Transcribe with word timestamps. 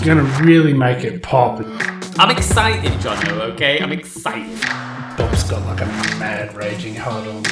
It's 0.00 0.06
gonna 0.06 0.22
really 0.42 0.72
make 0.72 1.04
it 1.04 1.22
pop. 1.22 1.62
I'm 2.18 2.34
excited, 2.34 2.90
Jono, 3.00 3.52
okay? 3.52 3.80
I'm 3.80 3.92
excited. 3.92 4.58
Bob's 5.18 5.42
got 5.42 5.60
like 5.66 5.82
a 5.82 5.86
mad 6.18 6.54
raging 6.54 6.94
heart 6.94 7.26
on. 7.26 7.42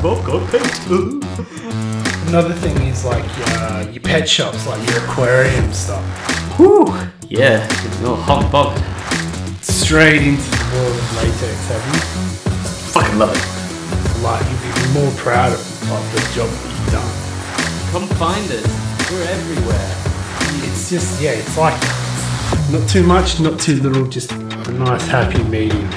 Bob 0.00 0.24
got 0.24 0.50
paint. 0.50 0.86
Another 2.28 2.54
thing 2.54 2.74
is 2.88 3.04
like 3.04 3.22
uh, 3.58 3.86
your 3.92 4.02
pet 4.02 4.26
shops, 4.26 4.66
like 4.66 4.88
your 4.88 5.04
aquarium 5.04 5.70
stuff. 5.74 6.02
Whew. 6.56 6.86
Yeah, 7.28 7.68
no 8.00 8.14
hot 8.14 8.50
Bob. 8.50 8.78
Straight 9.62 10.22
into 10.22 10.40
the 10.40 10.70
world 10.72 10.96
of 10.96 11.16
latex, 11.18 11.68
have 11.68 11.84
you? 11.92 12.00
Fucking 12.94 13.18
love 13.18 13.36
it. 13.36 14.22
Like 14.22 14.42
you'd 14.50 14.62
be 14.62 14.98
more 14.98 15.12
proud 15.18 15.52
of, 15.52 15.60
of 15.92 16.12
the 16.14 16.20
job 16.34 16.48
that 16.48 16.64
you've 16.64 16.92
done. 16.92 17.26
Come 17.92 18.08
find 18.16 18.50
us. 18.52 18.85
We're 19.08 19.22
everywhere. 19.22 19.92
It's 20.68 20.90
just 20.90 21.22
yeah, 21.22 21.30
it's 21.30 21.56
like 21.56 21.80
not 22.72 22.88
too 22.88 23.04
much, 23.04 23.38
not 23.38 23.60
too 23.60 23.76
little, 23.76 24.04
just 24.08 24.32
a 24.32 24.72
nice 24.72 25.06
happy 25.06 25.44
medium. 25.44 25.88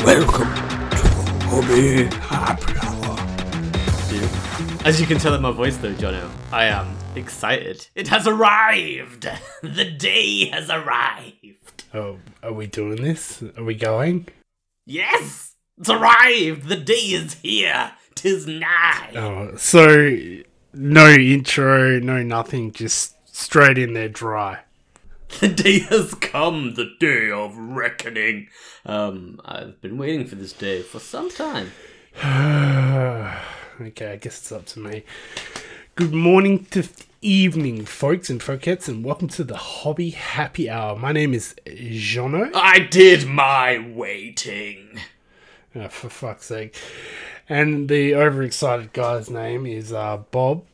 Welcome 0.00 0.48
to 0.48 1.46
Hobby 1.46 2.06
Happy 2.16 2.74
Hour. 2.82 3.16
As 4.84 5.00
you 5.00 5.06
can 5.06 5.18
tell 5.18 5.34
in 5.34 5.42
my 5.42 5.52
voice, 5.52 5.76
though, 5.76 5.94
Jono, 5.94 6.28
I 6.50 6.64
am 6.64 6.96
excited. 7.14 7.86
It 7.94 8.08
has 8.08 8.26
arrived. 8.26 9.28
The 9.62 9.88
day 9.88 10.46
has 10.46 10.70
arrived. 10.70 11.84
Oh, 11.94 12.18
are 12.42 12.52
we 12.52 12.66
doing 12.66 13.02
this? 13.02 13.40
Are 13.56 13.62
we 13.62 13.76
going? 13.76 14.26
Yes, 14.84 15.54
it's 15.78 15.88
arrived. 15.88 16.66
The 16.66 16.76
day 16.76 16.94
is 16.94 17.34
here. 17.34 17.92
Tis 18.16 18.48
nigh. 18.48 19.12
Oh, 19.14 19.54
so 19.56 20.42
no 20.74 21.08
intro, 21.10 21.98
no 22.00 22.22
nothing, 22.22 22.72
just 22.72 23.16
straight 23.26 23.78
in 23.78 23.94
there 23.94 24.08
dry. 24.08 24.60
The 25.40 25.48
day 25.48 25.80
has 25.80 26.14
come, 26.14 26.74
the 26.74 26.92
day 27.00 27.30
of 27.30 27.56
reckoning. 27.56 28.48
Um, 28.86 29.40
I've 29.44 29.80
been 29.80 29.98
waiting 29.98 30.26
for 30.26 30.36
this 30.36 30.52
day 30.52 30.82
for 30.82 31.00
some 31.00 31.30
time. 31.30 31.72
okay, 32.18 34.12
I 34.12 34.16
guess 34.16 34.38
it's 34.38 34.52
up 34.52 34.66
to 34.66 34.78
me. 34.78 35.04
Good 35.96 36.12
morning 36.12 36.66
to 36.66 36.88
evening, 37.20 37.84
folks 37.84 38.30
and 38.30 38.40
folkettes, 38.40 38.86
and 38.86 39.04
welcome 39.04 39.28
to 39.28 39.44
the 39.44 39.56
Hobby 39.56 40.10
Happy 40.10 40.70
Hour. 40.70 40.96
My 40.96 41.10
name 41.10 41.34
is 41.34 41.54
Jono. 41.66 42.50
I 42.54 42.80
did 42.80 43.26
my 43.26 43.78
waiting. 43.78 45.00
Oh, 45.74 45.88
for 45.88 46.08
fuck's 46.08 46.46
sake. 46.46 46.76
And 47.48 47.88
the 47.88 48.14
overexcited 48.14 48.92
guy's 48.92 49.28
name 49.28 49.66
is 49.66 49.92
uh, 49.92 50.18
Bob. 50.30 50.64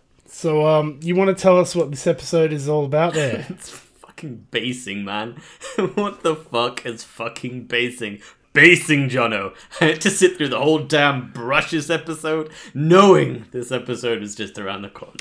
So, 0.40 0.66
um, 0.66 0.98
you 1.02 1.16
want 1.16 1.36
to 1.36 1.42
tell 1.42 1.60
us 1.60 1.76
what 1.76 1.90
this 1.90 2.06
episode 2.06 2.50
is 2.50 2.66
all 2.66 2.86
about 2.86 3.12
there? 3.12 3.44
It's 3.50 3.68
fucking 3.68 4.46
basing, 4.50 5.04
man. 5.04 5.38
what 5.96 6.22
the 6.22 6.34
fuck 6.34 6.86
is 6.86 7.04
fucking 7.04 7.64
basing? 7.64 8.22
Basing, 8.54 9.10
Jono. 9.10 9.54
I 9.82 9.88
had 9.88 10.00
to 10.00 10.08
sit 10.08 10.38
through 10.38 10.48
the 10.48 10.58
whole 10.58 10.78
damn 10.78 11.30
brushes 11.30 11.90
episode, 11.90 12.50
knowing 12.72 13.44
this 13.50 13.70
episode 13.70 14.22
is 14.22 14.34
just 14.34 14.58
around 14.58 14.80
the 14.80 14.88
corner. 14.88 15.12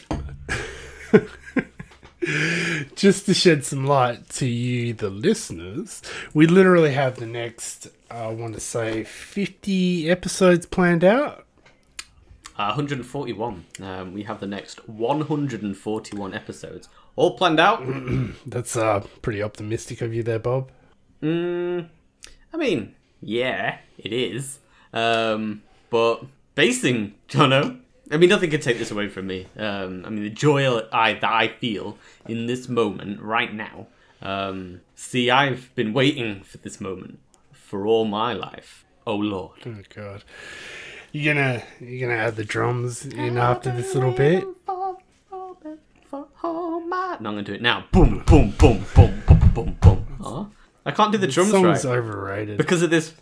Just 2.95 3.25
to 3.25 3.34
shed 3.34 3.66
some 3.66 3.86
light 3.86 4.30
to 4.30 4.45
you, 4.45 4.94
the 4.94 5.09
listeners, 5.09 6.02
we 6.34 6.47
literally 6.47 6.94
have 6.94 7.17
the 7.17 7.25
next, 7.25 7.90
I 8.09 8.28
want 8.28 8.53
to 8.53 8.62
say, 8.62 9.03
50 9.03 10.09
episodes 10.09 10.66
planned 10.66 11.03
out. 11.03 11.45
Uh, 12.60 12.76
141. 12.76 13.66
Um, 13.82 14.14
we 14.14 14.24
have 14.24 14.42
the 14.42 14.46
next 14.46 14.86
141 14.90 16.34
episodes, 16.34 16.90
all 17.16 17.38
planned 17.38 17.58
out. 17.58 17.82
That's 18.46 18.76
uh, 18.76 19.00
pretty 19.22 19.42
optimistic 19.42 20.02
of 20.02 20.14
you 20.14 20.24
there, 20.24 20.40
Bob. 20.40 20.70
Mm, 21.24 21.88
I 22.54 22.58
mean, 22.58 22.96
yeah, 23.22 23.78
it 23.98 24.12
is. 24.12 24.59
Um, 24.92 25.62
but 25.90 26.25
basing, 26.56 27.16
Jono. 27.30 27.80
I 28.12 28.18
mean, 28.18 28.30
nothing 28.30 28.50
can 28.50 28.59
take 28.59 28.78
this 28.78 28.92
away 28.92 29.08
from 29.08 29.28
me. 29.28 29.48
Um, 29.56 30.03
I 30.06 30.09
mean, 30.09 30.24
the 30.24 30.30
joy 30.30 30.81
I, 30.92 31.14
that 31.14 31.24
I 31.24 31.48
feel 31.48 31.98
in 32.28 32.48
this 32.48 32.68
moment 32.68 33.22
right 33.22 33.53
now. 33.53 33.88
Um, 34.22 34.81
see, 34.96 35.31
I've 35.31 35.74
been 35.75 35.94
waiting 35.94 36.42
for 36.44 36.58
this 36.58 36.81
moment 36.81 37.19
for 37.53 37.88
all 37.88 38.03
my 38.03 38.34
life. 38.34 38.84
Oh 39.08 39.16
Lord. 39.16 39.59
Oh, 39.66 39.78
God. 39.96 40.25
You're 41.12 41.34
gonna 41.34 41.64
you're 41.80 42.08
gonna 42.08 42.20
add 42.22 42.36
the 42.36 42.44
drums 42.44 43.06
in 43.06 43.38
after 43.38 43.72
this 43.75 43.94
little 43.96 44.12
bit. 44.12 44.46
No, 45.31 45.97
I'm 46.12 47.24
gonna 47.24 47.44
do 47.44 47.53
it 47.53 47.62
now. 47.62 47.86
Boom, 47.92 48.24
boom, 48.25 48.53
boom, 48.58 48.86
boom, 48.96 49.24
boom, 49.28 49.52
boom, 49.53 49.78
boom. 49.81 50.18
Oh, 50.22 50.50
I 50.86 50.92
can't 50.92 51.12
do 51.12 51.18
the 51.18 51.28
drums 51.28 51.52
Song's 51.52 51.86
right 51.86 51.98
overrated. 51.98 52.58
because 52.58 52.81
of 52.81 52.90
this. 52.90 53.14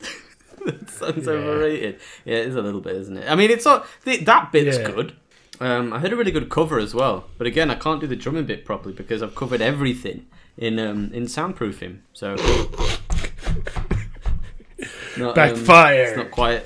that 0.66 0.90
song's 0.90 1.28
overrated. 1.28 2.00
Yeah, 2.24 2.36
it 2.38 2.48
is 2.48 2.56
a 2.56 2.62
little 2.62 2.80
bit, 2.80 2.96
isn't 2.96 3.16
it? 3.16 3.30
I 3.30 3.34
mean, 3.34 3.50
it's 3.50 3.64
not 3.64 3.86
the, 4.04 4.16
that 4.24 4.50
bit's 4.50 4.78
Yeah. 4.78 4.90
good. 4.90 5.14
Um, 5.60 5.92
I 5.92 6.00
heard 6.00 6.12
a 6.12 6.16
really 6.16 6.32
good 6.32 6.50
cover 6.50 6.80
as 6.80 6.94
well, 6.94 7.26
but 7.38 7.46
again, 7.46 7.70
I 7.70 7.76
can't 7.76 8.00
do 8.00 8.08
the 8.08 8.16
drumming 8.16 8.46
bit 8.46 8.64
properly 8.64 8.92
because 8.94 9.22
I've 9.22 9.36
covered 9.36 9.60
everything 9.60 10.26
in 10.56 10.78
um, 10.80 11.10
in 11.12 11.24
soundproofing. 11.26 11.98
So 12.12 12.34
not, 15.16 15.28
um, 15.28 15.34
Backfire. 15.34 16.02
it's 16.04 16.16
not 16.16 16.30
quite 16.32 16.64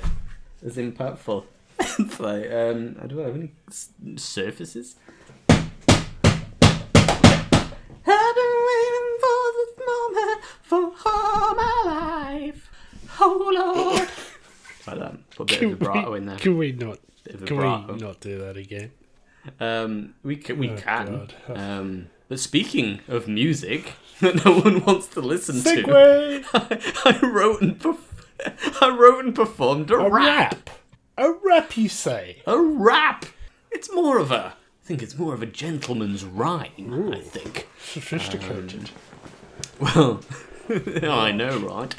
as 0.65 0.77
impactful. 0.77 1.45
it's 1.79 2.19
like, 2.19 2.51
um, 2.51 2.97
I 3.01 3.07
don't 3.07 3.25
have 3.25 3.35
any 3.35 3.51
s- 3.69 3.89
surfaces. 4.17 4.95
I've 8.11 8.35
been 8.35 8.55
waiting 8.69 9.17
for 9.21 9.37
this 9.55 9.73
moment 9.87 10.41
for 10.63 10.91
all 11.05 11.55
my 11.55 11.83
life. 11.85 12.69
Oh 13.19 13.51
Lord. 13.53 14.09
like 14.87 14.99
that. 14.99 15.29
Put 15.31 15.51
a 15.51 15.59
bit 15.59 15.63
of 15.71 15.79
vibrato 15.79 16.13
in 16.15 16.25
there. 16.25 16.37
Can 16.37 16.57
we 16.57 16.71
not? 16.71 16.99
Can 17.45 17.57
we 17.57 17.95
not 17.97 18.19
do 18.21 18.39
that 18.39 18.57
again? 18.57 18.91
Um, 19.59 20.15
we 20.23 20.35
can, 20.35 20.57
we 20.57 20.69
Oh, 20.71 20.75
can. 20.77 21.05
God. 21.05 21.33
Um, 21.57 22.07
but 22.27 22.39
speaking 22.39 22.99
of 23.07 23.27
music 23.27 23.93
that 24.21 24.43
no 24.45 24.59
one 24.59 24.83
wants 24.85 25.07
to 25.07 25.21
listen 25.21 25.55
segue. 25.57 25.85
to, 25.85 26.45
I, 27.05 27.19
wrote 27.25 27.61
and 27.61 27.79
perf- 27.79 27.97
I 28.81 28.95
wrote 28.97 29.25
and 29.25 29.35
performed 29.35 29.91
a, 29.91 29.95
A 29.95 30.09
rap. 30.09 30.51
rap. 30.53 30.69
A 31.17 31.31
rap, 31.43 31.75
you 31.77 31.89
say? 31.89 32.41
A 32.45 32.57
rap. 32.59 33.25
It's 33.71 33.93
more 33.93 34.17
of 34.19 34.31
a. 34.31 34.53
I 34.55 34.85
think 34.85 35.03
it's 35.03 35.17
more 35.17 35.33
of 35.33 35.41
a 35.43 35.45
gentleman's 35.45 36.23
rhyme. 36.23 37.11
I 37.13 37.19
think. 37.21 37.67
Sophisticated. 37.83 38.89
Well, 39.79 40.21
I 41.03 41.31
know, 41.31 41.59
right? 41.59 41.93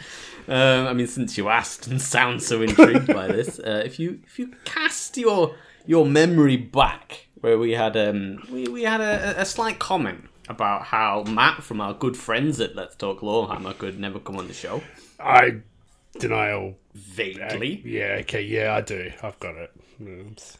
Um, 0.48 0.86
I 0.88 0.92
mean, 0.92 1.06
since 1.06 1.38
you 1.38 1.48
asked 1.48 1.86
and 1.86 2.00
sound 2.00 2.42
so 2.42 2.62
intrigued 2.62 3.06
by 3.06 3.26
this, 3.28 3.58
uh, 3.60 3.82
if 3.84 4.00
you 4.00 4.20
if 4.26 4.38
you 4.38 4.54
cast 4.64 5.16
your 5.16 5.54
your 5.86 6.04
memory 6.06 6.56
back, 6.56 7.26
where 7.40 7.58
we 7.58 7.72
had 7.72 7.96
um 7.96 8.42
we, 8.50 8.66
we 8.66 8.82
had 8.82 9.00
a, 9.00 9.40
a 9.40 9.44
slight 9.44 9.78
comment 9.78 10.24
about 10.48 10.82
how 10.86 11.22
Matt 11.28 11.62
from 11.62 11.80
our 11.80 11.94
good 11.94 12.16
friends 12.16 12.58
at 12.60 12.74
Let's 12.74 12.96
Talk 12.96 13.20
Lawhammer 13.20 13.76
could 13.78 14.00
never 14.00 14.18
come 14.18 14.36
on 14.36 14.48
the 14.48 14.54
show. 14.54 14.82
I 15.20 15.58
deny 16.18 16.52
all. 16.52 16.74
Vaguely, 16.94 17.82
Yeah. 17.84 18.18
Okay. 18.20 18.42
Yeah, 18.42 18.74
I 18.74 18.80
do. 18.80 19.12
I've 19.22 19.38
got 19.38 19.54
it. 19.54 19.72
Oops. 20.02 20.58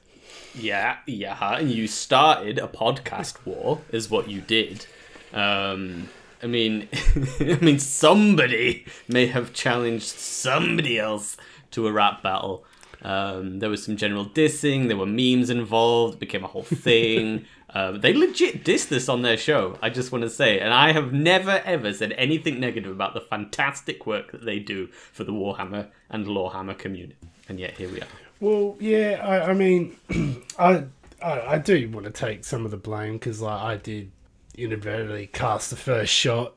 yeah, 0.54 0.98
yeah, 1.06 1.56
and 1.56 1.70
you 1.70 1.86
started 1.88 2.58
a 2.58 2.68
podcast 2.68 3.44
war, 3.44 3.80
is 3.90 4.10
what 4.10 4.28
you 4.28 4.40
did. 4.40 4.86
Um, 5.32 6.08
I 6.42 6.46
mean, 6.46 6.88
I 7.40 7.58
mean, 7.60 7.78
somebody 7.78 8.86
may 9.08 9.26
have 9.26 9.52
challenged 9.52 10.06
somebody 10.06 10.98
else 10.98 11.36
to 11.72 11.86
a 11.86 11.92
rap 11.92 12.22
battle. 12.22 12.64
Um, 13.02 13.58
there 13.58 13.70
was 13.70 13.84
some 13.84 13.96
general 13.96 14.26
dissing. 14.26 14.88
There 14.88 14.96
were 14.96 15.06
memes 15.06 15.50
involved. 15.50 16.14
It 16.14 16.20
became 16.20 16.44
a 16.44 16.48
whole 16.48 16.62
thing. 16.62 17.46
um, 17.70 18.00
they 18.00 18.12
legit 18.12 18.64
dissed 18.64 18.88
this 18.88 19.08
on 19.08 19.22
their 19.22 19.36
show. 19.36 19.78
I 19.82 19.90
just 19.90 20.12
want 20.12 20.22
to 20.22 20.30
say, 20.30 20.60
and 20.60 20.72
I 20.74 20.92
have 20.92 21.12
never 21.12 21.62
ever 21.64 21.92
said 21.92 22.12
anything 22.12 22.60
negative 22.60 22.92
about 22.92 23.14
the 23.14 23.20
fantastic 23.20 24.06
work 24.06 24.32
that 24.32 24.44
they 24.44 24.58
do 24.58 24.88
for 24.88 25.24
the 25.24 25.32
Warhammer 25.32 25.88
and 26.08 26.26
Lawhammer 26.26 26.76
community. 26.76 27.16
And 27.48 27.58
yet 27.58 27.76
here 27.76 27.90
we 27.90 28.00
are. 28.00 28.06
Well, 28.40 28.76
yeah. 28.80 29.20
I, 29.22 29.50
I 29.50 29.54
mean, 29.54 29.96
I, 30.58 30.84
I 31.22 31.40
I 31.40 31.58
do 31.58 31.88
want 31.90 32.06
to 32.06 32.12
take 32.12 32.44
some 32.44 32.64
of 32.64 32.70
the 32.70 32.76
blame 32.76 33.14
because 33.14 33.40
like 33.40 33.60
I 33.60 33.76
did 33.76 34.12
inadvertently 34.56 35.26
cast 35.28 35.70
the 35.70 35.76
first 35.76 36.12
shot, 36.12 36.54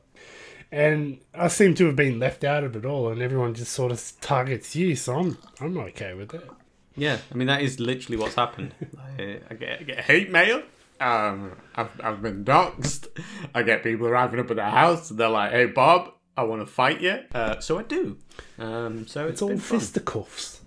and 0.74 1.18
I 1.32 1.46
seem 1.48 1.74
to 1.76 1.86
have 1.86 1.94
been 1.96 2.18
left 2.18 2.42
out 2.42 2.64
of 2.64 2.74
it 2.74 2.84
all, 2.84 3.08
and 3.08 3.22
everyone 3.22 3.54
just 3.54 3.72
sort 3.72 3.92
of 3.92 4.12
targets 4.20 4.74
you. 4.74 4.96
So 4.96 5.16
I'm 5.16 5.38
I'm 5.60 5.78
okay 5.78 6.14
with 6.14 6.34
it. 6.34 6.48
Yeah, 6.96 7.18
I 7.30 7.34
mean 7.34 7.46
that 7.46 7.62
is 7.62 7.78
literally 7.78 8.16
what's 8.16 8.34
happened. 8.34 8.74
I, 9.18 9.40
I 9.50 9.54
get, 9.54 9.80
I 9.80 9.82
get 9.84 10.00
hate 10.00 10.30
mail. 10.30 10.62
Um, 11.00 11.52
I've 11.76 12.00
I've 12.02 12.22
been 12.22 12.44
doxxed. 12.44 13.06
I 13.54 13.62
get 13.62 13.82
people 13.82 14.06
arriving 14.08 14.40
up 14.40 14.50
at 14.50 14.56
the 14.56 14.64
house. 14.64 15.10
And 15.10 15.18
they're 15.18 15.28
like, 15.28 15.52
"Hey, 15.52 15.66
Bob, 15.66 16.12
I 16.36 16.42
want 16.42 16.60
to 16.62 16.66
fight 16.66 17.00
you." 17.00 17.20
Uh, 17.32 17.60
so 17.60 17.78
I 17.78 17.82
do. 17.84 18.18
Um, 18.58 19.06
so 19.06 19.28
It's 19.28 19.42
all 19.42 19.56
fisticuffs. 19.56 20.60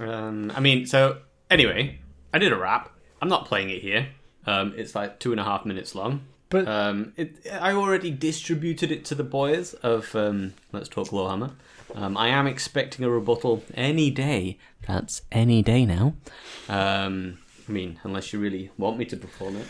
Um, 0.00 0.52
I 0.54 0.60
mean, 0.60 0.86
so 0.86 1.18
anyway, 1.50 2.00
I 2.32 2.38
did 2.38 2.52
a 2.52 2.56
rap. 2.56 2.90
I'm 3.20 3.28
not 3.28 3.46
playing 3.46 3.70
it 3.70 3.82
here. 3.82 4.08
Um, 4.46 4.74
it's 4.76 4.94
like 4.94 5.20
two 5.20 5.30
and 5.30 5.40
a 5.40 5.44
half 5.44 5.64
minutes 5.64 5.94
long. 5.94 6.26
But 6.52 6.68
Um, 6.68 7.14
it, 7.16 7.46
I 7.50 7.72
already 7.72 8.10
distributed 8.10 8.92
it 8.92 9.04
to 9.06 9.14
the 9.14 9.24
boys 9.24 9.72
of 9.74 10.14
um, 10.14 10.52
Let's 10.70 10.88
Talk 10.88 11.08
Lawhammer. 11.08 11.52
Um, 11.94 12.16
I 12.16 12.28
am 12.28 12.46
expecting 12.46 13.04
a 13.04 13.10
rebuttal 13.10 13.64
any 13.74 14.10
day. 14.10 14.58
That's 14.86 15.22
any 15.32 15.62
day 15.62 15.86
now. 15.86 16.14
Um, 16.68 17.38
I 17.68 17.72
mean, 17.72 17.98
unless 18.04 18.32
you 18.34 18.38
really 18.38 18.70
want 18.76 18.98
me 18.98 19.06
to 19.06 19.16
perform 19.16 19.56
it. 19.56 19.66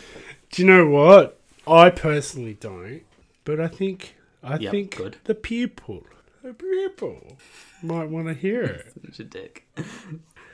do 0.51 0.61
you 0.61 0.67
know 0.67 0.85
what? 0.87 1.39
I 1.65 1.89
personally 1.89 2.57
don't, 2.59 3.03
but 3.45 3.59
I 3.61 3.67
think 3.69 4.15
I 4.43 4.57
Yep, 4.57 4.71
think 4.71 4.95
good. 4.97 5.17
the 5.23 5.35
people, 5.35 6.03
the 6.43 6.53
people, 6.53 7.37
might 7.81 8.09
want 8.09 8.27
to 8.27 8.33
hear 8.33 8.63
it. 8.63 8.93
Such 9.05 9.19
a 9.21 9.23
dick. 9.23 9.65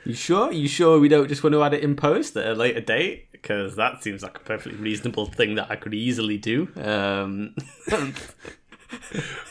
You 0.04 0.14
sure? 0.14 0.52
You 0.52 0.66
sure 0.68 0.98
we 0.98 1.08
don't 1.08 1.28
just 1.28 1.42
want 1.42 1.52
to 1.54 1.62
add 1.62 1.74
it 1.74 1.82
in 1.82 1.94
post 1.96 2.36
at 2.36 2.46
a 2.46 2.54
later 2.54 2.80
date? 2.80 3.30
Because 3.32 3.76
that 3.76 4.02
seems 4.02 4.22
like 4.22 4.36
a 4.36 4.40
perfectly 4.40 4.78
reasonable 4.78 5.26
thing 5.26 5.54
that 5.56 5.70
I 5.70 5.76
could 5.76 5.94
easily 5.94 6.38
do. 6.38 6.68
Um, 6.76 7.54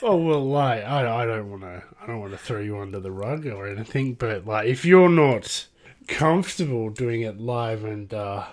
Oh 0.02 0.18
well, 0.18 0.46
like 0.46 0.84
I, 0.84 1.24
I 1.24 1.26
don't 1.26 1.50
want 1.50 1.62
to 1.64 1.84
I 2.02 2.06
don't 2.08 2.20
want 2.20 2.32
to 2.32 2.38
throw 2.38 2.60
you 2.60 2.78
under 2.80 3.00
the 3.00 3.12
rug 3.12 3.46
or 3.46 3.68
anything, 3.68 4.14
but 4.14 4.46
like 4.46 4.68
if 4.68 4.84
you're 4.84 5.10
not 5.10 5.68
comfortable 6.08 6.90
doing 6.90 7.22
it 7.22 7.40
live 7.40 7.84
and 7.86 8.14
uh, 8.14 8.46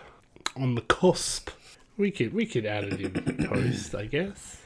on 0.57 0.75
the 0.75 0.83
cusp, 0.83 1.51
we 1.97 2.11
could 2.11 2.33
we 2.33 2.47
could 2.47 2.67
add 2.67 2.85
it 2.85 3.01
in 3.01 3.47
post, 3.49 3.95
I 3.95 4.07
guess. 4.07 4.59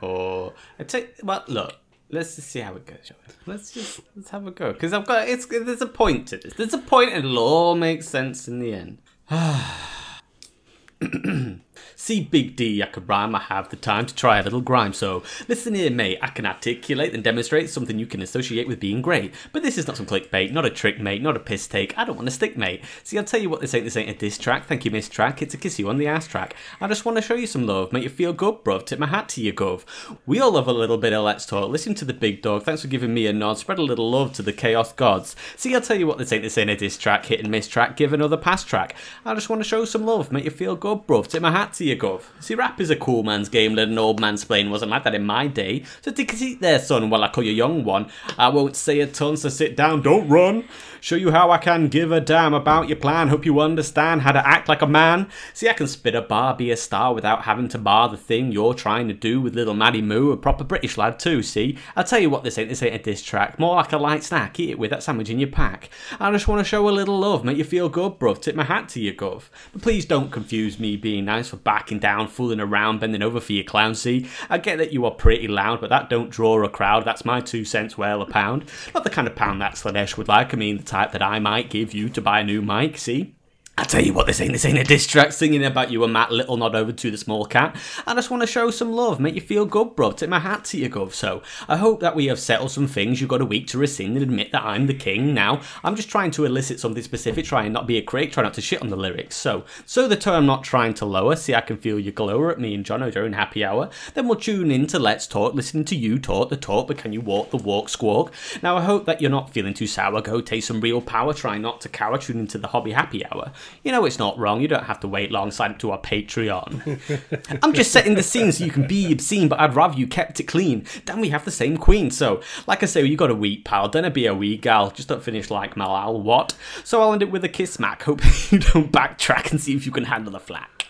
or 0.00 0.54
I 0.78 0.84
take 0.84 1.14
well, 1.22 1.44
look. 1.46 1.76
Let's 2.10 2.36
just 2.36 2.50
see 2.50 2.60
how 2.60 2.74
it 2.76 2.86
goes. 2.86 2.98
Shall 3.04 3.16
we? 3.26 3.52
Let's 3.52 3.72
just 3.72 4.00
let's 4.14 4.30
have 4.30 4.46
a 4.46 4.50
go 4.50 4.72
because 4.72 4.92
I've 4.92 5.06
got 5.06 5.28
it's 5.28 5.46
there's 5.46 5.82
a 5.82 5.86
point 5.86 6.28
to 6.28 6.36
this. 6.36 6.54
There's 6.54 6.74
a 6.74 6.78
point, 6.78 7.12
and 7.12 7.24
it'll 7.24 7.38
all 7.38 7.74
make 7.74 8.02
sense 8.02 8.46
in 8.46 8.60
the 8.60 8.72
end. 8.72 8.98
See, 11.94 12.22
Big 12.22 12.56
D, 12.56 12.82
I 12.82 12.86
could 12.86 13.08
rhyme, 13.08 13.34
I 13.34 13.40
have 13.40 13.68
the 13.68 13.76
time 13.76 14.06
to 14.06 14.14
try 14.14 14.38
a 14.38 14.42
little 14.42 14.60
grime. 14.60 14.92
So, 14.92 15.22
listen 15.48 15.74
here, 15.74 15.90
mate, 15.90 16.18
I 16.22 16.28
can 16.28 16.46
articulate 16.46 17.14
and 17.14 17.22
demonstrate 17.22 17.70
something 17.70 17.98
you 17.98 18.06
can 18.06 18.22
associate 18.22 18.68
with 18.68 18.80
being 18.80 19.02
great. 19.02 19.34
But 19.52 19.62
this 19.62 19.78
is 19.78 19.86
not 19.86 19.96
some 19.96 20.06
clickbait, 20.06 20.52
not 20.52 20.64
a 20.64 20.70
trick, 20.70 21.00
mate, 21.00 21.22
not 21.22 21.36
a 21.36 21.40
piss 21.40 21.66
take. 21.66 21.96
I 21.98 22.04
don't 22.04 22.16
want 22.16 22.26
to 22.28 22.34
stick, 22.34 22.56
mate. 22.56 22.84
See, 23.04 23.18
I'll 23.18 23.24
tell 23.24 23.40
you 23.40 23.50
what, 23.50 23.60
this 23.60 23.74
ain't 23.74 23.84
this 23.84 23.96
ain't 23.96 24.10
a 24.10 24.14
diss 24.14 24.38
track. 24.38 24.66
Thank 24.66 24.84
you, 24.84 24.90
Miss 24.90 25.08
Track. 25.08 25.42
It's 25.42 25.54
a 25.54 25.58
kiss 25.58 25.78
you 25.78 25.88
on 25.88 25.98
the 25.98 26.06
ass 26.06 26.26
track. 26.26 26.54
I 26.80 26.88
just 26.88 27.04
want 27.04 27.16
to 27.16 27.22
show 27.22 27.34
you 27.34 27.46
some 27.46 27.66
love, 27.66 27.92
make 27.92 28.04
you 28.04 28.08
feel 28.08 28.32
good, 28.32 28.64
bruv. 28.64 28.86
Tip 28.86 28.98
my 28.98 29.06
hat 29.06 29.28
to 29.30 29.40
you, 29.40 29.52
gov. 29.52 29.84
We 30.26 30.40
all 30.40 30.52
love 30.52 30.68
a 30.68 30.72
little 30.72 30.98
bit 30.98 31.12
of 31.12 31.24
Let's 31.24 31.46
Talk. 31.46 31.70
Listen 31.70 31.94
to 31.96 32.04
the 32.04 32.14
big 32.14 32.42
dog. 32.42 32.62
Thanks 32.62 32.82
for 32.82 32.88
giving 32.88 33.14
me 33.14 33.26
a 33.26 33.32
nod. 33.32 33.58
Spread 33.58 33.78
a 33.78 33.82
little 33.82 34.10
love 34.10 34.32
to 34.34 34.42
the 34.42 34.52
chaos 34.52 34.92
gods. 34.92 35.36
See, 35.56 35.74
I'll 35.74 35.80
tell 35.80 35.98
you 35.98 36.06
what, 36.06 36.18
this 36.18 36.32
ain't 36.32 36.42
this 36.42 36.58
ain't 36.58 36.70
a 36.70 36.76
diss 36.76 36.96
track. 36.96 37.26
Hit 37.26 37.40
and 37.40 37.50
miss 37.50 37.68
track. 37.68 37.96
Give 37.96 38.12
another 38.12 38.36
pass 38.36 38.64
track. 38.64 38.94
I 39.24 39.34
just 39.34 39.48
want 39.48 39.62
to 39.62 39.68
show 39.68 39.84
some 39.84 40.06
love, 40.06 40.32
make 40.32 40.44
you 40.44 40.50
feel 40.50 40.76
good, 40.76 41.06
bruv. 41.06 41.26
Tip 41.28 41.42
my 41.42 41.50
hat 41.50 41.65
See, 41.74 42.54
rap 42.54 42.80
is 42.80 42.90
a 42.90 42.96
cool 42.96 43.22
man's 43.22 43.48
game. 43.48 43.74
Let 43.74 43.88
an 43.88 43.98
old 43.98 44.20
man's 44.20 44.44
playing 44.44 44.70
wasn't 44.70 44.90
like 44.90 45.04
that 45.04 45.14
in 45.14 45.24
my 45.24 45.46
day. 45.46 45.84
So 46.02 46.10
take 46.10 46.32
a 46.32 46.36
seat 46.36 46.60
there, 46.60 46.78
son, 46.78 47.10
while 47.10 47.24
I 47.24 47.28
call 47.28 47.44
you 47.44 47.52
young 47.52 47.84
one. 47.84 48.10
I 48.38 48.48
won't 48.48 48.76
say 48.76 49.00
a 49.00 49.06
ton, 49.06 49.36
so 49.36 49.48
sit 49.48 49.76
down, 49.76 50.02
don't 50.02 50.28
run. 50.28 50.64
Show 51.00 51.16
you 51.16 51.30
how 51.30 51.50
I 51.50 51.58
can 51.58 51.88
give 51.88 52.10
a 52.10 52.20
damn 52.20 52.54
about 52.54 52.88
your 52.88 52.96
plan. 52.96 53.28
Hope 53.28 53.44
you 53.44 53.60
understand 53.60 54.22
how 54.22 54.32
to 54.32 54.46
act 54.46 54.68
like 54.68 54.82
a 54.82 54.86
man. 54.86 55.28
See, 55.54 55.68
I 55.68 55.72
can 55.72 55.86
spit 55.86 56.14
a 56.14 56.22
bar, 56.22 56.56
be 56.56 56.70
a 56.70 56.76
star 56.76 57.14
without 57.14 57.42
having 57.42 57.68
to 57.68 57.78
bar 57.78 58.08
the 58.08 58.16
thing 58.16 58.50
you're 58.50 58.74
trying 58.74 59.06
to 59.08 59.14
do 59.14 59.40
with 59.40 59.54
little 59.54 59.74
Maddie 59.74 60.02
Moo, 60.02 60.32
a 60.32 60.36
proper 60.36 60.64
British 60.64 60.98
lad 60.98 61.18
too. 61.18 61.42
See, 61.42 61.78
I'll 61.94 62.04
tell 62.04 62.18
you 62.18 62.30
what, 62.30 62.42
this 62.42 62.58
ain't 62.58 62.70
this 62.70 62.82
ain't 62.82 62.94
a 62.94 62.98
diss 62.98 63.22
track. 63.22 63.58
More 63.58 63.76
like 63.76 63.92
a 63.92 63.98
light 63.98 64.24
snack. 64.24 64.58
Eat 64.58 64.70
it 64.70 64.78
with 64.78 64.90
that 64.90 65.02
sandwich 65.02 65.30
in 65.30 65.38
your 65.38 65.50
pack. 65.50 65.90
I 66.18 66.30
just 66.32 66.48
want 66.48 66.60
to 66.60 66.64
show 66.64 66.88
a 66.88 66.90
little 66.90 67.18
love, 67.18 67.44
make 67.44 67.58
you 67.58 67.64
feel 67.64 67.88
good, 67.88 68.18
bruv. 68.18 68.40
Tip 68.40 68.56
my 68.56 68.64
hat 68.64 68.88
to 68.90 69.00
you, 69.00 69.14
gov. 69.14 69.44
But 69.72 69.82
please 69.82 70.06
don't 70.06 70.32
confuse 70.32 70.80
me 70.80 70.96
being 70.96 71.26
nice 71.26 71.48
for 71.50 71.55
backing 71.62 71.98
down, 71.98 72.28
fooling 72.28 72.60
around, 72.60 73.00
bending 73.00 73.22
over 73.22 73.40
for 73.40 73.52
your 73.52 73.64
clown. 73.64 73.94
See, 73.94 74.28
I 74.50 74.58
get 74.58 74.78
that 74.78 74.92
you 74.92 75.04
are 75.04 75.10
pretty 75.10 75.48
loud, 75.48 75.80
but 75.80 75.90
that 75.90 76.10
don't 76.10 76.30
draw 76.30 76.62
a 76.64 76.68
crowd. 76.68 77.04
That's 77.04 77.24
my 77.24 77.40
two 77.40 77.64
cents 77.64 77.96
well 77.96 78.22
a 78.22 78.26
pound. 78.26 78.64
Not 78.94 79.04
the 79.04 79.10
kind 79.10 79.28
of 79.28 79.36
pound 79.36 79.60
that 79.60 79.74
Slaanesh 79.74 80.16
would 80.16 80.28
like. 80.28 80.52
I 80.52 80.56
mean, 80.56 80.78
the 80.78 80.82
type 80.82 81.12
that 81.12 81.22
I 81.22 81.38
might 81.38 81.70
give 81.70 81.94
you 81.94 82.08
to 82.10 82.20
buy 82.20 82.40
a 82.40 82.44
new 82.44 82.62
mic. 82.62 82.98
See. 82.98 83.35
I 83.78 83.84
tell 83.84 84.02
you 84.02 84.14
what, 84.14 84.26
this 84.26 84.40
ain't 84.40 84.52
this 84.52 84.64
ain't 84.64 84.78
a 84.78 84.84
diss 84.84 85.06
track 85.06 85.32
singing 85.32 85.62
about 85.62 85.90
you 85.90 86.02
and 86.02 86.10
Matt 86.10 86.32
Little 86.32 86.56
nod 86.56 86.74
over 86.74 86.92
to 86.92 87.10
the 87.10 87.18
small 87.18 87.44
cat. 87.44 87.76
I 88.06 88.14
just 88.14 88.30
want 88.30 88.40
to 88.40 88.46
show 88.46 88.70
some 88.70 88.90
love, 88.90 89.20
make 89.20 89.34
you 89.34 89.42
feel 89.42 89.66
good, 89.66 89.94
bro. 89.94 90.12
Tip 90.12 90.30
my 90.30 90.38
hat 90.38 90.64
to 90.66 90.78
you, 90.78 90.88
Gov. 90.88 91.12
So 91.12 91.42
I 91.68 91.76
hope 91.76 92.00
that 92.00 92.16
we 92.16 92.24
have 92.26 92.40
settled 92.40 92.70
some 92.70 92.86
things. 92.86 93.20
You've 93.20 93.28
got 93.28 93.42
a 93.42 93.44
week 93.44 93.66
to 93.68 93.78
rescind 93.78 94.14
and 94.14 94.22
admit 94.22 94.50
that 94.52 94.64
I'm 94.64 94.86
the 94.86 94.94
king. 94.94 95.34
Now 95.34 95.60
I'm 95.84 95.94
just 95.94 96.08
trying 96.08 96.30
to 96.32 96.46
elicit 96.46 96.80
something 96.80 97.02
specific, 97.02 97.44
try 97.44 97.64
and 97.64 97.74
not 97.74 97.86
be 97.86 97.98
a 97.98 98.02
critic, 98.02 98.32
try 98.32 98.44
not 98.44 98.54
to 98.54 98.62
shit 98.62 98.80
on 98.80 98.88
the 98.88 98.96
lyrics. 98.96 99.36
So 99.36 99.66
so 99.84 100.08
the 100.08 100.16
tone 100.16 100.36
I'm 100.36 100.46
not 100.46 100.64
trying 100.64 100.94
to 100.94 101.04
lower. 101.04 101.36
See, 101.36 101.54
I 101.54 101.60
can 101.60 101.76
feel 101.76 102.00
your 102.00 102.12
glower 102.12 102.50
at 102.50 102.58
me 102.58 102.74
and 102.74 102.82
Jono 102.82 103.12
during 103.12 103.34
happy 103.34 103.62
hour. 103.62 103.90
Then 104.14 104.26
we'll 104.26 104.40
tune 104.40 104.70
in 104.70 104.86
to 104.86 104.98
Let's 104.98 105.26
Talk, 105.26 105.52
listening 105.52 105.84
to 105.84 105.96
you 105.96 106.18
talk 106.18 106.48
the 106.48 106.56
talk, 106.56 106.88
but 106.88 106.96
can 106.96 107.12
you 107.12 107.20
walk 107.20 107.50
the 107.50 107.58
walk, 107.58 107.90
squawk? 107.90 108.32
Now 108.62 108.78
I 108.78 108.82
hope 108.84 109.04
that 109.04 109.20
you're 109.20 109.30
not 109.30 109.50
feeling 109.50 109.74
too 109.74 109.86
sour. 109.86 110.22
Go 110.22 110.40
taste 110.40 110.68
some 110.68 110.80
real 110.80 111.02
power. 111.02 111.34
Try 111.34 111.58
not 111.58 111.82
to 111.82 111.90
cower. 111.90 112.16
Tune 112.16 112.40
into 112.40 112.56
the 112.56 112.68
hobby 112.68 112.92
happy 112.92 113.22
hour. 113.26 113.52
You 113.82 113.92
know 113.92 114.04
it's 114.04 114.18
not 114.18 114.36
wrong. 114.38 114.60
You 114.60 114.68
don't 114.68 114.84
have 114.84 115.00
to 115.00 115.08
wait 115.08 115.30
long. 115.30 115.50
Sign 115.50 115.70
up 115.72 115.78
to 115.80 115.92
our 115.92 116.00
Patreon. 116.00 117.58
I'm 117.62 117.72
just 117.72 117.92
setting 117.92 118.14
the 118.14 118.22
scene 118.22 118.50
so 118.52 118.64
you 118.64 118.70
can 118.70 118.86
be 118.86 119.12
obscene, 119.12 119.48
but 119.48 119.60
I'd 119.60 119.74
rather 119.76 119.96
you 119.98 120.06
kept 120.06 120.40
it 120.40 120.44
clean. 120.44 120.84
Then 121.04 121.20
we 121.20 121.28
have 121.30 121.44
the 121.44 121.50
same 121.50 121.76
queen. 121.76 122.10
So, 122.10 122.40
like 122.66 122.82
I 122.82 122.86
say, 122.86 123.04
you 123.04 123.16
got 123.16 123.30
a 123.30 123.34
wee 123.34 123.58
pal. 123.58 123.88
Don't 123.88 124.12
be 124.12 124.26
a 124.26 124.34
wee 124.34 124.56
gal. 124.56 124.90
Just 124.90 125.08
don't 125.08 125.22
finish 125.22 125.50
like 125.50 125.74
Malal. 125.76 126.20
What? 126.20 126.54
So 126.84 127.00
I'll 127.00 127.12
end 127.12 127.22
it 127.22 127.30
with 127.30 127.44
a 127.44 127.48
kiss 127.48 127.74
smack. 127.74 128.02
Hope 128.02 128.20
you 128.52 128.58
don't 128.58 128.90
backtrack 128.90 129.50
and 129.50 129.60
see 129.60 129.74
if 129.76 129.86
you 129.86 129.92
can 129.92 130.04
handle 130.04 130.32
the 130.32 130.40
flack. 130.40 130.86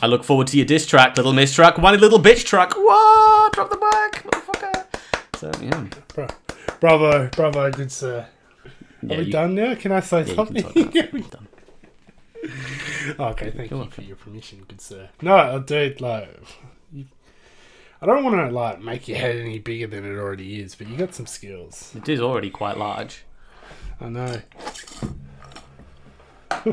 I 0.00 0.06
look 0.06 0.24
forward 0.24 0.46
to 0.48 0.56
your 0.56 0.66
diss 0.66 0.86
track, 0.86 1.16
little 1.16 1.32
miss 1.34 1.54
track, 1.54 1.76
whiny 1.78 1.98
little 1.98 2.18
bitch 2.18 2.44
track. 2.44 2.72
What? 2.74 3.52
Drop 3.52 3.68
the 3.70 3.76
mic, 3.76 4.24
motherfucker. 4.24 4.86
So 5.36 5.52
yeah. 5.62 5.86
Bra- 6.14 6.28
bravo, 6.80 7.28
bravo, 7.28 7.70
good 7.70 7.92
sir. 7.92 8.26
yeah 9.02 9.14
Are 9.14 9.18
we 9.18 9.24
you- 9.26 9.32
done 9.32 9.54
now? 9.54 9.74
Can 9.74 9.92
I 9.92 10.00
say 10.00 10.22
Yeah, 10.22 10.26
you 10.28 10.34
something? 10.34 10.62
can 10.72 10.72
talk 10.84 10.94
now. 10.94 11.02
We're 11.12 11.20
done. 11.22 11.48
okay, 13.20 13.50
thank 13.50 13.70
You're 13.70 13.84
you 13.84 13.90
for 13.90 14.02
your 14.02 14.16
permission, 14.16 14.64
good 14.66 14.80
sir. 14.80 15.08
No, 15.20 15.60
dude, 15.60 16.00
like, 16.00 16.28
you, 16.92 17.06
I 18.00 18.06
don't 18.06 18.24
want 18.24 18.36
to 18.36 18.50
like 18.50 18.80
make 18.80 19.06
your 19.06 19.18
head 19.18 19.36
any 19.36 19.60
bigger 19.60 19.86
than 19.86 20.04
it 20.04 20.18
already 20.18 20.60
is, 20.60 20.74
but 20.74 20.88
you 20.88 20.96
got 20.96 21.14
some 21.14 21.26
skills. 21.26 21.92
It 21.96 22.08
is 22.08 22.20
already 22.20 22.50
quite 22.50 22.76
large. 22.76 23.24
I 24.00 24.08
know. 24.08 24.42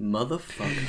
Motherfucker. 0.00 0.88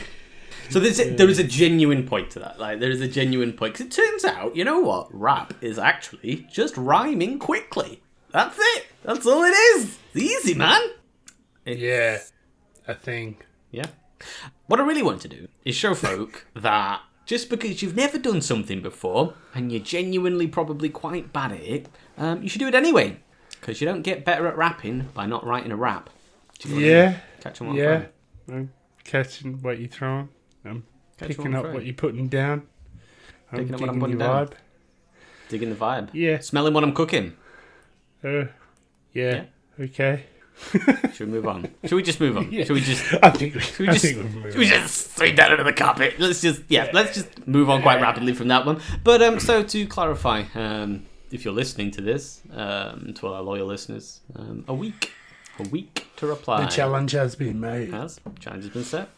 So 0.70 0.80
there's 0.80 1.00
a, 1.00 1.12
there 1.12 1.30
is 1.30 1.38
a 1.38 1.44
genuine 1.44 2.08
point 2.08 2.32
to 2.32 2.40
that. 2.40 2.60
Like 2.60 2.80
there 2.80 2.90
is 2.90 3.02
a 3.02 3.08
genuine 3.08 3.54
point 3.54 3.74
because 3.74 3.86
it 3.86 3.92
turns 3.92 4.26
out, 4.26 4.56
you 4.56 4.64
know 4.64 4.80
what, 4.80 5.08
rap 5.14 5.54
is 5.62 5.78
actually 5.78 6.48
just 6.52 6.76
rhyming 6.76 7.38
quickly. 7.38 8.02
That's 8.32 8.58
it. 8.60 8.88
That's 9.04 9.28
all 9.28 9.44
it 9.44 9.52
is. 9.52 10.00
It's 10.14 10.24
easy, 10.24 10.56
man. 10.56 10.82
It's- 11.66 11.80
Yeah, 11.82 12.20
a 12.88 12.96
thing. 12.96 13.38
Yeah. 13.72 13.88
What 14.68 14.80
I 14.80 14.84
really 14.84 15.04
want 15.04 15.22
to 15.22 15.28
do 15.28 15.48
is 15.66 15.76
show 15.76 15.94
folk 15.96 16.46
that 16.56 17.02
just 17.26 17.50
because 17.50 17.82
you've 17.82 17.96
never 17.96 18.18
done 18.18 18.42
something 18.42 18.82
before 18.82 19.34
and 19.54 19.72
you're 19.72 19.82
genuinely 19.82 20.48
probably 20.48 20.90
quite 20.90 21.34
bad 21.34 21.52
at 21.54 21.62
it, 21.62 21.90
um, 22.18 22.42
you 22.44 22.50
should 22.50 22.60
do 22.60 22.68
it 22.68 22.76
anyway. 22.76 23.18
Because 23.60 23.82
you 23.82 23.88
don't 23.88 24.04
get 24.04 24.24
better 24.24 24.48
at 24.48 24.56
rapping 24.58 25.10
by 25.14 25.26
not 25.26 25.44
writing 25.46 25.72
a 25.72 25.76
rap. 25.76 26.10
Do 26.60 26.70
you 26.70 26.76
I 26.76 26.78
mean? 26.78 26.88
Yeah, 26.88 27.18
Catch 27.42 27.62
on 27.62 27.68
what 27.68 27.74
I'm 27.74 27.80
yeah. 27.80 28.06
throwing. 28.46 28.60
I'm 28.62 28.72
catching 29.04 29.62
what 29.62 29.80
you're 29.80 29.90
throwing. 29.90 30.30
I'm 30.64 30.84
Catch 31.18 31.30
picking 31.30 31.52
what 31.52 31.60
I'm 31.60 31.66
up 31.66 31.74
what 31.74 31.86
you're 31.86 31.96
putting 31.96 32.28
down. 32.28 32.68
I'm 33.52 33.60
Picking 33.60 33.74
up 33.76 33.82
what 33.82 33.90
I'm 33.90 34.00
putting 34.00 34.18
down. 34.20 34.48
vibe. 34.48 34.54
Digging 35.50 35.70
the 35.70 35.76
vibe. 35.76 36.10
Yeah. 36.14 36.40
Smelling 36.40 36.74
what 36.74 36.84
I'm 36.84 36.94
cooking. 36.94 37.36
Uh, 38.24 38.46
yeah. 39.14 39.46
Okay. 39.80 40.26
Should 41.14 41.20
we 41.20 41.26
move 41.34 41.48
on? 41.48 41.70
Should 41.84 41.96
we 41.96 42.04
just 42.04 42.20
move 42.20 42.38
on? 42.38 42.52
Yeah. 42.52 42.64
Should 42.64 42.74
we 42.74 42.82
just 42.82 43.14
I 43.24 43.30
think 43.30 43.56
we, 43.56 43.60
should 43.62 43.80
we 43.80 43.90
I 43.90 43.94
just 43.94 44.06
think 44.06 44.18
we've 44.18 44.36
moved 44.36 44.52
should 44.54 44.60
we 44.60 44.68
just 44.68 45.16
sweep 45.18 45.36
that 45.36 45.52
under 45.52 45.64
the 45.64 45.74
carpet? 45.74 46.16
Let's 46.20 46.42
just 46.42 46.62
yeah, 46.70 46.90
let's 46.94 47.14
just 47.14 47.48
move 47.48 47.70
on 47.70 47.82
quite 47.82 48.02
rapidly 48.02 48.34
from 48.34 48.48
that 48.50 48.66
one. 48.66 48.82
But 49.04 49.22
um, 49.22 49.40
so 49.40 49.64
to 49.64 49.88
clarify, 49.88 50.44
um, 50.56 51.06
if 51.32 51.44
you're 51.44 51.54
listening 51.54 51.92
to 51.92 52.02
this, 52.02 52.42
um, 52.54 53.14
to 53.16 53.28
our 53.28 53.42
loyal 53.42 53.68
listeners, 53.68 54.22
um, 54.36 54.64
a 54.68 54.74
week, 54.74 55.12
a 55.60 55.64
week 55.64 56.08
to 56.18 56.28
reply. 56.28 56.64
The 56.64 56.72
challenge 56.72 57.12
has 57.12 57.36
been 57.36 57.60
made. 57.60 57.92
has 57.92 58.20
challenge 58.40 58.64
has 58.64 58.74
been 58.74 58.84
set. 58.84 59.10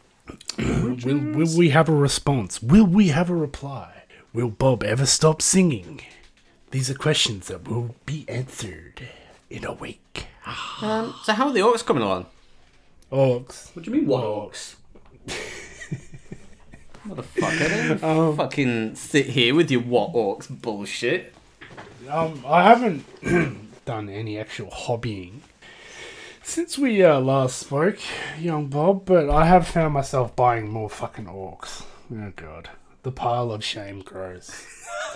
Will, 0.57 1.17
will 1.33 1.57
we 1.57 1.69
have 1.69 1.87
a 1.87 1.95
response? 1.95 2.61
Will 2.61 2.85
we 2.85 3.09
have 3.09 3.29
a 3.29 3.35
reply? 3.35 4.03
Will 4.33 4.49
Bob 4.49 4.83
ever 4.83 5.05
stop 5.05 5.41
singing? 5.41 6.01
These 6.71 6.89
are 6.89 6.95
questions 6.95 7.47
that 7.47 7.67
will 7.67 7.95
be 8.05 8.25
answered 8.27 9.07
in 9.49 9.63
a 9.63 9.71
week. 9.73 10.27
Um, 10.81 11.15
so 11.23 11.33
how 11.33 11.47
are 11.47 11.53
the 11.53 11.59
orcs 11.59 11.85
coming 11.85 12.03
along? 12.03 12.25
Orcs. 13.11 13.75
What 13.75 13.85
do 13.85 13.91
you 13.91 13.97
mean 13.97 14.07
what 14.07 14.23
orcs? 14.23 14.75
Motherfucker, 17.07 18.01
don't 18.01 18.35
fucking 18.37 18.95
sit 18.95 19.27
here 19.27 19.55
with 19.55 19.71
your 19.71 19.81
what 19.81 20.13
orcs 20.13 20.49
bullshit. 20.49 21.33
Um, 22.09 22.43
I 22.45 22.63
haven't 22.63 23.05
done 23.85 24.09
any 24.09 24.37
actual 24.39 24.67
hobbying 24.69 25.39
Since 26.43 26.77
we 26.77 27.03
uh, 27.03 27.19
last 27.19 27.57
spoke, 27.57 27.99
young 28.39 28.67
Bob, 28.67 29.05
but 29.05 29.29
I 29.29 29.45
have 29.45 29.67
found 29.67 29.93
myself 29.93 30.35
buying 30.35 30.69
more 30.69 30.89
fucking 30.89 31.25
orcs. 31.25 31.83
Oh 32.13 32.31
god, 32.35 32.69
the 33.07 33.11
pile 33.13 33.53
of 33.53 33.63
shame 33.63 34.01
grows. 34.01 34.51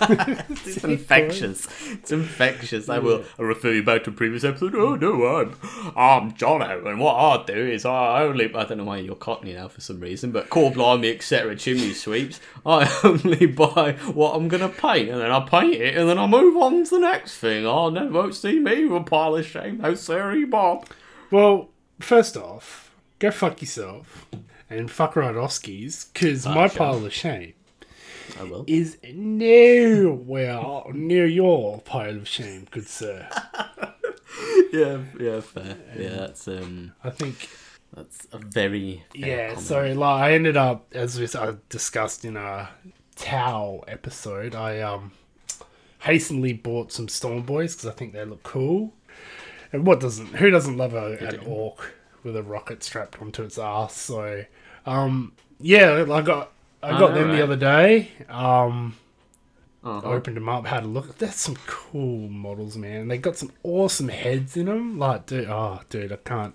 It's 0.00 0.82
infectious. 0.82 1.68
It's 1.90 2.10
infectious. 2.10 2.88
I 2.88 2.98
will 2.98 3.24
I'll 3.38 3.44
refer 3.44 3.70
you 3.70 3.82
back 3.82 4.04
to 4.04 4.10
a 4.10 4.12
previous 4.12 4.42
episode. 4.42 4.74
Oh 4.74 4.96
no, 4.96 5.26
I'm 5.26 5.54
I'm 5.94 6.32
Jono, 6.32 6.86
and 6.86 6.98
what 6.98 7.14
I 7.14 7.44
do 7.44 7.54
is 7.54 7.84
I 7.84 8.22
only 8.22 8.52
I 8.52 8.64
don't 8.64 8.78
know 8.78 8.84
why 8.84 8.96
you're 8.96 9.14
Cockney 9.14 9.52
now 9.52 9.68
for 9.68 9.82
some 9.82 10.00
reason, 10.00 10.32
but 10.32 10.48
core 10.48 10.72
blimey, 10.72 11.10
etc. 11.10 11.54
Chimney 11.54 11.92
sweeps. 11.92 12.40
I 12.64 12.90
only 13.04 13.44
buy 13.44 13.92
what 14.14 14.34
I'm 14.34 14.48
gonna 14.48 14.70
paint, 14.70 15.10
and 15.10 15.20
then 15.20 15.30
I 15.30 15.40
paint 15.40 15.74
it, 15.74 15.96
and 15.96 16.08
then 16.08 16.18
I 16.18 16.26
move 16.26 16.56
on 16.56 16.84
to 16.84 16.90
the 16.90 16.98
next 16.98 17.36
thing. 17.36 17.66
Oh, 17.66 17.90
no, 17.90 18.06
won't 18.06 18.34
see 18.34 18.58
me 18.58 18.86
with 18.86 19.02
a 19.02 19.04
pile 19.04 19.36
of 19.36 19.46
shame. 19.46 19.80
How 19.80 19.94
sorry, 19.94 20.46
Bob. 20.46 20.86
Well, 21.30 21.68
first 22.00 22.36
off, 22.38 22.90
go 23.18 23.30
fuck 23.30 23.60
yourself 23.60 24.26
and 24.70 24.90
fuck 24.90 25.14
Rydowski's, 25.14 26.06
because 26.06 26.46
ah, 26.46 26.54
my 26.54 26.66
sure. 26.66 26.78
pile 26.78 27.04
of 27.04 27.12
shame 27.12 27.52
I 28.40 28.44
will. 28.44 28.64
is 28.66 28.98
nowhere 29.12 30.62
near 30.92 31.26
your 31.26 31.80
pile 31.80 32.16
of 32.16 32.28
shame, 32.28 32.66
good 32.70 32.86
sir. 32.88 33.28
Yeah, 34.72 35.00
yeah, 35.20 35.40
fair. 35.40 35.76
Yeah, 35.98 36.08
that's 36.16 36.48
um, 36.48 36.92
I 37.04 37.10
think 37.10 37.50
that's 37.94 38.26
a 38.32 38.38
very 38.38 39.04
Yeah, 39.12 39.48
comment. 39.48 39.66
so 39.66 39.82
like 39.92 40.22
I 40.22 40.32
ended 40.32 40.56
up 40.56 40.86
as 40.94 41.20
we 41.20 41.28
I 41.38 41.56
discussed 41.68 42.24
in 42.24 42.38
a 42.38 42.70
Tau 43.14 43.84
episode, 43.86 44.54
I 44.54 44.80
um 44.80 45.12
hastily 46.00 46.54
bought 46.54 46.90
some 46.90 47.08
Storm 47.08 47.42
Boys 47.42 47.74
because 47.76 47.90
I 47.90 47.92
think 47.92 48.14
they 48.14 48.24
look 48.24 48.42
cool. 48.44 48.94
And 49.74 49.86
what 49.86 50.00
doesn't? 50.00 50.28
Who 50.36 50.48
doesn't 50.50 50.78
love 50.78 50.94
a, 50.94 51.18
an 51.18 51.40
orc 51.46 51.92
with 52.24 52.34
a 52.34 52.42
rocket 52.42 52.82
strapped 52.82 53.20
onto 53.20 53.42
its 53.42 53.58
ass? 53.58 53.94
So, 53.94 54.44
um, 54.86 55.32
yeah, 55.60 56.06
I 56.10 56.22
got 56.22 56.50
I 56.82 56.98
got 56.98 57.14
them 57.14 57.28
right. 57.28 57.36
the 57.36 57.42
other 57.42 57.56
day. 57.56 58.10
Um, 58.28 58.96
Uh-huh. 59.84 60.08
I 60.08 60.12
opened 60.14 60.36
them 60.36 60.48
up, 60.48 60.66
had 60.66 60.84
a 60.84 60.86
look. 60.86 61.18
That's 61.18 61.40
some 61.40 61.56
cool 61.66 62.28
models, 62.28 62.76
man. 62.76 63.08
They 63.08 63.18
got 63.18 63.36
some 63.36 63.50
awesome 63.64 64.08
heads 64.08 64.56
in 64.56 64.66
them. 64.66 64.98
Like, 64.98 65.26
dude, 65.26 65.48
oh, 65.48 65.80
dude, 65.88 66.12
I 66.12 66.16
can't. 66.16 66.54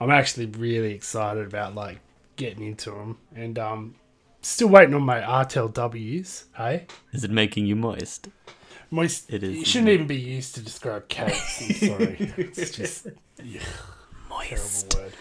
I'm 0.00 0.10
actually 0.10 0.46
really 0.46 0.92
excited 0.92 1.46
about 1.46 1.74
like 1.74 2.00
getting 2.36 2.66
into 2.66 2.90
them, 2.90 3.18
and 3.34 3.58
um, 3.58 3.94
still 4.42 4.68
waiting 4.68 4.94
on 4.94 5.02
my 5.02 5.20
RTL 5.20 5.72
Ws. 5.72 6.44
Hey, 6.56 6.86
Is 7.12 7.24
it 7.24 7.30
making 7.30 7.66
you 7.66 7.76
moist? 7.76 8.28
moist. 8.90 9.32
It 9.32 9.42
is, 9.42 9.62
It 9.62 9.66
shouldn't 9.66 9.90
even 9.90 10.06
be 10.06 10.16
used 10.20 10.54
to 10.56 10.60
describe 10.62 11.08
cats. 11.08 11.62
I'm 11.62 11.74
sorry. 11.74 12.16
it's 12.36 12.70
just 12.72 13.06
yeah, 13.42 13.60
terrible 14.42 15.02
word. 15.02 15.12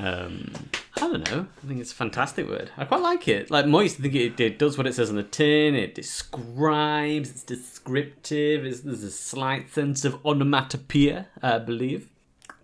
Um, 0.00 0.52
I 0.96 1.00
don't 1.00 1.30
know. 1.30 1.46
I 1.62 1.66
think 1.66 1.80
it's 1.80 1.92
a 1.92 1.94
fantastic 1.94 2.48
word. 2.48 2.70
I 2.78 2.86
quite 2.86 3.02
like 3.02 3.28
it. 3.28 3.50
Like 3.50 3.66
moist, 3.66 3.98
I 3.98 4.02
think 4.04 4.14
it, 4.14 4.40
it 4.40 4.58
does 4.58 4.78
what 4.78 4.86
it 4.86 4.94
says 4.94 5.10
on 5.10 5.16
the 5.16 5.22
tin. 5.22 5.74
It 5.74 5.94
describes. 5.94 7.30
It's 7.30 7.42
descriptive. 7.42 8.64
It's, 8.64 8.80
there's 8.80 9.02
a 9.02 9.10
slight 9.10 9.70
sense 9.72 10.06
of 10.06 10.24
onomatopoeia, 10.24 11.26
I 11.42 11.58
believe. 11.58 12.08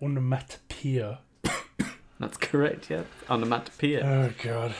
Onomatopoeia. 0.01 1.19
That's 2.19 2.37
correct. 2.37 2.89
Yeah, 2.89 3.03
onomatopoeia. 3.29 4.03
Oh 4.03 4.33
god. 4.43 4.73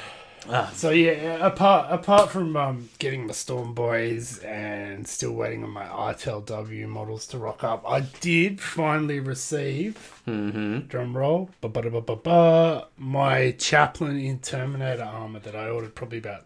Ah. 0.50 0.72
So 0.74 0.92
yeah, 0.92 1.46
apart 1.46 1.88
apart 1.92 2.30
from 2.30 2.56
um, 2.56 2.90
getting 3.00 3.28
my 3.28 3.34
Storm 3.34 3.74
Boys 3.74 4.40
and 4.40 5.08
still 5.08 5.34
waiting 5.34 5.64
on 5.64 5.70
my 5.72 5.84
RTLW 5.86 6.88
models 6.88 7.28
to 7.28 7.38
rock 7.38 7.64
up, 7.64 7.84
I 7.88 8.02
did 8.02 8.60
finally 8.62 9.20
receive 9.20 10.14
Mm-hmm. 10.28 10.88
drum 10.88 11.16
roll 11.16 11.50
ba 11.62 11.70
ba 11.70 11.82
ba 11.90 12.02
ba 12.02 12.16
ba 12.18 12.88
my 12.98 13.52
Chaplain 13.58 14.18
in 14.20 14.40
Terminator 14.40 15.04
armor 15.04 15.40
that 15.40 15.56
I 15.56 15.70
ordered 15.70 15.96
probably 15.96 16.18
about 16.18 16.44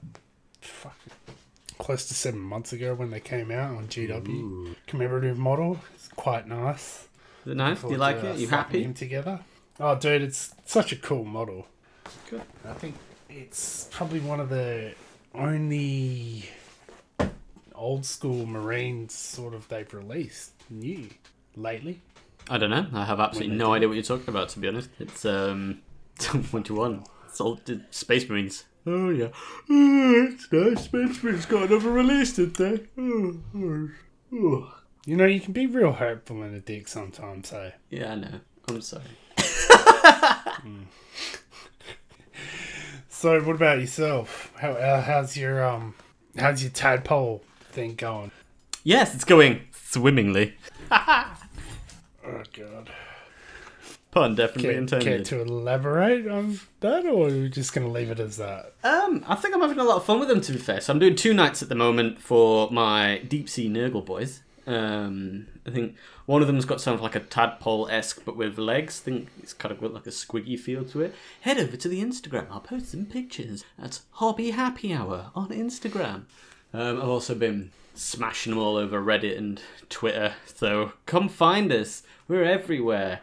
fuck, 0.62 0.96
close 1.80 2.06
to 2.08 2.14
seven 2.14 2.40
months 2.42 2.74
ago 2.74 2.94
when 2.94 3.10
they 3.10 3.20
came 3.20 3.50
out 3.50 3.76
on 3.76 3.88
GW 3.88 4.76
commemorative 4.86 5.38
model. 5.40 5.80
It's 5.96 6.10
quite 6.10 6.48
nice. 6.48 7.08
Is 7.46 7.54
it 7.54 7.58
nice? 7.58 7.82
Do 7.82 7.90
you 7.90 7.98
like 7.98 8.22
to, 8.22 8.30
uh, 8.30 8.34
it? 8.34 8.40
You 8.40 8.48
happy? 8.50 8.94
Together. 8.94 9.40
Oh, 9.80 9.96
dude, 9.96 10.22
it's 10.22 10.54
such 10.66 10.92
a 10.92 10.96
cool 10.96 11.26
model. 11.26 11.66
Good. 12.30 12.44
I 12.70 12.74
think 12.74 12.94
it's 13.32 13.88
probably 13.92 14.20
one 14.20 14.40
of 14.40 14.50
the 14.50 14.94
only 15.34 16.50
old 17.74 18.06
school 18.06 18.46
Marines 18.46 19.14
sort 19.14 19.54
of 19.54 19.68
they've 19.68 19.92
released 19.94 20.52
new 20.70 21.08
lately. 21.56 22.02
I 22.50 22.58
don't 22.58 22.70
know. 22.70 22.88
I 22.94 23.06
have 23.06 23.20
absolutely 23.20 23.56
no 23.56 23.74
idea 23.74 23.88
what 23.88 23.94
you're 23.96 24.04
talking 24.04 24.30
about. 24.30 24.50
To 24.50 24.60
be 24.60 24.68
honest, 24.68 24.90
it's 25.00 25.26
um 25.26 25.82
one 26.52 26.64
to 26.64 26.76
one. 26.76 27.04
It's 27.28 27.40
all 27.40 27.60
Space 27.92 28.28
Marines. 28.30 28.66
Oh 28.86 29.10
yeah, 29.10 29.30
oh, 29.70 30.28
it's 30.32 30.52
nice. 30.52 30.86
Space 30.86 31.24
Marines 31.24 31.46
got 31.46 31.70
another 31.70 31.92
release, 31.92 32.34
did 32.34 32.56
they? 32.56 32.82
Oh, 32.98 33.38
oh, 33.56 33.90
oh. 34.34 34.74
You 35.06 35.18
know, 35.18 35.26
you 35.26 35.40
can 35.40 35.54
be 35.54 35.66
real 35.66 35.94
hurtful 35.94 36.44
in 36.44 36.54
a 36.54 36.60
dick 36.60 36.88
sometimes. 36.88 37.50
So, 37.50 37.72
Yeah, 37.90 38.12
I 38.12 38.16
know. 38.16 38.40
I'm 38.68 38.82
sorry. 38.82 39.04
so 43.22 43.40
what 43.44 43.56
about 43.56 43.80
yourself? 43.80 44.52
How 44.58 44.72
uh, 44.72 45.02
how's 45.02 45.38
your 45.38 45.64
um 45.64 45.94
how's 46.38 46.64
your 46.64 46.72
tadpole 46.72 47.44
thing 47.72 47.94
going? 47.96 48.32
Yes, 48.84 49.14
it's 49.14 49.26
going 49.26 49.62
swimmingly. 49.72 50.56
Oh 52.24 52.44
god. 52.56 52.92
Pun 54.12 54.36
definitely 54.36 54.64
Care, 54.64 54.72
care 54.74 54.80
intended. 55.16 55.26
to 55.26 55.42
elaborate 55.42 56.28
on 56.28 56.60
that, 56.82 57.06
or 57.08 57.28
are 57.28 57.32
we 57.32 57.50
just 57.50 57.74
going 57.74 57.88
to 57.88 57.92
leave 57.92 58.12
it 58.12 58.20
as 58.20 58.38
that? 58.38 58.74
Um, 58.84 59.26
I 59.28 59.34
think 59.36 59.56
I'm 59.56 59.62
having 59.62 59.80
a 59.80 59.84
lot 59.84 59.98
of 59.98 60.06
fun 60.06 60.20
with 60.20 60.28
them. 60.30 60.40
To 60.42 60.52
be 60.52 60.60
fair, 60.60 60.82
so 60.82 60.94
I'm 60.94 61.00
doing 61.00 61.16
two 61.16 61.34
nights 61.34 61.64
at 61.64 61.70
the 61.70 61.76
moment 61.76 62.22
for 62.22 62.70
my 62.70 63.20
deep 63.28 63.50
sea 63.50 63.68
Nurgle 63.70 64.06
boys. 64.06 64.42
Um, 64.68 65.48
I 65.66 65.72
think 65.72 65.96
one 66.26 66.42
of 66.42 66.48
them's 66.48 66.66
got 66.66 66.82
something 66.82 67.04
like 67.04 67.16
a 67.16 67.20
tadpole 67.20 67.88
esque, 67.90 68.24
but 68.26 68.38
with 68.38 68.58
legs. 68.58 69.02
I 69.02 69.06
think 69.06 69.30
it's 69.42 69.54
kind 69.54 69.72
of 69.72 69.82
got 69.82 69.94
like 69.94 70.08
a 70.08 70.12
squiggy 70.12 70.60
feel 70.60 70.86
to 70.86 71.02
it. 71.02 71.16
Head 71.42 71.58
over 71.58 71.78
to 71.78 71.88
the 71.88 72.02
Instagram. 72.02 72.48
I'll 72.52 72.60
post 72.60 72.92
some 72.92 73.06
pictures. 73.06 73.64
That's 73.78 74.02
Hobby 74.12 74.52
Happy 74.52 74.94
Hour 74.94 75.32
on 75.36 75.50
Instagram. 75.50 76.24
Um, 76.74 77.02
I've 77.02 77.10
also 77.10 77.36
been 77.36 77.72
smashing 77.96 78.52
them 78.52 78.62
all 78.62 78.78
over 78.78 79.02
Reddit 79.02 79.38
and 79.38 79.62
Twitter. 79.90 80.34
So 80.46 80.94
come 81.06 81.28
find 81.28 81.72
us. 81.72 82.04
We're 82.28 82.44
everywhere. 82.44 83.22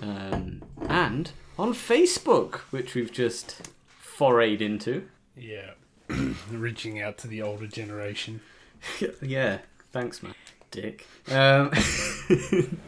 Um, 0.00 0.62
and 0.88 1.30
on 1.58 1.72
Facebook, 1.72 2.56
which 2.70 2.94
we've 2.94 3.12
just 3.12 3.70
forayed 4.02 4.60
into. 4.60 5.08
Yeah. 5.36 5.72
Reaching 6.50 7.00
out 7.00 7.18
to 7.18 7.28
the 7.28 7.42
older 7.42 7.66
generation. 7.66 8.40
yeah, 9.22 9.58
thanks, 9.92 10.22
man. 10.22 10.34
Dick. 10.76 11.06
Um, 11.32 11.70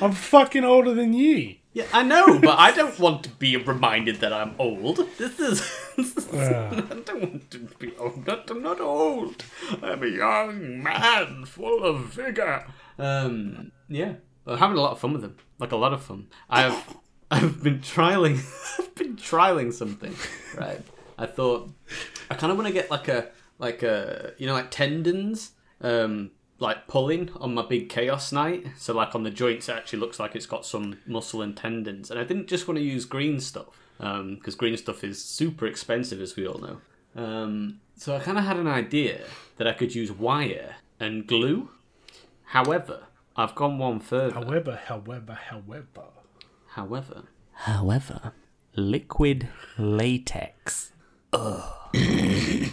I'm 0.00 0.12
fucking 0.12 0.64
older 0.64 0.94
than 0.94 1.12
you. 1.12 1.56
yeah, 1.74 1.84
I 1.92 2.02
know, 2.02 2.38
but 2.40 2.58
I 2.58 2.72
don't 2.72 2.98
want 2.98 3.22
to 3.24 3.30
be 3.30 3.56
reminded 3.58 4.16
that 4.20 4.32
I'm 4.32 4.54
old. 4.58 4.96
This 5.18 5.38
is. 5.38 5.80
This 5.94 6.16
is 6.16 6.28
Ah. 6.34 6.70
I 6.90 7.00
don't 7.06 7.20
want 7.22 7.50
to 7.52 7.58
be 7.78 7.94
old. 7.98 8.26
Not- 8.26 8.50
I'm 8.50 8.62
not 8.62 8.80
old. 8.80 9.44
I'm 9.80 10.02
a 10.02 10.06
young 10.08 10.82
man 10.82 11.44
full 11.44 11.84
of 11.84 12.06
vigor. 12.06 12.66
Um, 12.98 13.70
yeah, 13.88 14.14
I'm 14.44 14.58
having 14.58 14.76
a 14.76 14.80
lot 14.80 14.90
of 14.90 14.98
fun 14.98 15.12
with 15.12 15.22
them. 15.22 15.36
Like 15.60 15.70
a 15.70 15.76
lot 15.76 15.92
of 15.92 16.02
fun. 16.02 16.26
I've 16.50 16.96
I've 17.30 17.62
been 17.62 17.78
trialing. 17.78 18.40
I've 18.80 18.92
been 18.96 19.14
trialing 19.16 19.72
something. 19.72 20.16
Right. 20.58 20.80
I 21.16 21.26
thought 21.26 21.70
I 22.28 22.34
kind 22.34 22.50
of 22.50 22.56
want 22.58 22.66
to 22.66 22.74
get 22.74 22.90
like 22.90 23.06
a 23.06 23.28
like 23.60 23.84
a 23.84 24.32
you 24.38 24.48
know 24.48 24.54
like 24.54 24.72
tendons. 24.72 25.52
Um, 25.80 26.32
like 26.58 26.86
pulling 26.86 27.30
on 27.40 27.54
my 27.54 27.62
big 27.66 27.88
chaos 27.88 28.32
knight. 28.32 28.66
So 28.76 28.94
like 28.94 29.14
on 29.14 29.22
the 29.22 29.30
joints, 29.30 29.68
it 29.68 29.72
actually 29.72 29.98
looks 29.98 30.18
like 30.18 30.34
it's 30.34 30.46
got 30.46 30.64
some 30.64 30.98
muscle 31.06 31.42
and 31.42 31.56
tendons. 31.56 32.10
And 32.10 32.18
I 32.18 32.24
didn't 32.24 32.48
just 32.48 32.68
want 32.68 32.78
to 32.78 32.84
use 32.84 33.04
green 33.04 33.40
stuff 33.40 33.78
because 33.98 34.54
green 34.54 34.76
stuff 34.76 35.04
is 35.04 35.22
super 35.22 35.66
expensive, 35.66 36.20
as 36.20 36.36
we 36.36 36.46
all 36.46 36.58
know. 36.58 36.80
Um, 37.16 37.80
so 37.96 38.16
I 38.16 38.20
kind 38.20 38.38
of 38.38 38.44
had 38.44 38.56
an 38.56 38.66
idea 38.66 39.20
that 39.56 39.66
I 39.66 39.72
could 39.72 39.94
use 39.94 40.10
wire 40.10 40.76
and 40.98 41.26
glue. 41.26 41.70
However, 42.46 43.04
I've 43.36 43.54
gone 43.54 43.78
one 43.78 44.00
further. 44.00 44.34
However, 44.34 44.80
however, 44.86 45.38
however. 45.48 46.08
However, 46.68 47.24
however, 47.52 48.32
liquid 48.74 49.48
latex. 49.78 50.92
Ugh. 51.32 52.70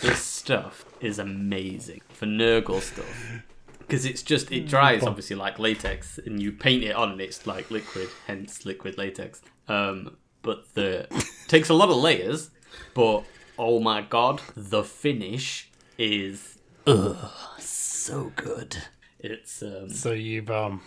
This 0.00 0.20
stuff 0.20 0.84
is 1.00 1.18
amazing 1.18 2.00
for 2.08 2.26
Nurgle 2.26 2.80
stuff 2.80 3.42
because 3.78 4.04
it's 4.04 4.22
just 4.22 4.52
it 4.52 4.68
dries 4.68 5.04
obviously 5.04 5.36
like 5.36 5.58
latex, 5.58 6.18
and 6.18 6.40
you 6.40 6.52
paint 6.52 6.84
it 6.84 6.94
on, 6.94 7.10
and 7.12 7.20
it's 7.20 7.46
like 7.46 7.70
liquid, 7.70 8.08
hence 8.26 8.64
liquid 8.64 8.96
latex. 8.96 9.42
Um, 9.68 10.16
but 10.42 10.74
the 10.74 11.06
takes 11.48 11.68
a 11.68 11.74
lot 11.74 11.90
of 11.90 11.96
layers, 11.96 12.50
but 12.94 13.24
oh 13.58 13.80
my 13.80 14.02
god, 14.02 14.40
the 14.56 14.84
finish 14.84 15.70
is 15.98 16.58
ugh 16.86 17.30
so 17.58 18.32
good. 18.36 18.76
It's 19.18 19.62
um, 19.62 19.90
So 19.90 20.12
you've 20.12 20.50
um, 20.50 20.82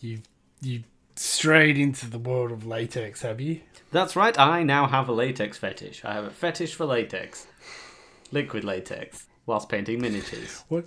you've 0.00 0.22
you 0.60 0.84
straight 1.14 1.78
into 1.78 2.08
the 2.10 2.18
world 2.18 2.52
of 2.52 2.66
latex, 2.66 3.22
have 3.22 3.40
you? 3.40 3.60
That's 3.92 4.16
right, 4.16 4.38
I 4.38 4.62
now 4.62 4.86
have 4.86 5.08
a 5.08 5.12
latex 5.12 5.58
fetish. 5.58 6.04
I 6.04 6.14
have 6.14 6.24
a 6.24 6.30
fetish 6.30 6.74
for 6.74 6.84
latex. 6.86 7.46
Liquid 8.32 8.64
latex. 8.64 9.26
Whilst 9.46 9.68
painting 9.68 10.00
miniatures. 10.00 10.64
What? 10.68 10.86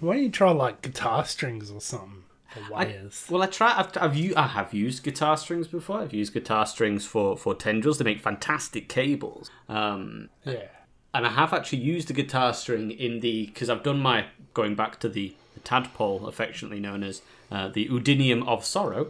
Why 0.00 0.14
don't 0.14 0.22
you 0.24 0.30
try 0.30 0.50
like 0.52 0.82
guitar 0.82 1.24
strings 1.24 1.70
or 1.70 1.80
something? 1.80 2.22
Or 2.56 2.62
I- 2.64 2.84
wires. 2.84 3.26
well, 3.30 3.42
I 3.42 3.46
try. 3.46 3.74
I've, 3.78 3.90
I've 3.96 4.16
u- 4.16 4.34
I 4.36 4.46
have 4.48 4.72
used 4.74 5.02
guitar 5.02 5.36
strings 5.36 5.68
before. 5.68 6.00
I've 6.00 6.14
used 6.14 6.32
guitar 6.32 6.64
strings 6.66 7.04
for, 7.06 7.36
for 7.36 7.54
tendrils. 7.54 7.98
They 7.98 8.04
make 8.04 8.20
fantastic 8.20 8.88
cables. 8.88 9.50
Um, 9.68 10.30
yeah. 10.44 10.66
and 11.14 11.26
I 11.26 11.30
have 11.30 11.52
actually 11.52 11.78
used 11.80 12.10
a 12.10 12.12
guitar 12.12 12.54
string 12.54 12.90
in 12.90 13.20
the 13.20 13.46
because 13.46 13.68
I've 13.70 13.82
done 13.82 14.00
my 14.00 14.26
going 14.54 14.74
back 14.74 14.98
to 15.00 15.08
the, 15.08 15.34
the 15.54 15.60
tadpole, 15.60 16.26
affectionately 16.26 16.80
known 16.80 17.02
as 17.04 17.22
uh, 17.52 17.68
the 17.68 17.86
Udinium 17.88 18.46
of 18.48 18.64
Sorrow. 18.64 19.08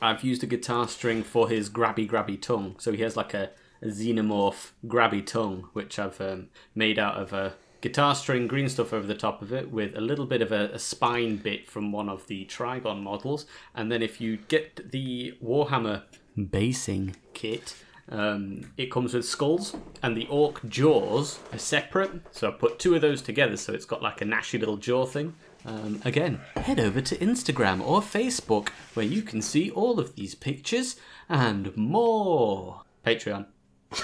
I've 0.00 0.22
used 0.22 0.42
a 0.42 0.46
guitar 0.46 0.86
string 0.88 1.22
for 1.24 1.48
his 1.48 1.68
grabby 1.68 2.08
grabby 2.08 2.40
tongue, 2.40 2.76
so 2.78 2.92
he 2.92 3.02
has 3.02 3.16
like 3.16 3.34
a 3.34 3.50
xenomorph 3.82 4.70
grabby 4.86 5.24
tongue, 5.24 5.68
which 5.72 5.98
I've 5.98 6.20
um, 6.20 6.48
made 6.74 6.98
out 6.98 7.16
of 7.16 7.32
a 7.32 7.54
guitar 7.80 8.14
string, 8.14 8.46
green 8.46 8.68
stuff 8.68 8.92
over 8.92 9.06
the 9.06 9.14
top 9.14 9.42
of 9.42 9.52
it, 9.52 9.70
with 9.70 9.96
a 9.96 10.00
little 10.00 10.26
bit 10.26 10.42
of 10.42 10.52
a, 10.52 10.70
a 10.72 10.78
spine 10.78 11.36
bit 11.36 11.66
from 11.66 11.92
one 11.92 12.08
of 12.08 12.26
the 12.26 12.44
Trygon 12.46 13.02
models, 13.02 13.46
and 13.74 13.90
then 13.90 14.02
if 14.02 14.20
you 14.20 14.38
get 14.48 14.90
the 14.90 15.34
Warhammer 15.44 16.02
basing 16.50 17.16
kit. 17.34 17.74
Um, 18.10 18.72
it 18.78 18.90
comes 18.90 19.12
with 19.12 19.26
skulls 19.26 19.76
and 20.02 20.16
the 20.16 20.26
orc 20.28 20.66
jaws 20.66 21.40
are 21.52 21.58
separate, 21.58 22.22
so 22.30 22.48
I 22.48 22.52
put 22.52 22.78
two 22.78 22.94
of 22.94 23.02
those 23.02 23.20
together, 23.20 23.58
so 23.58 23.74
it's 23.74 23.84
got 23.84 24.02
like 24.02 24.22
a 24.22 24.24
nashy 24.24 24.58
little 24.58 24.78
jaw 24.78 25.04
thing. 25.04 25.34
Um, 25.66 26.00
again, 26.06 26.40
head 26.56 26.80
over 26.80 27.02
to 27.02 27.16
Instagram 27.16 27.86
or 27.86 28.00
Facebook 28.00 28.70
where 28.94 29.04
you 29.04 29.20
can 29.20 29.42
see 29.42 29.70
all 29.70 30.00
of 30.00 30.14
these 30.14 30.34
pictures 30.34 30.96
and 31.28 31.76
more. 31.76 32.82
Patreon. 33.04 33.46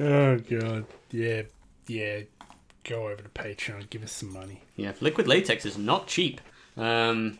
Oh 0.00 0.38
god. 0.38 0.86
Yeah. 1.10 1.42
Yeah. 1.86 2.22
Go 2.84 3.04
over 3.08 3.22
to 3.22 3.28
Patreon. 3.28 3.88
Give 3.90 4.02
us 4.02 4.12
some 4.12 4.32
money. 4.32 4.62
Yeah, 4.76 4.92
liquid 5.00 5.28
latex 5.28 5.64
is 5.64 5.78
not 5.78 6.08
cheap. 6.08 6.40
Um, 6.76 7.38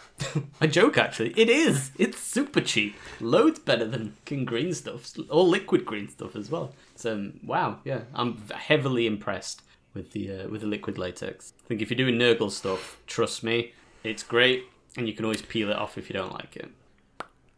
I 0.60 0.66
joke 0.66 0.98
actually. 0.98 1.30
It 1.36 1.48
is. 1.48 1.90
It's 1.98 2.18
super 2.20 2.60
cheap. 2.60 2.94
Loads 3.20 3.58
better 3.58 3.84
than 3.86 4.14
king 4.24 4.44
green 4.44 4.72
stuff, 4.74 5.12
or 5.28 5.42
liquid 5.44 5.84
green 5.84 6.08
stuff 6.08 6.36
as 6.36 6.50
well. 6.50 6.74
So 6.94 7.14
um, 7.14 7.40
wow, 7.44 7.80
yeah, 7.84 8.02
I'm 8.14 8.42
heavily 8.54 9.06
impressed 9.06 9.62
with 9.94 10.12
the 10.12 10.30
uh, 10.32 10.48
with 10.48 10.60
the 10.60 10.66
liquid 10.66 10.98
latex. 10.98 11.52
I 11.64 11.68
think 11.68 11.82
if 11.82 11.90
you're 11.90 11.96
doing 11.96 12.16
Nurgle 12.16 12.50
stuff, 12.50 12.98
trust 13.06 13.42
me, 13.42 13.72
it's 14.04 14.22
great, 14.22 14.64
and 14.96 15.08
you 15.08 15.14
can 15.14 15.24
always 15.24 15.42
peel 15.42 15.70
it 15.70 15.76
off 15.76 15.98
if 15.98 16.08
you 16.08 16.14
don't 16.14 16.32
like 16.32 16.56
it. 16.56 16.70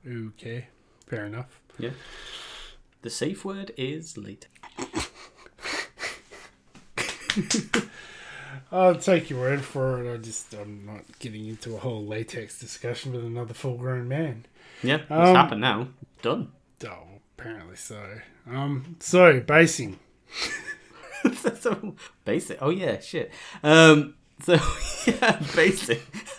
Okay. 0.08 0.68
Fair 1.06 1.26
enough. 1.26 1.59
Yeah. 1.82 1.90
The 3.02 3.10
safe 3.10 3.44
word 3.44 3.72
is 3.76 4.16
latex. 4.18 4.48
I'll 8.72 8.96
take 8.96 9.30
your 9.30 9.40
word 9.40 9.62
for 9.64 10.04
it. 10.04 10.12
I 10.14 10.16
just 10.18 10.52
I'm 10.54 10.84
not 10.86 11.02
getting 11.18 11.46
into 11.46 11.74
a 11.74 11.78
whole 11.78 12.04
latex 12.04 12.58
discussion 12.58 13.12
with 13.12 13.24
another 13.24 13.54
full 13.54 13.76
grown 13.76 14.06
man. 14.08 14.46
Yeah, 14.82 14.96
it's 14.96 15.10
Um, 15.10 15.34
happened 15.34 15.60
now. 15.60 15.88
Done. 16.22 16.52
Oh, 16.86 17.04
apparently 17.36 17.76
so. 17.76 18.20
Um 18.48 18.96
so 19.00 19.40
basing. 19.40 19.98
so 21.50 21.94
basic. 22.24 22.58
Oh 22.60 22.70
yeah, 22.70 23.00
shit. 23.00 23.32
Um. 23.62 24.14
So 24.42 24.54
yeah, 25.06 25.40
basing. 25.54 25.98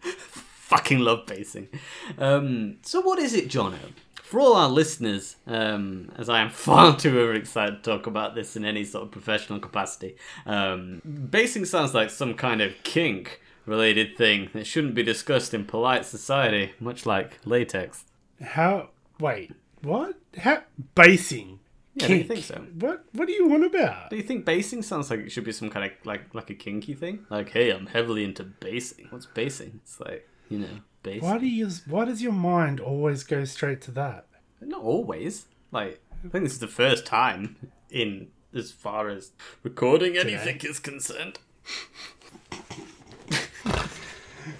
Fucking 0.00 0.98
love 1.00 1.26
basing. 1.26 1.68
Um. 2.18 2.76
So 2.82 3.00
what 3.00 3.18
is 3.18 3.34
it, 3.34 3.48
Jono? 3.48 3.78
For 4.26 4.40
all 4.40 4.54
our 4.56 4.68
listeners, 4.68 5.36
um, 5.46 6.10
as 6.16 6.28
I 6.28 6.40
am 6.40 6.50
far 6.50 6.96
too 6.98 7.18
overexcited 7.20 7.84
to 7.84 7.90
talk 7.90 8.08
about 8.08 8.34
this 8.34 8.56
in 8.56 8.64
any 8.64 8.84
sort 8.84 9.04
of 9.04 9.12
professional 9.12 9.60
capacity, 9.60 10.16
um, 10.46 11.00
basing 11.30 11.64
sounds 11.64 11.94
like 11.94 12.10
some 12.10 12.34
kind 12.34 12.60
of 12.60 12.74
kink 12.82 13.40
related 13.66 14.16
thing 14.16 14.50
that 14.52 14.66
shouldn't 14.66 14.94
be 14.96 15.04
discussed 15.04 15.54
in 15.54 15.64
polite 15.64 16.04
society, 16.04 16.72
much 16.80 17.06
like 17.06 17.38
latex. 17.44 18.04
How 18.42 18.90
wait, 19.20 19.52
what? 19.82 20.16
How 20.38 20.64
basing? 20.96 21.60
Yeah, 21.94 22.08
do 22.08 22.12
you 22.14 22.24
Kink. 22.24 22.28
think 22.28 22.44
so? 22.44 22.66
What 22.80 23.04
what 23.12 23.26
do 23.28 23.32
you 23.32 23.46
want 23.46 23.64
about? 23.64 24.10
Do 24.10 24.16
you 24.16 24.22
think 24.24 24.44
basing 24.44 24.82
sounds 24.82 25.08
like 25.08 25.20
it 25.20 25.30
should 25.30 25.44
be 25.44 25.52
some 25.52 25.70
kind 25.70 25.86
of 25.86 25.92
like 26.04 26.34
like 26.34 26.50
a 26.50 26.54
kinky 26.54 26.94
thing? 26.94 27.26
Like, 27.30 27.50
hey, 27.50 27.70
I'm 27.70 27.86
heavily 27.86 28.24
into 28.24 28.42
basing. 28.42 29.06
What's 29.10 29.26
basing? 29.26 29.80
It's 29.84 30.00
like 30.00 30.28
you 30.48 30.58
know, 30.58 30.80
basing. 31.06 31.28
Why 31.28 31.38
do 31.38 31.46
you 31.46 31.70
why 31.86 32.04
does 32.04 32.22
your 32.22 32.32
mind 32.32 32.80
always 32.80 33.22
go 33.22 33.44
straight 33.44 33.80
to 33.82 33.90
that? 33.92 34.26
Not 34.60 34.82
always. 34.82 35.46
Like, 35.70 36.00
I 36.24 36.28
think 36.28 36.44
this 36.44 36.54
is 36.54 36.58
the 36.58 36.68
first 36.68 37.06
time 37.06 37.56
in 37.90 38.28
as 38.54 38.72
far 38.72 39.08
as 39.08 39.32
recording 39.62 40.16
anything 40.16 40.60
is 40.62 40.78
concerned. 40.78 41.38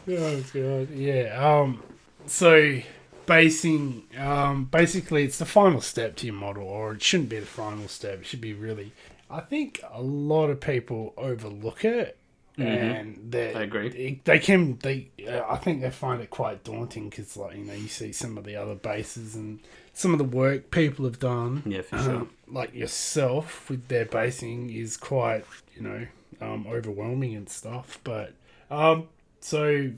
Oh 0.09 0.45
god, 0.53 0.91
yeah. 0.91 1.35
Um, 1.37 1.83
so 2.27 2.81
basing, 3.27 4.05
um, 4.17 4.65
basically, 4.65 5.25
it's 5.25 5.39
the 5.39 5.47
final 5.47 5.81
step 5.81 6.17
to 6.17 6.27
your 6.27 6.35
model, 6.35 6.65
or 6.65 6.95
it 6.95 7.03
shouldn't 7.03 7.29
be 7.29 7.41
the 7.41 7.47
final 7.47 7.89
step. 7.89 8.21
It 8.21 8.27
should 8.27 8.41
be 8.41 8.53
really. 8.53 8.93
I 9.29 9.41
think 9.41 9.81
a 9.91 10.03
lot 10.03 10.51
of 10.51 10.61
people 10.61 11.13
overlook 11.17 11.85
it, 11.85 12.17
and 12.59 13.31
they 13.31 13.55
I 13.55 13.63
agree. 13.63 13.89
They, 13.89 14.21
they 14.25 14.39
can. 14.39 14.79
They, 14.79 15.11
uh, 15.29 15.43
I 15.49 15.57
think 15.57 15.83
they 15.83 15.91
find 15.91 16.23
it 16.23 16.31
quite 16.31 16.65
daunting 16.65 17.11
because, 17.11 17.37
like, 17.37 17.57
you 17.57 17.65
know, 17.65 17.75
you 17.75 17.89
see 17.89 18.13
some 18.13 18.39
of 18.39 18.45
the 18.45 18.57
other 18.57 18.75
bases 18.75 19.35
and 19.35 19.61
some 19.93 20.13
of 20.13 20.19
the 20.19 20.25
work 20.25 20.71
people 20.71 21.05
have 21.05 21.19
done. 21.19 21.63
Yeah, 21.67 21.83
for 21.83 21.99
sure. 21.99 22.15
um, 22.17 22.31
like 22.49 22.75
yourself 22.75 23.69
with 23.69 23.89
their 23.89 24.05
basing 24.07 24.71
is 24.71 24.97
quite, 24.97 25.45
you 25.75 25.83
know, 25.83 26.07
um, 26.41 26.67
overwhelming 26.69 27.35
and 27.35 27.49
stuff. 27.49 27.99
But 28.05 28.33
um, 28.71 29.09
so 29.41 29.91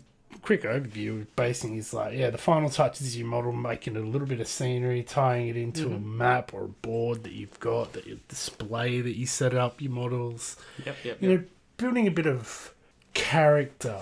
quick 0.43 0.63
overview 0.63 1.23
of 1.23 1.37
basing 1.37 1.77
is 1.77 1.93
like, 1.93 2.17
yeah, 2.17 2.31
the 2.31 2.39
final 2.39 2.71
touch 2.71 3.01
is 3.01 3.17
your 3.17 3.27
model 3.27 3.53
making 3.53 3.97
a 3.97 4.01
little 4.01 4.27
bit 4.27 4.41
of 4.41 4.49
scenery, 4.49 5.03
tying 5.03 5.49
it 5.49 5.57
into 5.57 5.87
a 5.89 5.99
map 5.99 6.53
or 6.55 6.65
a 6.65 6.69
board 6.69 7.25
that 7.25 7.33
you've 7.33 7.59
got, 7.61 7.93
that 7.95 8.07
you 8.07 8.21
display 8.29 9.01
that 9.01 9.17
you 9.17 9.27
set 9.27 9.55
up 9.55 9.81
your 9.81 9.93
models. 9.93 10.57
Yep, 10.85 10.97
yep, 11.05 11.23
You 11.23 11.29
know, 11.29 11.45
building 11.79 12.07
a 12.07 12.11
bit 12.11 12.27
of 12.27 12.75
character 13.15 13.99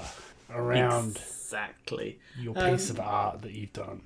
around 0.51 1.11
Exactly. 1.17 2.19
your 2.39 2.59
Um, 2.59 2.73
piece 2.73 2.91
of 2.91 2.99
art 3.01 3.43
that 3.43 3.53
you've 3.53 3.73
done. 3.73 4.03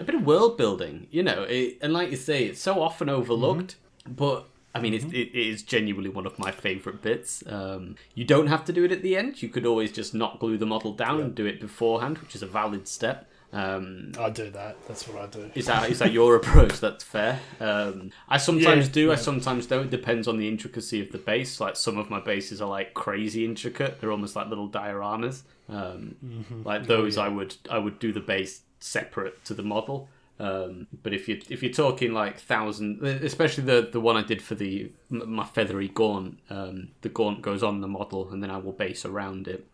a 0.00 0.04
bit 0.04 0.14
of 0.14 0.24
world 0.26 0.56
building, 0.56 1.06
you 1.10 1.22
know, 1.22 1.42
it, 1.48 1.78
and 1.80 1.92
like 1.92 2.10
you 2.10 2.16
say, 2.16 2.44
it's 2.44 2.60
so 2.60 2.80
often 2.82 3.08
overlooked, 3.08 3.76
but 4.06 4.46
I 4.74 4.80
mean, 4.80 4.92
it, 4.92 5.04
it 5.12 5.34
is 5.38 5.62
genuinely 5.62 6.10
one 6.10 6.26
of 6.26 6.36
my 6.38 6.50
favourite 6.50 7.00
bits. 7.00 7.44
Um, 7.46 7.94
you 8.14 8.24
don't 8.24 8.48
have 8.48 8.64
to 8.64 8.72
do 8.72 8.84
it 8.84 8.90
at 8.90 9.02
the 9.02 9.16
end. 9.16 9.40
You 9.40 9.48
could 9.48 9.64
always 9.66 9.92
just 9.92 10.14
not 10.14 10.40
glue 10.40 10.58
the 10.58 10.66
model 10.66 10.92
down 10.92 11.20
and 11.20 11.32
do 11.34 11.46
it 11.46 11.60
beforehand, 11.60 12.18
which 12.18 12.34
is 12.34 12.42
a 12.42 12.46
valid 12.46 12.88
step. 12.88 13.28
Um, 13.54 14.10
I 14.18 14.30
do 14.30 14.50
that. 14.50 14.76
That's 14.88 15.06
what 15.06 15.22
I 15.22 15.26
do. 15.26 15.48
is 15.54 15.66
that 15.66 15.88
is 15.88 16.00
that 16.00 16.12
your 16.12 16.34
approach? 16.40 16.80
That's 16.80 17.04
fair. 17.04 17.40
Um, 17.60 18.10
I 18.28 18.36
sometimes 18.38 18.86
Yeah, 18.88 18.92
do. 18.92 19.12
I 19.12 19.14
sometimes 19.14 19.66
don't. 19.66 19.84
It 19.84 19.90
depends 19.90 20.26
on 20.26 20.38
the 20.38 20.48
intricacy 20.48 21.00
of 21.00 21.12
the 21.12 21.18
base. 21.18 21.60
Like 21.60 21.76
some 21.76 21.96
of 21.96 22.10
my 22.10 22.20
bases 22.20 22.60
are 22.60 22.68
like 22.68 22.94
crazy 22.94 23.44
intricate. 23.44 24.00
They're 24.00 24.10
almost 24.10 24.34
like 24.34 24.48
little 24.48 24.68
dioramas. 24.68 25.42
Um, 25.68 26.16
Mm-hmm. 26.24 26.62
Like 26.64 26.86
those, 26.88 27.16
I 27.16 27.28
would 27.28 27.54
I 27.70 27.78
would 27.78 27.98
do 28.00 28.12
the 28.12 28.20
base 28.20 28.62
separate 28.80 29.44
to 29.46 29.54
the 29.54 29.62
model. 29.62 30.08
Um, 30.40 30.88
but 31.04 31.14
if 31.14 31.28
you 31.28 31.40
if 31.48 31.62
you're 31.62 31.72
talking 31.72 32.12
like 32.12 32.40
thousand, 32.40 33.04
especially 33.04 33.62
the 33.64 33.88
the 33.92 34.00
one 34.00 34.16
I 34.16 34.22
did 34.22 34.42
for 34.42 34.56
the 34.56 34.90
my 35.10 35.44
feathery 35.44 35.86
gaunt, 35.88 36.40
um, 36.50 36.88
the 37.02 37.08
gaunt 37.08 37.40
goes 37.40 37.62
on 37.62 37.80
the 37.80 37.86
model, 37.88 38.28
and 38.32 38.42
then 38.42 38.50
I 38.50 38.56
will 38.56 38.72
base 38.72 39.04
around 39.04 39.46
it. 39.46 39.64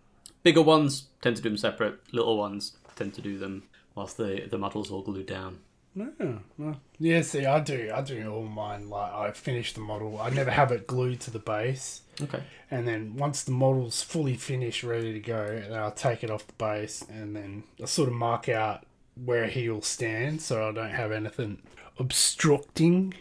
Bigger 0.42 0.60
ones 0.62 1.06
tend 1.22 1.36
to 1.36 1.42
do 1.42 1.48
them 1.48 1.56
separate. 1.56 1.98
Little 2.12 2.36
ones 2.36 2.76
tend 2.96 3.14
to 3.14 3.22
do 3.22 3.38
them 3.38 3.62
whilst 4.00 4.16
the 4.16 4.46
the 4.50 4.58
model's 4.58 4.90
all 4.90 5.02
glued 5.02 5.26
down. 5.26 5.58
No, 5.94 6.08
no. 6.56 6.76
Yeah, 7.00 7.22
see, 7.22 7.44
I 7.46 7.58
do. 7.60 7.90
I 7.92 8.00
do 8.00 8.16
all 8.32 8.44
mine. 8.44 8.88
Like, 8.88 9.12
I 9.12 9.32
finish 9.32 9.72
the 9.72 9.80
model. 9.80 10.20
I 10.20 10.30
never 10.30 10.50
have 10.52 10.70
it 10.70 10.86
glued 10.86 11.18
to 11.22 11.30
the 11.32 11.40
base. 11.40 12.02
Okay. 12.22 12.42
And 12.70 12.86
then 12.86 13.16
once 13.16 13.42
the 13.42 13.50
model's 13.50 14.00
fully 14.00 14.36
finished, 14.36 14.84
ready 14.84 15.12
to 15.12 15.18
go, 15.18 15.44
then 15.68 15.74
I'll 15.74 15.90
take 15.90 16.22
it 16.22 16.30
off 16.30 16.46
the 16.46 16.52
base 16.54 17.04
and 17.10 17.34
then 17.34 17.64
I 17.82 17.86
sort 17.86 18.08
of 18.08 18.14
mark 18.14 18.48
out 18.48 18.86
where 19.24 19.48
he'll 19.48 19.82
stand 19.82 20.40
so 20.40 20.68
I 20.68 20.72
don't 20.72 20.90
have 21.02 21.10
anything 21.10 21.60
obstructing 21.98 23.14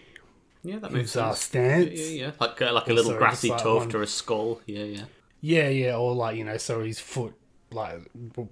Yeah, 0.64 0.78
that 0.80 0.92
makes 0.92 1.14
his 1.14 1.18
uh, 1.18 1.30
sense. 1.34 1.40
stance. 1.42 2.00
Yeah, 2.00 2.06
yeah, 2.06 2.26
yeah. 2.26 2.32
Like 2.40 2.62
uh, 2.62 2.72
like 2.74 2.88
a 2.90 2.94
little 2.94 3.12
Also, 3.14 3.18
grassy 3.20 3.50
like 3.50 3.64
tuft 3.64 3.88
one- 3.88 3.96
or 3.96 4.04
a 4.04 4.08
skull. 4.08 4.62
Yeah, 4.68 4.84
yeah. 4.84 5.04
Yeah, 5.42 5.70
yeah, 5.70 5.96
or 5.96 6.14
like, 6.14 6.36
you 6.38 6.44
know, 6.44 6.58
so 6.58 6.84
his 6.84 7.00
foot, 7.00 7.34
like, 7.72 8.02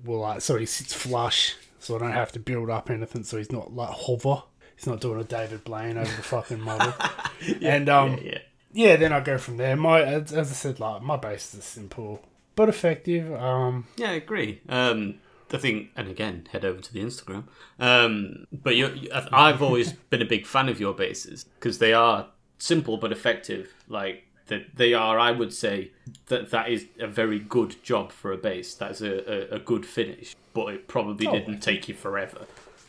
will 0.06 0.22
like, 0.22 0.42
so 0.42 0.58
he 0.58 0.66
sits 0.66 0.94
flush 0.94 1.56
so 1.88 1.95
I 1.95 2.00
don't 2.00 2.12
have 2.12 2.34
to 2.34 2.39
build 2.39 2.69
up 2.69 2.89
anything 2.89 3.23
so 3.23 3.38
he's 3.38 3.52
not 3.52 3.73
like 3.73 3.89
hover. 3.89 4.43
He's 4.76 4.86
not 4.86 5.00
doing 5.00 5.21
a 5.21 5.23
David 5.23 5.63
Blaine 5.63 5.97
over 5.97 6.15
the 6.15 6.21
fucking 6.21 6.60
model. 6.60 6.93
and, 7.62 7.88
um, 7.88 8.17
yeah, 8.17 8.23
yeah. 8.23 8.39
yeah, 8.73 8.95
then 8.97 9.13
I 9.13 9.21
go 9.21 9.38
from 9.38 9.56
there. 9.56 9.78
My 9.78 10.04
as, 10.04 10.34
as 10.34 10.52
I 10.52 10.54
said, 10.54 10.82
like 10.82 11.02
my 11.02 11.15
base 11.15 11.54
is 11.54 11.63
simple 11.63 12.21
but 12.58 12.67
effective. 12.67 13.34
Um, 13.34 13.88
Yeah, 13.95 14.10
I 14.10 14.13
agree. 14.15 14.60
Um, 14.67 15.15
I 15.52 15.58
think, 15.58 15.91
and 15.95 16.10
again, 16.10 16.50
head 16.52 16.65
over 16.65 16.82
to 16.82 16.93
the 16.93 17.02
Instagram. 17.02 17.45
Um, 17.80 18.47
but 18.52 18.76
you, 18.76 19.08
I've 19.13 19.62
always 19.62 19.93
been 20.10 20.21
a 20.21 20.26
big 20.26 20.45
fan 20.45 20.67
of 20.67 20.82
your 20.82 20.93
bases 20.93 21.45
because 21.45 21.78
they 21.78 21.93
are 21.93 22.28
simple 22.58 22.97
but 22.97 23.13
effective. 23.13 23.73
Like 23.88 24.27
that, 24.48 24.76
they 24.76 24.94
are. 24.94 25.18
I 25.20 25.32
would 25.32 25.54
say 25.54 25.92
that 26.28 26.52
that 26.52 26.70
is 26.70 26.86
a 27.00 27.08
very 27.08 27.40
good 27.40 27.82
job 27.84 28.12
for 28.12 28.32
a 28.32 28.38
base. 28.38 28.74
That's 28.76 29.02
a, 29.02 29.54
a, 29.54 29.56
a 29.58 29.60
good 29.60 29.86
finish, 29.86 30.36
but 30.54 30.74
it 30.74 30.88
probably 30.88 31.28
Oh, 31.28 31.32
didn't 31.34 31.60
take 31.60 31.88
you 31.88 31.94
forever. 31.94 32.40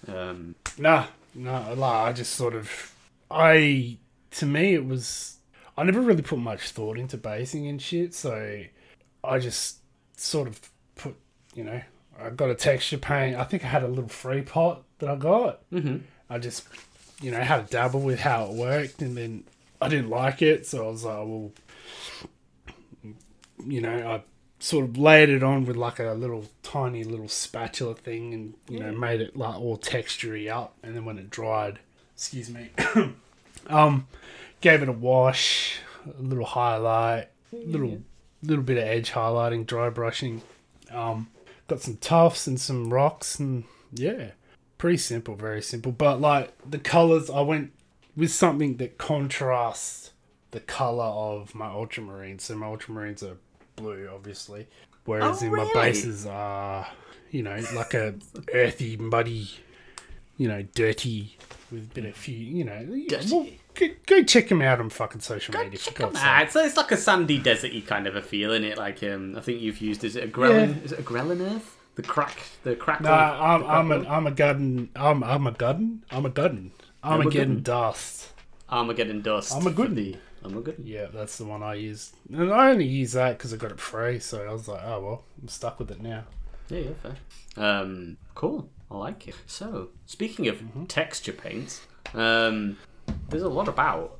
Um, 0.07 0.55
Nah, 0.79 1.07
no, 1.35 1.75
like, 1.77 2.09
I 2.09 2.13
just 2.13 2.35
sort 2.35 2.55
of, 2.55 2.95
I 3.31 3.99
to 4.33 4.47
me 4.47 4.75
it 4.75 4.87
was, 4.87 5.39
I 5.77 5.83
never 5.85 6.01
really 6.01 6.23
put 6.23 6.39
much 6.39 6.71
thought 6.71 6.99
into 6.99 7.17
basing 7.17 7.67
and 7.67 7.81
shit, 7.81 8.15
so 8.15 8.63
I 9.25 9.39
just 9.39 9.79
sort 10.17 10.49
of 10.49 10.61
put, 10.97 11.17
you 11.55 11.65
know, 11.65 11.81
I 12.21 12.31
got 12.31 12.51
a 12.51 12.55
texture 12.55 12.99
paint. 12.99 13.37
I 13.37 13.45
think 13.45 13.65
I 13.65 13.69
had 13.69 13.83
a 13.83 13.89
little 13.89 14.09
free 14.09 14.43
pot 14.43 14.83
that 14.99 15.09
I 15.09 15.17
got. 15.17 15.69
mhm. 15.71 16.03
I 16.31 16.39
just, 16.39 16.67
you 17.21 17.31
know, 17.31 17.41
had 17.41 17.61
a 17.61 17.63
dabble 17.65 18.01
with 18.01 18.21
how 18.21 18.45
it 18.47 18.53
worked, 18.53 19.03
and 19.03 19.17
then 19.17 19.45
I 19.81 19.89
didn't 19.89 20.11
like 20.11 20.43
it, 20.43 20.67
so 20.67 20.87
I 20.87 20.91
was 20.91 21.05
like, 21.05 21.19
well, 21.19 21.53
you 23.65 23.81
know, 23.81 24.09
I 24.09 24.23
sort 24.61 24.85
of 24.85 24.97
layered 24.97 25.31
it 25.31 25.43
on 25.43 25.65
with 25.65 25.77
like 25.77 26.01
a 26.01 26.13
little 26.13 26.47
tiny 26.63 27.05
little 27.05 27.29
spatula 27.29 27.95
thing, 27.95 28.35
and 28.35 28.55
you 28.69 28.81
know, 28.81 28.93
made 28.93 29.21
it 29.21 29.37
like 29.37 29.59
all 29.59 29.79
textury 29.79 30.51
up, 30.51 30.75
and 30.83 30.97
then 30.97 31.05
when 31.05 31.19
it 31.19 31.31
dried, 31.31 31.79
excuse 32.15 32.51
me, 32.51 32.71
um, 33.69 34.07
gave 34.61 34.83
it 34.83 34.89
a 34.89 34.93
wash, 34.93 35.79
a 36.07 36.23
little 36.23 36.45
highlight, 36.45 37.29
little 37.53 38.03
little 38.43 38.65
bit 38.65 38.79
of 38.79 38.85
edge 38.85 39.13
highlighting, 39.13 39.67
dry 39.67 39.91
brushing, 39.91 40.43
um, 40.93 41.29
got 41.67 41.81
some 41.81 41.97
tufts 41.97 42.47
and 42.47 42.61
some 42.61 42.93
rocks, 42.93 43.39
and 43.39 43.65
yeah, 43.93 44.31
pretty 44.77 44.99
simple, 44.99 45.35
very 45.35 45.63
simple. 45.63 45.93
But 45.93 46.21
like 46.21 46.53
the 46.69 46.79
colors, 46.79 47.31
I 47.31 47.41
went 47.43 47.73
with 48.19 48.33
something 48.33 48.77
that 48.79 48.99
contrasts 48.99 50.11
the 50.51 50.61
color 50.61 51.05
of 51.05 51.55
my 51.55 51.67
ultramarines. 51.69 52.43
So 52.43 52.57
my 52.57 52.67
ultramarines 52.67 53.23
are 53.23 53.37
blue, 53.77 54.09
obviously, 54.13 54.67
whereas 55.05 55.43
Oh, 55.43 55.47
in 55.47 55.53
my 55.55 55.71
bases 55.73 56.27
are, 56.27 56.87
you 57.31 57.43
know, 57.43 57.63
like 57.75 57.95
a 57.95 58.15
earthy, 58.53 58.97
muddy, 58.97 59.49
you 60.37 60.49
know, 60.49 60.63
dirty 60.75 61.37
with 61.71 61.85
a 61.85 61.95
bit 61.95 62.05
of 62.07 62.17
few, 62.17 62.37
you 62.37 62.65
know. 62.65 62.85
Dirty. 63.09 63.33
Well, 63.33 63.47
go, 63.75 63.87
go 64.07 64.23
check 64.25 64.49
them 64.49 64.63
out 64.63 64.81
on 64.81 64.91
fucking 64.91 65.21
social 65.21 65.55
media. 65.57 65.79
for 65.79 65.93
God's 65.93 66.17
Ah, 66.19 66.39
sake. 66.41 66.47
it's, 66.49 66.57
it's 66.57 66.77
like 66.77 66.91
a 66.93 66.97
sandy, 66.97 67.39
deserty 67.41 67.87
kind 67.87 68.07
of 68.09 68.17
a 68.17 68.23
feel, 68.23 68.53
is 68.53 68.65
it? 68.65 68.79
Like 68.79 69.03
um, 69.05 69.37
I 69.37 69.41
think 69.41 69.61
you've 69.61 69.81
used 69.81 70.03
is 70.03 70.17
it 70.17 70.33
Agrellan? 70.33 70.83
Is 70.85 70.91
it 70.93 71.05
Agrellan 71.05 71.41
Earth? 71.55 71.77
The 71.95 72.03
crack, 72.03 72.39
the 72.63 72.75
crack. 72.77 73.01
No, 73.01 73.11
I'm 73.13 73.65
I'm 73.65 73.91
a 73.93 74.09
I'm 74.09 74.27
a 74.27 74.31
gudden. 74.31 74.89
I'm 74.95 75.23
I'm 75.25 75.47
a 75.49 75.53
gudden. 75.53 76.05
I'm 76.13 76.25
a 76.25 76.31
gudden. 76.31 76.71
I'm 77.09 77.21
a 77.21 77.25
getting 77.25 77.41
Armageddon. 77.41 77.63
dust. 77.63 78.33
Armageddon 78.71 79.23
dust. 79.23 79.55
I'm 79.55 79.67
a 79.67 79.71
good 79.71 79.89
for 79.89 79.95
the 79.95 80.17
Armageddon. 80.45 80.87
Yeah, 80.87 81.07
that's 81.13 81.39
the 81.39 81.45
one 81.45 81.63
I 81.63 81.75
used, 81.75 82.15
and 82.33 82.53
I 82.53 82.71
only 82.71 82.85
use 82.87 83.13
that 83.13 83.39
because 83.39 83.53
I 83.53 83.57
got 83.57 83.71
it 83.73 83.81
free. 83.81 84.19
So 84.19 84.45
I 84.49 84.53
was 84.53 84.69
like, 84.69 84.83
oh 84.85 85.01
well, 85.01 85.25
I'm 85.41 85.49
stuck 85.49 85.79
with 85.79 85.91
it 85.91 86.01
now. 86.03 86.25
Yeah, 86.69 86.81
yeah, 86.81 86.91
fair. 87.03 87.17
Um, 87.57 88.19
cool. 88.35 88.69
I 88.91 88.97
like 88.97 89.29
it. 89.29 89.35
So, 89.47 89.89
speaking 90.07 90.49
of 90.49 90.57
Mm-hmm. 90.57 90.85
texture 90.85 91.33
paints, 91.33 91.81
um, 92.15 92.77
there's 93.31 93.43
a 93.43 93.49
lot 93.49 93.69
about, 93.69 94.19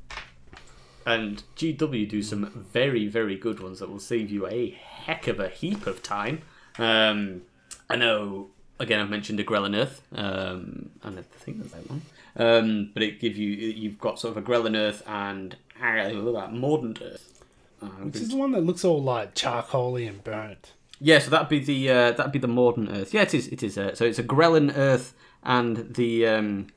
and 1.05 1.41
GW 1.55 2.07
do 2.09 2.21
some 2.21 2.67
very, 2.71 3.07
very 3.07 3.35
good 3.37 3.59
ones 3.59 3.79
that 3.79 3.89
will 3.89 3.99
save 3.99 4.29
you 4.29 4.47
a 4.47 4.69
heck 4.71 5.27
of 5.27 5.39
a 5.39 5.49
heap 5.49 5.87
of 5.87 6.01
time. 6.03 6.41
Um, 6.77 7.43
I 7.89 7.95
know. 7.95 8.49
Again, 8.81 8.99
I've 9.01 9.09
mentioned 9.09 9.39
Agrellan 9.39 9.75
Earth, 9.75 10.01
um, 10.13 10.89
and 11.03 11.19
I 11.19 11.21
think 11.21 11.57
there's 11.59 11.71
that 11.71 11.89
one. 11.89 12.01
Um, 12.39 12.89
but 12.93 13.03
it 13.03 13.19
give 13.19 13.35
you 13.37 13.49
you've 13.49 13.99
got 13.99 14.19
sort 14.19 14.35
of 14.35 14.43
Agrellan 14.43 14.75
Earth 14.75 15.03
and 15.05 15.55
uh, 15.81 16.47
Mordant 16.51 17.01
Earth. 17.01 17.43
Uh, 17.81 17.85
Which 17.87 18.15
is 18.17 18.29
the 18.29 18.37
one 18.37 18.51
that 18.53 18.61
looks 18.63 18.83
all 18.83 19.01
like 19.03 19.35
charcoaly 19.35 20.07
and 20.07 20.23
burnt. 20.23 20.73
yeah, 20.99 21.19
so 21.19 21.29
that'd 21.29 21.49
be 21.49 21.59
the 21.59 21.89
uh, 21.89 22.11
that'd 22.13 22.31
be 22.31 22.39
the 22.39 22.47
Mordant 22.47 22.89
Earth. 22.91 23.13
Yeah, 23.13 23.21
it 23.23 23.33
is. 23.33 23.47
It 23.49 23.61
is. 23.63 23.77
Uh, 23.77 23.93
so 23.93 24.05
it's 24.05 24.19
Agrellan 24.19 24.75
Earth 24.75 25.13
and 25.43 25.93
the 25.93 26.27
um, 26.27 26.67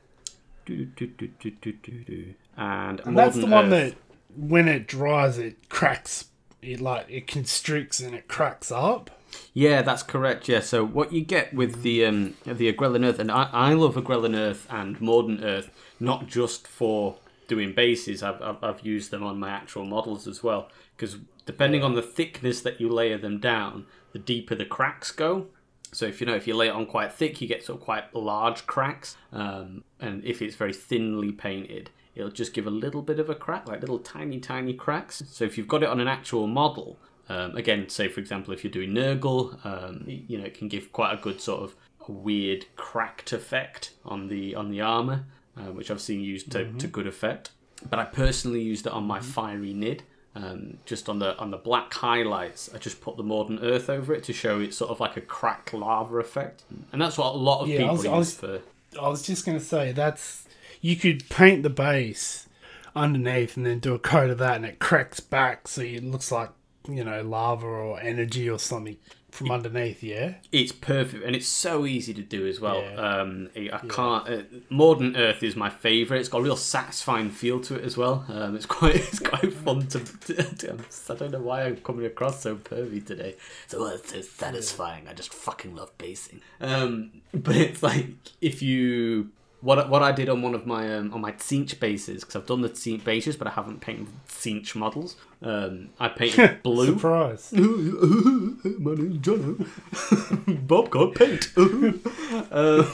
do, 0.65 0.85
do, 0.85 1.07
do, 1.07 1.27
do, 1.39 1.51
do, 1.51 1.71
do, 1.71 1.91
do, 2.03 2.33
and, 2.57 3.01
And 3.05 3.17
that's 3.17 3.35
the 3.37 3.45
one 3.47 3.73
Earth. 3.73 3.95
that, 3.95 3.97
when 4.37 4.67
it 4.67 4.87
dries, 4.87 5.37
it 5.37 5.69
cracks. 5.69 6.25
It 6.61 6.79
like 6.79 7.05
it 7.09 7.27
constricts 7.27 7.99
and 7.99 8.15
it 8.15 8.27
cracks 8.29 8.71
up. 8.71 9.09
Yeah, 9.53 9.81
that's 9.81 10.03
correct. 10.03 10.47
Yeah. 10.47 10.61
So 10.61 10.85
what 10.85 11.13
you 11.13 11.21
get 11.21 11.53
with 11.53 11.83
the 11.83 12.05
um, 12.05 12.35
the 12.45 12.71
Agrellan 12.71 13.05
Earth, 13.05 13.19
and 13.19 13.31
I, 13.31 13.49
I 13.51 13.73
love 13.73 13.95
Agrellan 13.95 14.35
Earth 14.35 14.67
and 14.69 14.99
Mordant 14.99 15.43
Earth, 15.43 15.69
not 15.99 16.27
just 16.27 16.67
for 16.67 17.17
doing 17.47 17.73
bases. 17.73 18.23
I've, 18.23 18.41
I've, 18.41 18.63
I've 18.63 18.85
used 18.85 19.11
them 19.11 19.23
on 19.23 19.39
my 19.39 19.49
actual 19.49 19.85
models 19.85 20.27
as 20.27 20.43
well, 20.43 20.69
because 20.95 21.17
depending 21.45 21.83
on 21.83 21.93
the 21.93 22.01
thickness 22.01 22.61
that 22.61 22.79
you 22.79 22.89
layer 22.89 23.17
them 23.17 23.39
down, 23.39 23.85
the 24.11 24.19
deeper 24.19 24.55
the 24.55 24.65
cracks 24.65 25.11
go. 25.11 25.47
So 25.91 26.05
if 26.07 26.19
you 26.19 26.25
know 26.25 26.35
if 26.35 26.47
you 26.47 26.55
lay 26.55 26.67
it 26.67 26.71
on 26.71 26.87
quite 26.87 27.13
thick, 27.13 27.39
you 27.39 27.47
get 27.47 27.63
sort 27.63 27.79
of 27.79 27.85
quite 27.85 28.15
large 28.15 28.65
cracks, 28.65 29.15
um, 29.31 29.83
and 29.99 30.23
if 30.25 30.41
it's 30.41 30.55
very 30.55 30.73
thinly 30.73 31.31
painted, 31.31 31.91
it'll 32.15 32.31
just 32.31 32.53
give 32.53 32.65
a 32.65 32.71
little 32.71 33.03
bit 33.03 33.19
of 33.19 33.29
a 33.29 33.35
crack, 33.35 33.67
like 33.67 33.81
little 33.81 33.99
tiny 33.99 34.39
tiny 34.39 34.73
cracks. 34.73 35.21
So 35.27 35.45
if 35.45 35.57
you've 35.57 35.67
got 35.67 35.83
it 35.83 35.89
on 35.89 35.99
an 35.99 36.07
actual 36.07 36.47
model, 36.47 36.97
um, 37.29 37.55
again, 37.55 37.87
say 37.89 38.07
for 38.07 38.19
example 38.19 38.53
if 38.53 38.63
you're 38.63 38.71
doing 38.73 38.91
Nurgle, 38.91 39.63
um, 39.65 40.03
you 40.07 40.37
know 40.37 40.45
it 40.45 40.53
can 40.57 40.67
give 40.67 40.91
quite 40.91 41.13
a 41.13 41.21
good 41.21 41.39
sort 41.41 41.61
of 41.63 41.75
weird 42.07 42.65
cracked 42.75 43.31
effect 43.31 43.91
on 44.05 44.27
the 44.27 44.55
on 44.55 44.69
the 44.71 44.81
armor, 44.81 45.25
uh, 45.57 45.71
which 45.71 45.89
I've 45.89 46.01
seen 46.01 46.21
used 46.21 46.51
to, 46.51 46.71
to 46.73 46.87
good 46.87 47.07
effect. 47.07 47.51
But 47.89 47.99
I 47.99 48.05
personally 48.05 48.61
used 48.61 48.85
it 48.87 48.93
on 48.93 49.03
my 49.05 49.19
fiery 49.19 49.73
nid. 49.73 50.03
Um, 50.35 50.77
just 50.85 51.09
on 51.09 51.19
the 51.19 51.37
on 51.37 51.51
the 51.51 51.57
black 51.57 51.93
highlights, 51.93 52.69
I 52.73 52.79
just 52.79 53.01
put 53.01 53.17
the 53.17 53.23
Mordant 53.23 53.59
Earth 53.61 53.87
over 53.87 54.13
it 54.15 54.23
to 54.23 54.33
show 54.33 54.59
it 54.59 54.73
sort 54.73 54.89
of 54.89 54.99
like 54.99 55.15
a 55.15 55.21
cracked 55.21 55.73
lava 55.75 56.17
effect, 56.17 56.63
and 56.91 56.99
that's 56.99 57.17
what 57.19 57.35
a 57.35 57.37
lot 57.37 57.61
of 57.61 57.67
Yeah, 57.69 57.75
I 57.75 57.77
people 57.79 57.93
was- 57.95 58.03
use 58.03 58.11
I 58.13 58.17
was- 58.17 58.33
for. 58.33 58.61
I 58.99 59.07
was 59.09 59.21
just 59.21 59.45
gonna 59.45 59.59
say 59.59 59.91
that's 59.91 60.47
you 60.81 60.95
could 60.95 61.29
paint 61.29 61.61
the 61.63 61.69
base 61.69 62.47
underneath 62.95 63.57
and 63.57 63.65
then 63.65 63.79
do 63.79 63.93
a 63.93 63.99
coat 63.99 64.29
of 64.31 64.37
that, 64.39 64.55
and 64.55 64.65
it 64.65 64.79
cracks 64.79 65.19
back, 65.19 65.67
so 65.67 65.81
it 65.81 66.03
looks 66.03 66.31
like 66.31 66.49
you 66.87 67.03
know 67.03 67.21
lava 67.21 67.65
or 67.65 67.99
energy 67.99 68.49
or 68.49 68.59
something 68.59 68.97
from 69.33 69.51
underneath. 69.51 70.03
Yeah. 70.03 70.35
It's 70.51 70.71
perfect, 70.71 71.23
and 71.23 71.35
it's 71.35 71.47
so 71.47 71.85
easy 71.85 72.13
to 72.13 72.21
do 72.21 72.47
as 72.47 72.59
well. 72.59 72.81
Yeah. 72.81 72.95
Um, 72.95 73.49
I 73.55 73.69
I 73.73 73.79
can't. 73.87 74.29
Uh, 74.29 74.41
Mordant 74.69 75.17
Earth 75.17 75.43
is 75.43 75.55
my 75.55 75.69
favourite. 75.69 76.19
It's 76.19 76.29
got 76.29 76.39
a 76.39 76.43
real 76.43 76.55
satisfying 76.55 77.31
feel 77.31 77.59
to 77.61 77.75
it 77.75 77.83
as 77.83 77.97
well. 77.97 78.25
Um, 78.29 78.55
it's 78.55 78.65
quite 78.77 78.95
it's 78.95 79.19
quite 79.19 79.51
fun 79.51 79.87
to. 79.87 79.99
to 79.99 80.77
I 81.09 81.15
don't 81.15 81.31
know 81.31 81.41
why 81.41 81.63
I'm 81.63 81.77
coming 81.77 82.05
across 82.05 82.41
so 82.41 82.55
pervy 82.55 83.05
today. 83.05 83.35
So 83.67 83.85
uh, 83.85 83.89
it's 83.95 84.11
so 84.11 84.21
satisfying. 84.21 85.07
I 85.07 85.13
just 85.13 85.33
fucking 85.33 85.75
love 85.75 85.97
basing. 85.97 86.41
Um, 86.61 87.21
but 87.33 87.55
it's 87.55 87.83
like 87.83 88.09
if 88.39 88.61
you. 88.61 89.31
What, 89.63 89.89
what 89.89 90.03
I 90.03 90.11
did 90.11 90.27
on 90.27 90.41
one 90.41 90.55
of 90.55 90.65
my 90.65 90.93
um, 90.93 91.13
on 91.13 91.21
my 91.21 91.31
Tzeentch 91.31 91.79
bases 91.79 92.19
because 92.19 92.35
I've 92.35 92.45
done 92.45 92.59
the 92.59 92.69
Tzeentch 92.69 93.05
bases 93.05 93.37
but 93.37 93.47
I 93.47 93.51
haven't 93.51 93.79
painted 93.79 94.09
Tzeentch 94.27 94.75
models. 94.75 95.15
Um, 95.41 95.87
I 96.01 96.09
painted 96.09 96.61
blue. 96.63 96.87
Surprise. 96.87 97.49
My 97.53 97.61
name's 97.61 99.19
Jono. 99.19 100.67
Bob 100.67 100.89
got 100.89 101.15
paint. 101.15 101.49
um, 102.51 102.91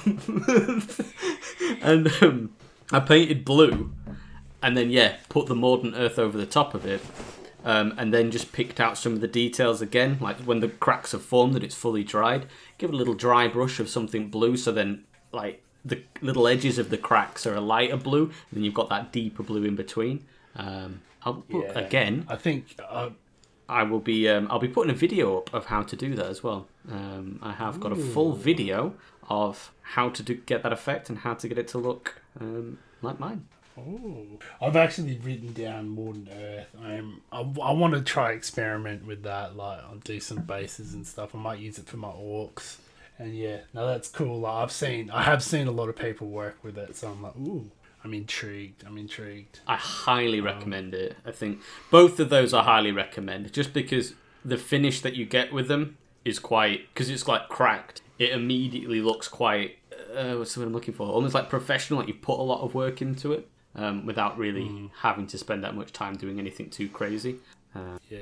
and 1.81 2.07
um, 2.21 2.51
I 2.91 2.99
painted 2.99 3.43
blue, 3.43 3.91
and 4.61 4.77
then 4.77 4.91
yeah, 4.91 5.15
put 5.27 5.47
the 5.47 5.55
Mordant 5.55 5.95
Earth 5.95 6.19
over 6.19 6.37
the 6.37 6.45
top 6.45 6.75
of 6.75 6.85
it, 6.85 7.01
um, 7.65 7.95
and 7.97 8.13
then 8.13 8.29
just 8.29 8.51
picked 8.51 8.79
out 8.79 8.95
some 8.95 9.13
of 9.13 9.21
the 9.21 9.27
details 9.27 9.81
again, 9.81 10.19
like 10.21 10.37
when 10.41 10.59
the 10.59 10.69
cracks 10.69 11.13
have 11.13 11.23
formed 11.23 11.55
and 11.55 11.63
it's 11.63 11.73
fully 11.73 12.03
dried. 12.03 12.45
Give 12.77 12.91
it 12.91 12.93
a 12.93 12.97
little 12.97 13.15
dry 13.15 13.47
brush 13.47 13.79
of 13.79 13.89
something 13.89 14.29
blue, 14.29 14.55
so 14.55 14.71
then 14.71 15.05
like 15.31 15.63
the 15.85 16.01
little 16.21 16.47
edges 16.47 16.77
of 16.77 16.89
the 16.89 16.97
cracks 16.97 17.45
are 17.47 17.55
a 17.55 17.61
lighter 17.61 17.97
blue, 17.97 18.25
and 18.25 18.33
then 18.53 18.63
you've 18.63 18.73
got 18.73 18.89
that 18.89 19.11
deeper 19.11 19.43
blue 19.43 19.63
in 19.63 19.75
between. 19.75 20.25
Um, 20.55 21.01
I'll 21.23 21.35
put, 21.35 21.65
Yeah. 21.65 21.79
again. 21.79 22.25
I 22.27 22.35
think 22.35 22.75
uh, 22.87 23.09
I 23.67 23.83
will 23.83 23.99
be 23.99 24.27
um, 24.27 24.47
I'll 24.49 24.59
be 24.59 24.67
putting 24.67 24.91
a 24.91 24.95
video 24.97 25.37
up 25.37 25.53
of 25.53 25.65
how 25.65 25.83
to 25.83 25.95
do 25.95 26.15
that 26.15 26.25
as 26.27 26.43
well. 26.43 26.67
Um, 26.91 27.39
I 27.41 27.53
have 27.53 27.79
got 27.79 27.91
a 27.91 27.95
full 27.95 28.33
video 28.33 28.95
of 29.29 29.71
how 29.81 30.09
to 30.09 30.23
do, 30.23 30.35
get 30.35 30.63
that 30.63 30.73
effect 30.73 31.09
and 31.09 31.19
how 31.19 31.33
to 31.35 31.47
get 31.47 31.57
it 31.57 31.67
to 31.69 31.77
look 31.77 32.21
um, 32.39 32.79
like 33.01 33.19
mine. 33.19 33.45
Oh, 33.77 34.25
I've 34.61 34.75
actually 34.75 35.17
written 35.23 35.53
down 35.53 35.87
Mordant 35.89 36.27
Earth. 36.35 36.67
I'm, 36.83 37.21
I, 37.31 37.39
I 37.41 37.71
want 37.71 37.93
to 37.93 38.01
try 38.01 38.31
experiment 38.31 39.05
with 39.05 39.23
that. 39.23 39.55
Like, 39.55 39.79
I'll 39.83 39.97
do 40.03 40.19
some 40.19 40.39
bases 40.39 40.93
and 40.93 41.07
stuff. 41.07 41.33
I 41.33 41.37
might 41.37 41.59
use 41.59 41.77
it 41.77 41.85
for 41.85 41.95
my 41.97 42.09
orcs. 42.09 42.77
And 43.19 43.35
yeah, 43.35 43.57
no, 43.73 43.85
that's 43.85 44.07
cool. 44.07 44.45
I've 44.45 44.71
seen, 44.71 45.11
I 45.11 45.23
have 45.23 45.43
seen 45.43 45.67
a 45.67 45.71
lot 45.71 45.89
of 45.89 45.97
people 45.97 46.27
work 46.27 46.57
with 46.63 46.77
it. 46.77 46.95
So 46.95 47.09
I'm 47.09 47.21
like, 47.21 47.35
ooh, 47.35 47.69
I'm 48.03 48.13
intrigued. 48.13 48.85
I'm 48.85 48.97
intrigued. 48.97 49.59
I 49.67 49.75
highly 49.75 50.39
recommend 50.39 50.93
it. 50.93 51.17
I 51.25 51.31
think 51.31 51.59
both 51.91 52.19
of 52.19 52.29
those 52.29 52.53
I 52.53 52.63
highly 52.63 52.93
recommend 52.93 53.51
just 53.51 53.73
because 53.73 54.13
the 54.43 54.57
finish 54.57 55.01
that 55.01 55.15
you 55.15 55.25
get 55.25 55.51
with 55.51 55.67
them 55.67 55.97
is 56.23 56.39
quite 56.39 56.87
because 56.93 57.09
it's 57.09 57.27
like 57.27 57.49
cracked. 57.49 58.01
It 58.17 58.31
immediately 58.31 59.01
looks 59.01 59.27
quite 59.27 59.77
uh, 60.15 60.35
what's 60.35 60.53
the 60.53 60.61
word 60.61 60.67
I'm 60.67 60.73
looking 60.73 60.93
for? 60.93 61.07
Almost 61.07 61.33
like 61.35 61.49
professional. 61.49 61.99
Like 61.99 62.07
you 62.07 62.13
put 62.13 62.39
a 62.39 62.43
lot 62.43 62.61
of 62.61 62.73
work 62.73 63.01
into 63.01 63.33
it 63.33 63.49
um, 63.75 64.05
without 64.05 64.37
really 64.37 64.89
having 65.01 65.27
to 65.27 65.37
spend 65.37 65.63
that 65.63 65.75
much 65.75 65.91
time 65.91 66.15
doing 66.15 66.39
anything 66.39 66.69
too 66.69 66.87
crazy. 66.87 67.37
Yeah. 68.09 68.19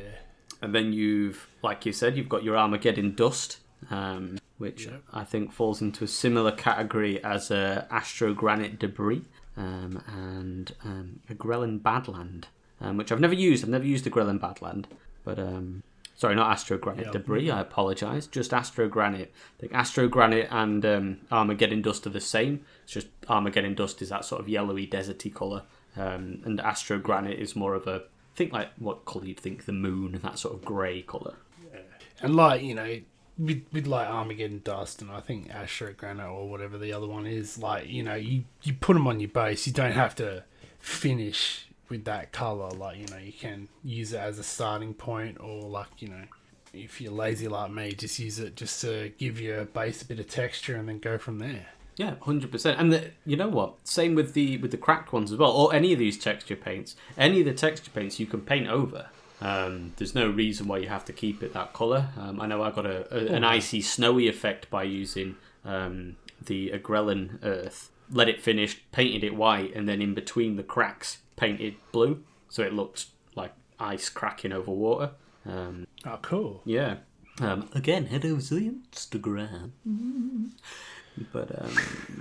And 0.61 0.73
then 0.73 0.91
you've, 0.91 1.47
like 1.61 1.85
you 1.85 1.93
said, 1.93 2.17
you've 2.17 2.29
got 2.29 2.43
your 2.43 2.57
Armageddon 2.57 3.13
Dust, 3.13 3.59
um, 3.91 4.37
which 4.57 4.85
Yep. 4.85 5.03
I 5.13 5.23
think 5.23 5.51
falls 5.51 5.81
into 5.81 6.03
a 6.03 6.07
similar 6.07 6.51
category 6.51 7.23
as 7.23 7.51
uh, 7.51 7.85
Astrogranite 7.91 8.79
Debris 8.79 9.23
um, 9.55 10.01
and 10.07 10.73
um, 10.83 11.19
Agrellan 11.29 11.79
Badland, 11.81 12.45
um, 12.81 12.97
which 12.97 13.11
I've 13.11 13.19
never 13.19 13.33
used. 13.35 13.63
I've 13.63 13.69
never 13.69 13.85
used 13.85 14.05
Agrellan 14.05 14.39
Badland, 14.39 14.85
but 15.23 15.37
um, 15.39 15.83
sorry, 16.15 16.35
not 16.35 16.55
Astrogranite 16.55 17.05
Yeah. 17.05 17.11
Debris. 17.11 17.49
I 17.51 17.61
apologise. 17.61 18.27
Just 18.27 18.51
Astrogranite. 18.51 19.27
I 19.29 19.59
think 19.59 19.71
Astrogranite 19.73 20.47
and 20.51 20.85
um, 20.85 21.17
Armageddon 21.31 21.81
Dust 21.81 22.05
are 22.07 22.11
the 22.11 22.21
same. 22.21 22.65
It's 22.83 22.93
just 22.93 23.07
Armageddon 23.29 23.75
Dust 23.75 24.01
is 24.01 24.09
that 24.09 24.25
sort 24.25 24.41
of 24.41 24.49
yellowy, 24.49 24.87
deserty 24.87 25.33
colour, 25.33 25.63
um, 25.95 26.41
and 26.45 26.59
Astrogranite 26.59 27.37
is 27.39 27.55
more 27.55 27.73
of 27.75 27.87
a 27.87 28.03
I 28.33 28.37
think 28.37 28.53
like 28.53 28.69
what 28.77 29.05
colour 29.05 29.25
you'd 29.25 29.39
think 29.39 29.65
the 29.65 29.71
moon, 29.73 30.19
that 30.21 30.37
sort 30.37 30.53
of 30.53 30.63
grey 30.63 31.01
colour. 31.01 31.35
Yeah. 31.73 31.79
And 32.21 32.35
like 32.35 32.61
you 32.61 32.75
know, 32.75 32.99
with, 33.39 33.65
with 33.71 33.87
like 33.87 34.07
Armageddon 34.07 34.61
Dust 34.63 35.01
and 35.01 35.11
I 35.11 35.19
think 35.19 35.53
Astro 35.53 35.93
Granite 35.95 36.29
or 36.29 36.49
whatever 36.49 36.77
the 36.77 36.93
other 36.93 37.07
one 37.07 37.25
is, 37.25 37.57
like 37.57 37.87
you 37.87 38.03
know, 38.03 38.15
you 38.15 38.43
you 38.63 38.73
put 38.73 38.93
them 38.93 39.07
on 39.07 39.19
your 39.19 39.29
base. 39.29 39.67
You 39.67 39.73
don't 39.73 39.91
have 39.91 40.15
to 40.15 40.43
finish 40.79 41.67
with 41.89 42.05
that 42.05 42.31
color. 42.31 42.69
Like 42.69 42.97
you 42.97 43.07
know, 43.07 43.17
you 43.17 43.33
can 43.33 43.69
use 43.83 44.13
it 44.13 44.19
as 44.19 44.39
a 44.39 44.43
starting 44.43 44.93
point, 44.93 45.39
or 45.39 45.61
like 45.61 45.87
you 45.99 46.09
know, 46.09 46.23
if 46.73 46.99
you're 46.99 47.11
lazy 47.11 47.47
like 47.47 47.71
me, 47.71 47.93
just 47.93 48.19
use 48.19 48.39
it 48.39 48.55
just 48.55 48.81
to 48.81 49.11
give 49.17 49.39
your 49.39 49.65
base 49.65 50.01
a 50.01 50.05
bit 50.05 50.19
of 50.19 50.27
texture 50.27 50.75
and 50.75 50.87
then 50.89 50.99
go 50.99 51.17
from 51.17 51.39
there. 51.39 51.67
Yeah, 51.95 52.15
hundred 52.21 52.51
percent. 52.51 52.79
And 52.79 52.93
the, 52.93 53.11
you 53.25 53.35
know 53.35 53.47
what? 53.47 53.75
Same 53.83 54.13
with 54.13 54.33
the 54.33 54.57
with 54.57 54.71
the 54.71 54.77
cracked 54.77 55.11
ones 55.11 55.31
as 55.31 55.37
well, 55.37 55.51
or 55.51 55.73
any 55.73 55.93
of 55.93 55.99
these 55.99 56.17
texture 56.17 56.55
paints. 56.55 56.95
Any 57.17 57.39
of 57.39 57.45
the 57.45 57.53
texture 57.53 57.91
paints 57.91 58.19
you 58.19 58.27
can 58.27 58.41
paint 58.41 58.67
over. 58.67 59.07
Um, 59.39 59.93
there's 59.97 60.15
no 60.15 60.29
reason 60.29 60.67
why 60.67 60.77
you 60.79 60.87
have 60.89 61.05
to 61.05 61.13
keep 61.13 61.43
it 61.43 61.53
that 61.53 61.73
color. 61.73 62.09
Um, 62.17 62.41
I 62.41 62.47
know 62.47 62.63
I 62.63 62.71
got 62.71 62.85
a, 62.85 63.07
a, 63.15 63.35
an 63.35 63.43
icy 63.43 63.81
snowy 63.81 64.27
effect 64.27 64.69
by 64.69 64.83
using 64.83 65.35
um, 65.63 66.15
the 66.43 66.71
Agrellan 66.71 67.39
earth. 67.43 67.91
Let 68.11 68.29
it 68.29 68.41
finish, 68.41 68.81
painted 68.91 69.23
it 69.23 69.35
white, 69.35 69.75
and 69.75 69.87
then 69.87 70.01
in 70.01 70.13
between 70.13 70.55
the 70.55 70.63
cracks, 70.63 71.19
painted 71.35 71.75
blue, 71.91 72.23
so 72.49 72.63
it 72.63 72.73
looked 72.73 73.07
like 73.35 73.53
ice 73.79 74.09
cracking 74.09 74.53
over 74.53 74.71
water. 74.71 75.11
Um, 75.45 75.85
Oh, 76.05 76.17
cool. 76.21 76.61
yeah. 76.65 76.97
Um, 77.39 77.69
again, 77.75 78.07
head 78.07 78.25
over 78.25 78.41
to 78.41 78.55
the 78.55 78.71
Instagram. 78.91 79.71
But 81.33 81.49
um, 81.63 81.75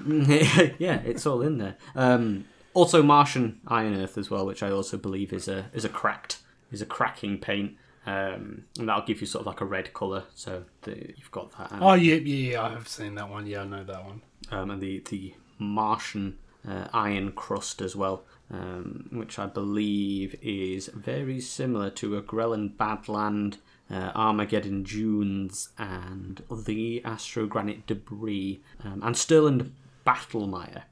yeah, 0.79 1.01
it's 1.05 1.27
all 1.27 1.43
in 1.43 1.59
there. 1.59 1.77
Um, 1.95 2.47
also, 2.73 3.03
Martian 3.03 3.61
Iron 3.69 3.95
Earth 4.01 4.17
as 4.17 4.31
well, 4.31 4.47
which 4.47 4.63
I 4.63 4.71
also 4.71 4.97
believe 4.97 5.35
is 5.35 5.49
a 5.49 5.67
is 5.75 5.85
a 5.85 5.91
cracked 5.91 6.39
is 6.77 6.83
a 6.83 6.87
cracking 6.87 7.39
paint, 7.39 7.71
um, 8.07 8.65
and 8.79 8.89
that'll 8.89 9.07
give 9.11 9.21
you 9.21 9.27
sort 9.27 9.41
of 9.43 9.47
like 9.47 9.61
a 9.61 9.65
red 9.77 9.93
color. 9.93 10.25
So 10.35 10.65
the, 10.83 10.93
you've 11.17 11.31
got 11.39 11.47
that. 11.59 11.69
Oh 11.81 11.95
yeah, 11.95 12.15
yeah, 12.17 12.51
yeah, 12.53 12.63
I 12.67 12.71
have 12.71 12.89
seen 12.89 13.15
that 13.17 13.29
one. 13.29 13.47
Yeah, 13.47 13.63
I 13.63 13.65
know 13.65 13.85
that 13.85 14.05
one. 14.05 14.23
um, 14.51 14.71
and 14.71 14.81
the 14.81 15.03
the 15.11 15.35
Martian 15.59 16.39
uh, 16.69 16.89
iron 16.93 17.33
crust 17.33 17.81
as 17.81 17.95
well, 17.97 18.25
um, 18.51 19.09
which 19.13 19.39
I 19.39 19.47
believe 19.47 20.35
is 20.43 20.89
very 20.95 21.41
similar 21.41 21.91
to 21.91 22.21
Agrellan 22.21 22.77
Badland, 22.77 23.57
uh, 23.91 24.13
Armageddon 24.15 24.83
Dunes, 24.83 25.71
and 25.79 26.43
the 26.51 27.03
Astrogranite 27.05 27.87
Debris, 27.87 28.61
um, 28.85 29.01
and 29.03 29.15
Stirland 29.15 29.71
Battlemire. 30.07 30.83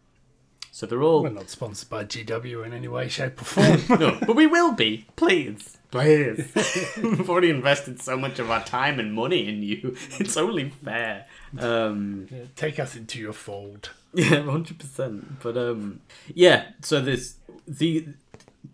So 0.75 0.87
they're 0.87 1.05
all 1.05 1.23
We're 1.23 1.29
not 1.29 1.51
sponsored 1.51 1.89
by 1.89 2.05
GW 2.05 2.67
in 2.67 2.73
any 2.73 2.89
way, 2.89 3.09
shape, 3.09 3.41
or 3.41 3.45
form. 3.45 3.81
no, 4.01 4.19
but 4.27 4.35
we 4.35 4.49
will 4.49 4.73
be, 4.73 5.07
please. 5.15 5.79
Please. 5.93 6.51
We've 6.97 7.31
already 7.31 7.51
invested 7.51 8.03
so 8.03 8.17
much 8.17 8.41
of 8.41 8.51
our 8.51 8.65
time 8.65 8.99
and 8.99 9.15
money 9.15 9.47
in 9.47 9.63
you. 9.63 9.95
It's 10.19 10.37
only 10.37 10.71
fair. 10.71 11.27
Um, 11.61 12.27
Yeah, 12.29 12.41
Take 12.57 12.81
us 12.81 12.97
into 12.97 13.21
your 13.21 13.33
fold. 13.33 13.91
Yeah, 14.15 14.43
hundred 14.43 14.81
percent. 14.81 15.41
But 15.45 15.57
um, 15.57 16.01
yeah. 16.35 16.65
So 16.83 17.01
there's 17.01 17.37
the 17.69 18.09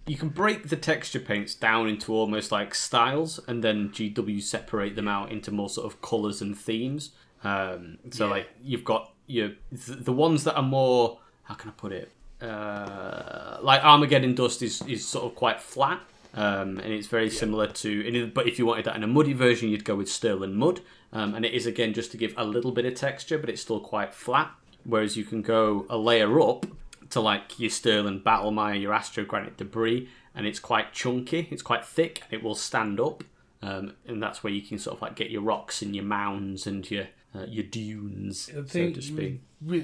you 0.06 0.16
can 0.16 0.30
break 0.30 0.70
the 0.70 0.76
texture 0.76 1.20
paints 1.20 1.54
down 1.54 1.86
into 1.86 2.14
almost 2.14 2.50
like 2.50 2.74
styles, 2.74 3.40
and 3.46 3.62
then 3.62 3.90
GW 3.90 4.40
separate 4.42 4.96
them 4.96 5.06
out 5.06 5.30
into 5.30 5.50
more 5.50 5.68
sort 5.68 5.86
of 5.92 6.00
colors 6.00 6.40
and 6.40 6.56
themes. 6.56 7.10
Um, 7.44 7.98
so 8.10 8.24
Yeah. 8.24 8.30
like 8.30 8.48
you've 8.64 8.84
got 8.84 9.12
your 9.26 9.50
the, 9.70 9.96
the 9.96 10.12
ones 10.14 10.44
that 10.44 10.54
are 10.56 10.62
more 10.62 11.18
how 11.50 11.56
can 11.56 11.70
I 11.70 11.72
put 11.72 11.92
it? 11.92 12.12
Uh, 12.40 13.58
like 13.60 13.82
Armageddon 13.84 14.36
Dust 14.36 14.62
is 14.62 14.80
is 14.82 15.06
sort 15.06 15.24
of 15.24 15.34
quite 15.34 15.60
flat. 15.60 16.00
Um, 16.32 16.78
and 16.78 16.92
it's 16.92 17.08
very 17.08 17.28
similar 17.28 17.66
to, 17.66 18.30
but 18.32 18.46
if 18.46 18.56
you 18.56 18.64
wanted 18.64 18.84
that 18.84 18.94
in 18.94 19.02
a 19.02 19.08
muddy 19.08 19.32
version, 19.32 19.68
you'd 19.68 19.84
go 19.84 19.96
with 19.96 20.06
Stirland 20.06 20.52
Mud. 20.52 20.80
Um, 21.12 21.34
and 21.34 21.44
it 21.44 21.52
is 21.52 21.66
again 21.66 21.92
just 21.92 22.12
to 22.12 22.16
give 22.16 22.32
a 22.36 22.44
little 22.44 22.70
bit 22.70 22.84
of 22.84 22.94
texture, 22.94 23.36
but 23.36 23.50
it's 23.50 23.60
still 23.60 23.80
quite 23.80 24.14
flat. 24.14 24.52
Whereas 24.84 25.16
you 25.16 25.24
can 25.24 25.42
go 25.42 25.86
a 25.90 25.98
layer 25.98 26.40
up 26.40 26.66
to 27.10 27.20
like 27.20 27.58
your 27.58 27.70
Stirland 27.70 28.22
Battlemire, 28.22 28.80
your 28.80 28.92
Astrogranite 28.92 29.56
Debris, 29.56 30.08
and 30.32 30.46
it's 30.46 30.60
quite 30.60 30.92
chunky, 30.92 31.48
it's 31.50 31.62
quite 31.62 31.84
thick, 31.84 32.22
and 32.22 32.32
it 32.32 32.44
will 32.44 32.54
stand 32.54 33.00
up. 33.00 33.24
Um, 33.60 33.94
and 34.06 34.22
that's 34.22 34.44
where 34.44 34.52
you 34.52 34.62
can 34.62 34.78
sort 34.78 34.98
of 34.98 35.02
like 35.02 35.16
get 35.16 35.30
your 35.30 35.42
rocks 35.42 35.82
and 35.82 35.96
your 35.96 36.04
mounds 36.04 36.64
and 36.64 36.88
your 36.88 37.08
uh, 37.34 37.46
your 37.48 37.64
dunes, 37.64 38.48
I 38.56 38.64
so 38.66 38.90
to 38.92 39.02
speak. 39.02 39.40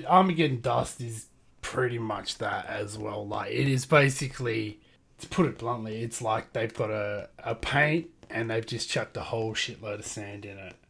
Armageddon 0.07 0.61
Dust 0.61 1.01
is 1.01 1.27
pretty 1.67 1.99
much 1.99 2.39
that 2.39 2.65
as 2.67 2.97
well. 2.97 3.27
Like 3.27 3.51
it 3.51 3.67
is 3.67 3.87
basically, 3.87 4.79
to 5.19 5.27
put 5.27 5.47
it 5.47 5.59
bluntly, 5.59 6.01
it's 6.01 6.23
like 6.23 6.53
they've 6.53 6.73
got 6.73 6.91
a, 6.91 7.29
a 7.43 7.57
paint 7.57 8.07
and 8.31 8.49
they've 8.49 8.65
just 8.65 8.89
chucked 8.89 9.17
a 9.17 9.21
whole 9.21 9.53
shitload 9.53 9.99
of 9.99 10.07
sand 10.07 10.45
in 10.45 10.59
it. 10.59 10.75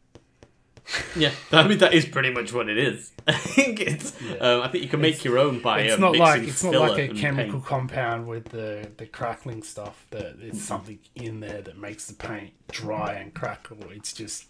Yeah, 1.17 1.31
I 1.51 1.67
mean 1.67 1.79
that 1.79 1.93
is 1.93 2.05
pretty 2.05 2.29
much 2.29 2.53
what 2.53 2.69
it 2.69 2.77
is. 2.77 3.11
I 3.27 3.33
think 3.33 3.81
it's. 3.81 4.13
Um, 4.39 4.61
I 4.61 4.69
think 4.69 4.85
you 4.85 4.89
can 4.89 5.01
make 5.01 5.21
your 5.25 5.37
own 5.37 5.59
by 5.59 5.81
It's 5.81 5.95
uh, 5.95 5.97
not 5.97 6.11
mixing 6.13 6.25
like 6.25 6.43
it's 6.43 6.63
not 6.63 6.75
like 6.75 7.11
a 7.11 7.13
chemical 7.13 7.59
paint. 7.59 7.65
compound 7.65 8.27
with 8.27 8.45
the 8.45 8.89
the 8.95 9.05
crackling 9.05 9.63
stuff. 9.63 10.05
That 10.11 10.37
it's 10.39 10.61
something 10.61 10.99
in 11.13 11.41
there 11.41 11.61
that 11.61 11.77
makes 11.77 12.05
the 12.05 12.13
paint 12.13 12.53
dry 12.71 13.13
and 13.15 13.33
crackle. 13.33 13.79
It's 13.91 14.13
just 14.13 14.45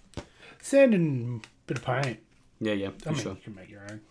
sand 0.61 0.93
and 0.93 1.43
a 1.43 1.47
bit 1.65 1.77
of 1.77 1.85
paint. 1.85 2.19
Yeah, 2.59 2.73
yeah, 2.73 2.89
I 3.07 3.11
mean, 3.11 3.19
sure. 3.19 3.31
you 3.31 3.41
can 3.43 3.55
make 3.55 3.71
your 3.71 3.81
own. 3.89 4.01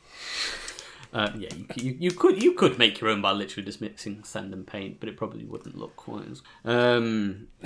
Uh, 1.16 1.30
yeah, 1.38 1.48
you, 1.54 1.66
you, 1.76 1.96
you 1.98 2.10
could 2.10 2.42
you 2.42 2.52
could 2.52 2.78
make 2.78 3.00
your 3.00 3.08
own 3.08 3.22
by 3.22 3.32
literally 3.32 3.64
just 3.64 3.80
mixing 3.80 4.22
sand 4.22 4.52
and 4.52 4.66
paint, 4.66 5.00
but 5.00 5.08
it 5.08 5.16
probably 5.16 5.44
wouldn't 5.44 5.76
look 5.78 5.96
quite 5.96 6.26
as. 6.30 6.42
Um, 6.64 7.46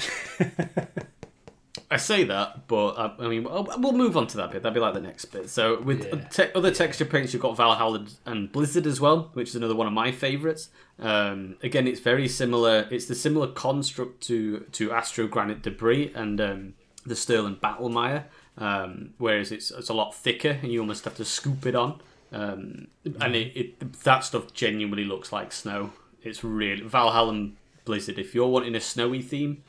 I 1.91 1.97
say 1.97 2.23
that, 2.25 2.69
but 2.69 2.89
uh, 2.91 3.15
I 3.19 3.27
mean 3.29 3.45
we'll 3.45 3.67
we'll 3.79 3.93
move 3.93 4.17
on 4.17 4.27
to 4.29 4.37
that 4.37 4.53
bit. 4.53 4.63
That'd 4.63 4.75
be 4.75 4.81
like 4.81 4.95
the 4.95 5.01
next 5.01 5.27
bit. 5.27 5.51
So 5.51 5.81
with 5.81 6.07
Yeah. 6.07 6.21
te- 6.29 6.53
other 6.55 6.71
texture 6.71 7.05
paints, 7.05 7.33
you've 7.33 7.43
got 7.43 7.57
Valhalla 7.57 8.07
and 8.27 8.53
Blizzard 8.53 8.87
as 8.87 9.01
well, 9.01 9.31
which 9.35 9.49
is 9.51 9.57
another 9.57 9.75
one 9.75 9.87
of 9.89 9.93
my 9.93 10.13
favourites. 10.13 10.69
Um, 11.01 11.57
again, 11.63 11.89
it's 11.89 12.01
very 12.01 12.29
similar. 12.29 12.87
It's 12.91 13.07
the 13.07 13.15
similar 13.17 13.49
construct 13.49 14.21
to 14.29 14.61
to 14.73 14.91
Astrogranite 14.91 15.63
Debris 15.63 16.13
and 16.15 16.41
um, 16.41 16.75
the 17.05 17.15
Stirland 17.15 17.61
Battlemire, 17.61 18.25
um, 18.59 19.15
whereas 19.19 19.51
it's 19.51 19.73
it's 19.73 19.89
a 19.89 19.95
lot 19.95 20.15
thicker 20.15 20.59
and 20.63 20.71
you 20.73 20.81
almost 20.81 21.05
have 21.05 21.17
to 21.17 21.25
scoop 21.25 21.67
it 21.67 21.75
on. 21.75 22.01
Um, 22.33 22.89
and 23.21 23.35
it, 23.35 23.57
it 23.57 24.03
that 24.05 24.25
stuff 24.25 24.53
genuinely 24.53 25.05
looks 25.05 25.33
like 25.33 25.53
snow. 25.53 25.93
It's 26.23 26.45
really 26.45 26.83
Valhallan 26.83 27.53
Blizzard. 27.85 28.19
If 28.19 28.35
you're 28.35 28.49
wanting 28.49 28.75
a 28.75 28.81
snowy 28.81 29.23
theme, 29.23 29.63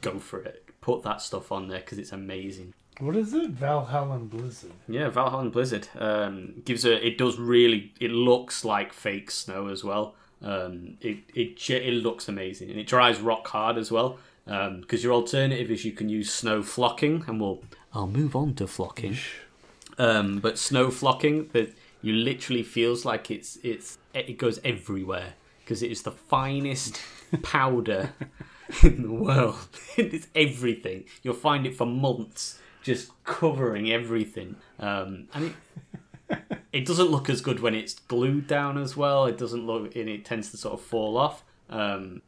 go 0.00 0.18
for 0.18 0.40
it. 0.40 0.64
Put 0.80 1.02
that 1.04 1.22
stuff 1.22 1.52
on 1.52 1.68
there 1.68 1.78
because 1.78 1.98
it's 1.98 2.12
amazing. 2.12 2.74
What 2.98 3.16
is 3.16 3.32
it? 3.32 3.56
Valhallan 3.56 4.28
Blizzard. 4.28 4.72
Yeah, 4.88 5.10
Valhallan 5.10 5.52
Blizzard 5.52 5.88
um, 5.98 6.62
gives 6.64 6.84
a. 6.84 7.04
It 7.06 7.18
does 7.18 7.38
really. 7.38 7.92
It 8.00 8.10
looks 8.10 8.64
like 8.64 8.92
fake 8.92 9.30
snow 9.30 9.68
as 9.68 9.84
well. 9.84 10.14
Um, 10.42 10.98
it 11.00 11.18
it 11.34 11.70
it 11.70 11.94
looks 11.94 12.28
amazing 12.28 12.70
and 12.70 12.78
it 12.78 12.86
dries 12.86 13.20
rock 13.20 13.46
hard 13.48 13.78
as 13.78 13.92
well. 13.92 14.18
Because 14.44 15.04
your 15.04 15.12
alternative 15.12 15.70
is 15.70 15.84
you 15.84 15.92
can 15.92 16.08
use 16.08 16.32
snow 16.32 16.62
flocking, 16.62 17.24
and 17.28 17.40
we'll. 17.40 17.62
I'll 17.94 18.08
move 18.08 18.34
on 18.34 18.54
to 18.54 18.66
flocking. 18.66 19.16
Um, 19.98 20.40
but 20.40 20.58
snow 20.58 20.90
flocking, 20.90 21.48
that 21.52 21.74
you 22.02 22.12
literally 22.12 22.62
feels 22.62 23.04
like 23.04 23.30
it's 23.30 23.56
it's 23.62 23.98
it 24.12 24.36
goes 24.36 24.60
everywhere 24.64 25.34
because 25.60 25.82
it 25.82 25.90
is 25.90 26.02
the 26.02 26.10
finest 26.10 27.00
powder 27.42 28.10
in 28.82 29.02
the 29.02 29.12
world. 29.12 29.68
it's 29.96 30.26
everything. 30.34 31.04
You'll 31.22 31.34
find 31.34 31.66
it 31.66 31.76
for 31.76 31.86
months, 31.86 32.58
just 32.82 33.10
covering 33.24 33.90
everything. 33.90 34.56
Um, 34.78 35.28
and 35.32 35.54
it, 36.28 36.38
it 36.72 36.84
doesn't 36.84 37.10
look 37.10 37.30
as 37.30 37.40
good 37.40 37.60
when 37.60 37.74
it's 37.74 37.94
glued 37.94 38.48
down 38.48 38.76
as 38.76 38.96
well. 38.96 39.26
It 39.26 39.38
doesn't 39.38 39.64
look, 39.64 39.94
and 39.94 40.08
it 40.08 40.24
tends 40.24 40.50
to 40.50 40.56
sort 40.56 40.74
of 40.74 40.80
fall 40.80 41.16
off. 41.16 41.44
Um, 41.70 42.22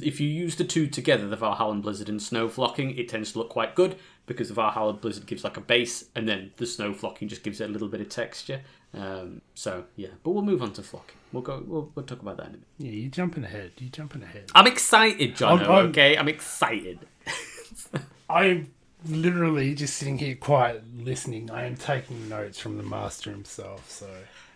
if 0.00 0.20
you 0.20 0.28
use 0.28 0.56
the 0.56 0.64
two 0.64 0.86
together, 0.86 1.28
the 1.28 1.36
Valhallan 1.36 1.80
Blizzard 1.80 2.08
and 2.08 2.20
snow 2.20 2.48
flocking, 2.48 2.98
it 2.98 3.08
tends 3.08 3.32
to 3.32 3.38
look 3.38 3.48
quite 3.48 3.74
good 3.74 3.96
because 4.26 4.48
the 4.48 4.54
Valhallan 4.54 5.00
Blizzard 5.00 5.26
gives 5.26 5.44
like 5.44 5.56
a 5.56 5.60
base, 5.60 6.04
and 6.14 6.28
then 6.28 6.52
the 6.56 6.66
snow 6.66 6.92
flocking 6.94 7.28
just 7.28 7.42
gives 7.42 7.60
it 7.60 7.68
a 7.68 7.72
little 7.72 7.88
bit 7.88 8.00
of 8.00 8.08
texture. 8.08 8.60
Um, 8.94 9.40
so 9.54 9.84
yeah, 9.96 10.08
but 10.22 10.30
we'll 10.32 10.44
move 10.44 10.62
on 10.62 10.72
to 10.74 10.82
flocking. 10.82 11.16
We'll 11.32 11.42
go. 11.42 11.62
We'll, 11.66 11.90
we'll 11.94 12.04
talk 12.06 12.20
about 12.22 12.36
that 12.36 12.44
in 12.46 12.48
a 12.48 12.52
minute. 12.52 12.66
Yeah, 12.78 12.90
you're 12.90 13.10
jumping 13.10 13.44
ahead. 13.44 13.72
You're 13.78 13.90
jumping 13.90 14.22
ahead. 14.22 14.50
I'm 14.54 14.66
excited, 14.66 15.36
John. 15.36 15.62
Okay, 15.62 16.16
I'm 16.16 16.28
excited. 16.28 16.98
I'm 18.30 18.72
literally 19.06 19.74
just 19.74 19.96
sitting 19.96 20.18
here 20.18 20.34
quiet 20.36 20.84
listening. 20.96 21.50
I 21.50 21.64
am 21.64 21.76
taking 21.76 22.28
notes 22.28 22.58
from 22.58 22.76
the 22.76 22.82
master 22.82 23.30
himself. 23.30 23.90
So 23.90 24.08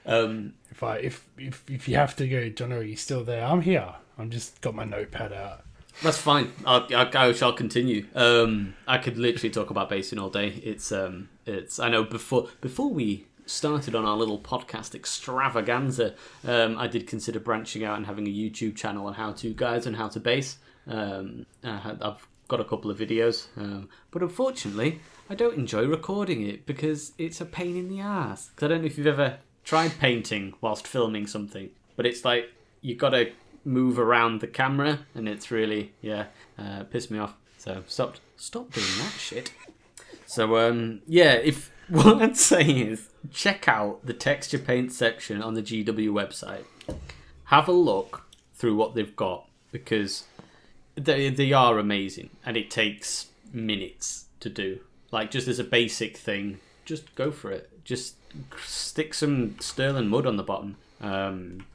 Um, 0.04 0.54
if 0.70 0.82
I 0.82 0.98
if 0.98 1.26
if, 1.38 1.64
if 1.68 1.88
you 1.88 1.96
have 1.96 2.14
to 2.16 2.28
go, 2.28 2.48
John, 2.48 2.72
are 2.72 2.82
you 2.82 2.96
still 2.96 3.24
there? 3.24 3.44
I'm 3.44 3.62
here. 3.62 3.94
I'm 4.18 4.30
just 4.30 4.60
got 4.60 4.74
my 4.74 4.84
notepad 4.84 5.32
out. 5.32 5.64
That's 6.02 6.18
fine. 6.18 6.52
I'll, 6.64 6.86
I, 6.94 7.10
I 7.14 7.32
shall 7.32 7.52
continue. 7.52 8.06
Um, 8.14 8.74
I 8.86 8.98
could 8.98 9.16
literally 9.16 9.50
talk 9.50 9.70
about 9.70 9.88
basing 9.88 10.18
all 10.18 10.30
day. 10.30 10.48
It's 10.64 10.92
um, 10.92 11.28
it's. 11.46 11.78
I 11.78 11.88
know 11.88 12.04
before 12.04 12.48
before 12.60 12.90
we 12.90 13.26
started 13.46 13.94
on 13.94 14.04
our 14.04 14.16
little 14.16 14.38
podcast 14.38 14.94
extravaganza, 14.94 16.14
um, 16.46 16.76
I 16.78 16.86
did 16.86 17.06
consider 17.06 17.40
branching 17.40 17.84
out 17.84 17.96
and 17.96 18.06
having 18.06 18.26
a 18.26 18.30
YouTube 18.30 18.76
channel 18.76 19.06
on 19.06 19.14
how 19.14 19.32
to 19.32 19.54
guides 19.54 19.86
and 19.86 19.96
how 19.96 20.08
to 20.08 20.20
base. 20.20 20.58
Um, 20.86 21.46
I 21.64 21.96
I've 22.00 22.26
got 22.48 22.60
a 22.60 22.64
couple 22.64 22.90
of 22.90 22.98
videos, 22.98 23.46
um, 23.56 23.88
but 24.10 24.22
unfortunately, 24.22 25.00
I 25.30 25.34
don't 25.34 25.56
enjoy 25.56 25.86
recording 25.86 26.46
it 26.46 26.66
because 26.66 27.12
it's 27.18 27.40
a 27.40 27.46
pain 27.46 27.76
in 27.76 27.88
the 27.88 28.00
ass. 28.00 28.50
I 28.60 28.68
don't 28.68 28.82
know 28.82 28.86
if 28.86 28.98
you've 28.98 29.06
ever 29.06 29.38
tried 29.64 29.98
painting 29.98 30.54
whilst 30.60 30.86
filming 30.86 31.26
something, 31.26 31.70
but 31.96 32.06
it's 32.06 32.24
like 32.24 32.50
you've 32.82 32.98
got 32.98 33.10
to 33.10 33.32
move 33.66 33.98
around 33.98 34.40
the 34.40 34.46
camera, 34.46 35.00
and 35.14 35.28
it's 35.28 35.50
really 35.50 35.92
yeah, 36.00 36.26
uh, 36.58 36.84
pissed 36.84 37.10
me 37.10 37.18
off. 37.18 37.34
So 37.58 37.82
stop 37.86 38.16
stop 38.36 38.72
doing 38.72 38.86
that 38.98 39.12
shit. 39.18 39.52
So 40.26 40.56
um 40.56 41.02
yeah, 41.06 41.34
if 41.34 41.70
what 41.88 42.22
I'd 42.22 42.36
say 42.36 42.64
is 42.64 43.08
check 43.32 43.68
out 43.68 44.04
the 44.06 44.14
texture 44.14 44.58
paint 44.58 44.92
section 44.92 45.42
on 45.42 45.54
the 45.54 45.62
GW 45.62 46.10
website. 46.10 46.64
Have 47.44 47.68
a 47.68 47.72
look 47.72 48.26
through 48.54 48.76
what 48.76 48.94
they've 48.94 49.14
got 49.16 49.48
because 49.70 50.24
they 50.94 51.28
they 51.28 51.52
are 51.52 51.78
amazing 51.78 52.30
and 52.44 52.56
it 52.56 52.70
takes 52.70 53.26
minutes 53.52 54.26
to 54.40 54.48
do. 54.48 54.80
Like 55.10 55.30
just 55.30 55.48
as 55.48 55.58
a 55.58 55.64
basic 55.64 56.16
thing, 56.16 56.60
just 56.84 57.14
go 57.14 57.30
for 57.30 57.50
it. 57.50 57.84
Just 57.84 58.16
stick 58.64 59.14
some 59.14 59.50
Stirland 59.54 60.08
Mud 60.08 60.26
on 60.26 60.36
the 60.36 60.42
bottom. 60.42 60.76
Um, 61.00 61.66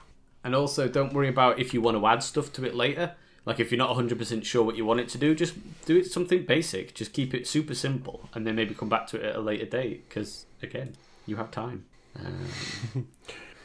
and 0.44 0.56
also 0.56 0.88
don't 0.88 1.14
worry 1.14 1.30
about 1.30 1.60
if 1.60 1.74
you 1.74 1.82
want 1.82 1.98
to 1.98 2.06
add 2.08 2.24
stuff 2.24 2.52
to 2.54 2.66
it 2.66 2.76
later. 2.76 3.14
Like 3.46 3.60
if 3.60 3.72
you're 3.72 3.80
not 3.80 3.96
100% 3.96 4.46
sure 4.46 4.64
what 4.64 4.76
you 4.78 4.86
want 4.86 5.00
it 5.00 5.10
to 5.10 5.18
do, 5.18 5.34
just 5.34 5.56
do 5.86 5.98
it 5.98 6.06
something 6.12 6.46
basic. 6.46 6.94
Just 6.94 7.12
keep 7.12 7.34
it 7.34 7.48
super 7.48 7.74
simple 7.74 8.30
and 8.34 8.46
then 8.46 8.56
maybe 8.56 8.76
come 8.76 8.90
back 8.90 9.08
to 9.08 9.18
it 9.18 9.26
at 9.26 9.36
a 9.36 9.42
later 9.42 9.66
date 9.66 10.08
because 10.08 10.46
again, 10.62 10.94
you 11.26 11.38
have 11.38 11.50
time. 11.50 11.86
Um, 12.20 13.08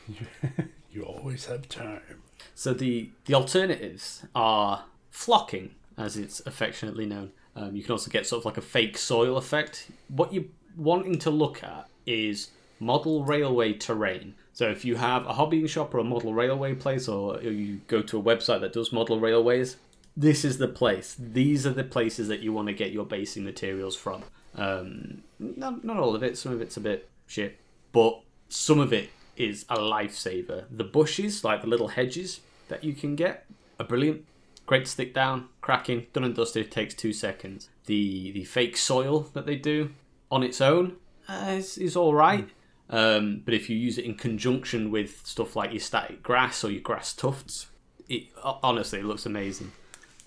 You 0.96 1.02
always 1.02 1.44
have 1.44 1.68
time. 1.68 2.22
So 2.54 2.72
the 2.72 3.10
the 3.26 3.34
alternatives 3.34 4.24
are 4.34 4.84
flocking, 5.10 5.74
as 5.98 6.16
it's 6.16 6.40
affectionately 6.46 7.04
known. 7.04 7.32
Um, 7.54 7.76
you 7.76 7.82
can 7.82 7.92
also 7.92 8.10
get 8.10 8.26
sort 8.26 8.40
of 8.40 8.46
like 8.46 8.56
a 8.56 8.62
fake 8.62 8.96
soil 8.96 9.36
effect. 9.36 9.88
What 10.08 10.32
you're 10.32 10.46
wanting 10.74 11.18
to 11.18 11.30
look 11.30 11.62
at 11.62 11.88
is 12.06 12.48
model 12.80 13.24
railway 13.24 13.74
terrain. 13.74 14.36
So 14.56 14.70
if 14.70 14.86
you 14.86 14.96
have 14.96 15.26
a 15.26 15.34
hobbying 15.34 15.68
shop 15.68 15.92
or 15.92 15.98
a 15.98 16.04
model 16.04 16.32
railway 16.32 16.74
place, 16.74 17.08
or 17.08 17.38
you 17.42 17.82
go 17.88 18.00
to 18.00 18.18
a 18.18 18.22
website 18.22 18.62
that 18.62 18.72
does 18.72 18.90
model 18.90 19.20
railways, 19.20 19.76
this 20.16 20.46
is 20.46 20.56
the 20.56 20.66
place. 20.66 21.14
These 21.18 21.66
are 21.66 21.74
the 21.74 21.84
places 21.84 22.28
that 22.28 22.40
you 22.40 22.54
want 22.54 22.68
to 22.68 22.72
get 22.72 22.90
your 22.90 23.04
basing 23.04 23.44
materials 23.44 23.96
from. 23.96 24.24
Um, 24.54 25.24
not, 25.38 25.84
not 25.84 25.98
all 25.98 26.14
of 26.14 26.22
it. 26.22 26.38
Some 26.38 26.52
of 26.52 26.62
it's 26.62 26.78
a 26.78 26.80
bit 26.80 27.06
shit, 27.26 27.60
but 27.92 28.22
some 28.48 28.78
of 28.78 28.94
it 28.94 29.10
is 29.36 29.66
a 29.68 29.76
lifesaver. 29.76 30.64
The 30.70 30.84
bushes, 30.84 31.44
like 31.44 31.60
the 31.60 31.66
little 31.66 31.88
hedges 31.88 32.40
that 32.68 32.82
you 32.82 32.94
can 32.94 33.14
get, 33.14 33.44
are 33.78 33.84
brilliant. 33.84 34.24
Great 34.64 34.86
to 34.86 34.90
stick 34.90 35.12
down, 35.12 35.50
cracking, 35.60 36.06
done 36.14 36.24
and 36.24 36.34
dusted. 36.34 36.70
Takes 36.70 36.94
two 36.94 37.12
seconds. 37.12 37.68
The 37.84 38.30
the 38.30 38.44
fake 38.44 38.78
soil 38.78 39.28
that 39.34 39.44
they 39.44 39.56
do 39.56 39.90
on 40.30 40.42
its 40.42 40.62
own 40.62 40.96
uh, 41.28 41.48
is, 41.50 41.76
is 41.76 41.94
all 41.94 42.14
right. 42.14 42.48
Um, 42.88 43.42
but 43.44 43.52
if 43.54 43.68
you 43.68 43.76
use 43.76 43.98
it 43.98 44.04
in 44.04 44.14
conjunction 44.14 44.90
with 44.90 45.20
stuff 45.26 45.56
like 45.56 45.72
your 45.72 45.80
static 45.80 46.22
grass 46.22 46.62
or 46.62 46.70
your 46.70 46.82
grass 46.82 47.12
tufts, 47.12 47.66
it 48.08 48.24
honestly 48.62 49.00
it 49.00 49.04
looks 49.04 49.26
amazing. 49.26 49.72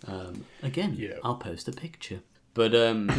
Um, 0.08 0.46
again, 0.64 0.96
Yeah. 0.98 1.18
I'll 1.24 1.36
post 1.36 1.68
a 1.68 1.72
picture. 1.72 2.20
But 2.54 2.76
um, 2.76 3.10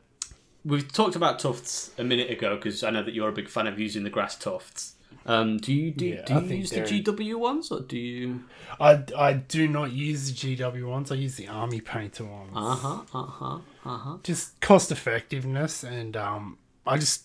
we've 0.64 0.90
talked 0.92 1.16
about 1.16 1.38
tufts 1.38 1.90
a 1.98 2.04
minute 2.04 2.30
ago 2.30 2.56
because 2.56 2.82
I 2.82 2.90
know 2.90 3.02
that 3.02 3.14
you're 3.14 3.28
a 3.28 3.32
big 3.32 3.48
fan 3.48 3.66
of 3.66 3.78
using 3.78 4.04
the 4.04 4.10
grass 4.10 4.36
tufts. 4.36 4.94
Um, 5.26 5.58
do 5.58 5.72
you 5.74 5.90
do, 5.90 6.06
Yeah, 6.06 6.24
do 6.24 6.34
you 6.34 6.56
use 6.56 6.70
the 6.70 6.80
GW 6.80 7.38
ones 7.38 7.70
or 7.70 7.80
do 7.80 7.98
you? 7.98 8.44
I, 8.80 9.02
I 9.16 9.32
do 9.34 9.68
not 9.68 9.92
use 9.92 10.32
the 10.32 10.56
GW 10.56 10.86
ones. 10.88 11.12
I 11.12 11.16
use 11.16 11.36
the 11.36 11.48
Army 11.48 11.80
Painter 11.82 12.24
ones. 12.24 12.52
Uh 12.54 12.74
huh. 12.74 13.00
Uh 13.12 13.22
huh. 13.26 13.58
Uh 13.84 13.98
huh. 13.98 14.16
Just 14.22 14.58
cost 14.60 14.90
effectiveness, 14.90 15.84
and 15.84 16.16
um, 16.16 16.56
I 16.86 16.96
just 16.98 17.24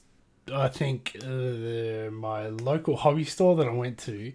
I 0.51 0.67
think 0.67 1.15
uh, 1.21 1.25
the, 1.25 2.09
my 2.11 2.47
local 2.47 2.97
hobby 2.97 3.23
store 3.23 3.55
that 3.57 3.67
I 3.67 3.71
went 3.71 3.97
to 3.99 4.33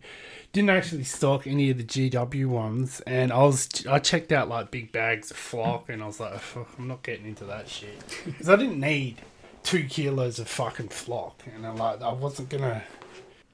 didn't 0.53 0.71
actually 0.71 1.05
stock 1.05 1.47
any 1.47 1.71
of 1.71 1.77
the 1.77 1.85
GW 1.85 2.47
ones, 2.47 3.01
and 3.07 3.33
I 3.33 3.42
was 3.42 3.68
I 3.87 3.99
checked 3.99 4.33
out 4.33 4.49
like 4.49 4.71
big 4.71 4.90
bags 4.92 5.31
of 5.31 5.37
flock, 5.37 5.88
and 5.88 6.03
I 6.03 6.07
was 6.07 6.21
like, 6.21 6.40
I'm 6.79 6.88
not 6.88 7.03
getting 7.03 7.27
into 7.27 7.44
that 7.44 7.68
shit 7.68 8.03
because 8.25 8.49
I 8.49 8.57
didn't 8.57 8.81
need 8.81 9.16
two 9.62 9.85
kilos 9.85 10.38
of 10.38 10.49
fucking 10.49 10.88
flock, 10.88 11.42
and 11.55 11.66
I'm 11.66 11.77
like 11.77 12.01
I 12.01 12.12
wasn't 12.12 12.49
gonna. 12.49 12.83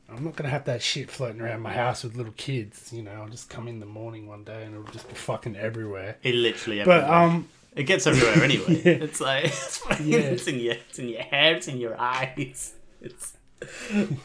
I'm 0.08 0.22
not 0.22 0.36
gonna 0.36 0.50
have 0.50 0.66
that 0.66 0.82
shit 0.82 1.10
floating 1.10 1.40
around 1.40 1.62
my 1.62 1.72
house 1.72 2.04
with 2.04 2.14
little 2.14 2.34
kids. 2.36 2.92
You 2.92 3.02
know, 3.02 3.12
I'll 3.12 3.28
just 3.28 3.48
come 3.48 3.66
in 3.66 3.80
the 3.80 3.86
morning 3.86 4.28
one 4.28 4.44
day 4.44 4.62
and 4.64 4.74
it'll 4.74 4.92
just 4.92 5.08
be 5.08 5.14
fucking 5.14 5.56
everywhere. 5.56 6.18
It 6.22 6.34
literally. 6.34 6.84
But 6.84 7.04
everywhere. 7.04 7.18
um, 7.18 7.48
it 7.76 7.84
gets 7.84 8.06
everywhere 8.06 8.42
anyway. 8.44 8.82
It's 8.84 9.20
like 9.20 9.44
it's, 9.46 9.80
Yeah. 10.00 10.18
it's 10.18 10.46
in 10.46 10.58
your 10.60 10.74
it's 10.74 10.98
in 10.98 11.08
your 11.08 11.22
hair, 11.22 11.56
it's 11.56 11.68
in 11.68 11.78
your 11.78 12.00
eyes. 12.00 12.74
It's 13.00 13.36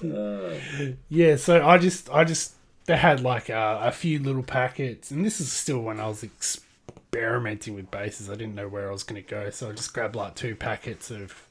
yeah. 1.09 1.35
So 1.35 1.65
I 1.65 1.77
just, 1.77 2.09
I 2.09 2.23
just, 2.23 2.53
they 2.85 2.97
had 2.97 3.21
like 3.21 3.49
a, 3.49 3.79
a 3.83 3.91
few 3.91 4.19
little 4.19 4.43
packets, 4.43 5.11
and 5.11 5.25
this 5.25 5.39
is 5.39 5.51
still 5.51 5.79
when 5.79 5.99
I 5.99 6.07
was 6.07 6.23
experimenting 6.23 7.75
with 7.75 7.91
bases. 7.91 8.29
I 8.29 8.33
didn't 8.35 8.55
know 8.55 8.67
where 8.67 8.89
I 8.89 8.91
was 8.91 9.03
gonna 9.03 9.21
go, 9.21 9.49
so 9.49 9.69
I 9.69 9.73
just 9.73 9.93
grabbed 9.93 10.15
like 10.15 10.35
two 10.35 10.55
packets 10.55 11.11
of 11.11 11.47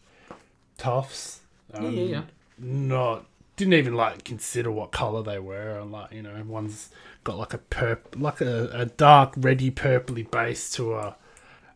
Tufts. 0.76 1.40
Um, 1.74 1.84
yeah, 1.84 1.90
yeah, 1.90 2.04
yeah. 2.10 2.22
Not 2.58 3.26
didn't 3.56 3.74
even 3.74 3.94
like 3.94 4.22
consider 4.24 4.70
what 4.70 4.92
color 4.92 5.22
they 5.22 5.38
were. 5.38 5.78
And 5.78 5.90
like 5.92 6.12
you 6.12 6.22
know, 6.22 6.42
one's 6.46 6.90
got 7.24 7.36
like 7.38 7.54
a 7.54 7.58
purp, 7.58 8.14
like 8.18 8.40
a, 8.40 8.68
a 8.72 8.86
dark 8.86 9.34
reddy 9.36 9.70
purpley 9.70 10.28
base 10.30 10.70
to 10.72 10.94
a 10.94 11.16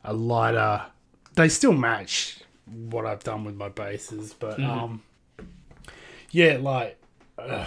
a 0.04 0.12
lighter. 0.12 0.82
They 1.34 1.48
still 1.48 1.72
match 1.72 2.38
what 2.66 3.06
I've 3.06 3.24
done 3.24 3.44
with 3.44 3.54
my 3.56 3.68
bases, 3.68 4.34
but 4.34 4.58
Mm-hmm. 4.58 4.70
um, 4.70 5.02
yeah, 6.30 6.58
like 6.60 6.98
uh, 7.38 7.66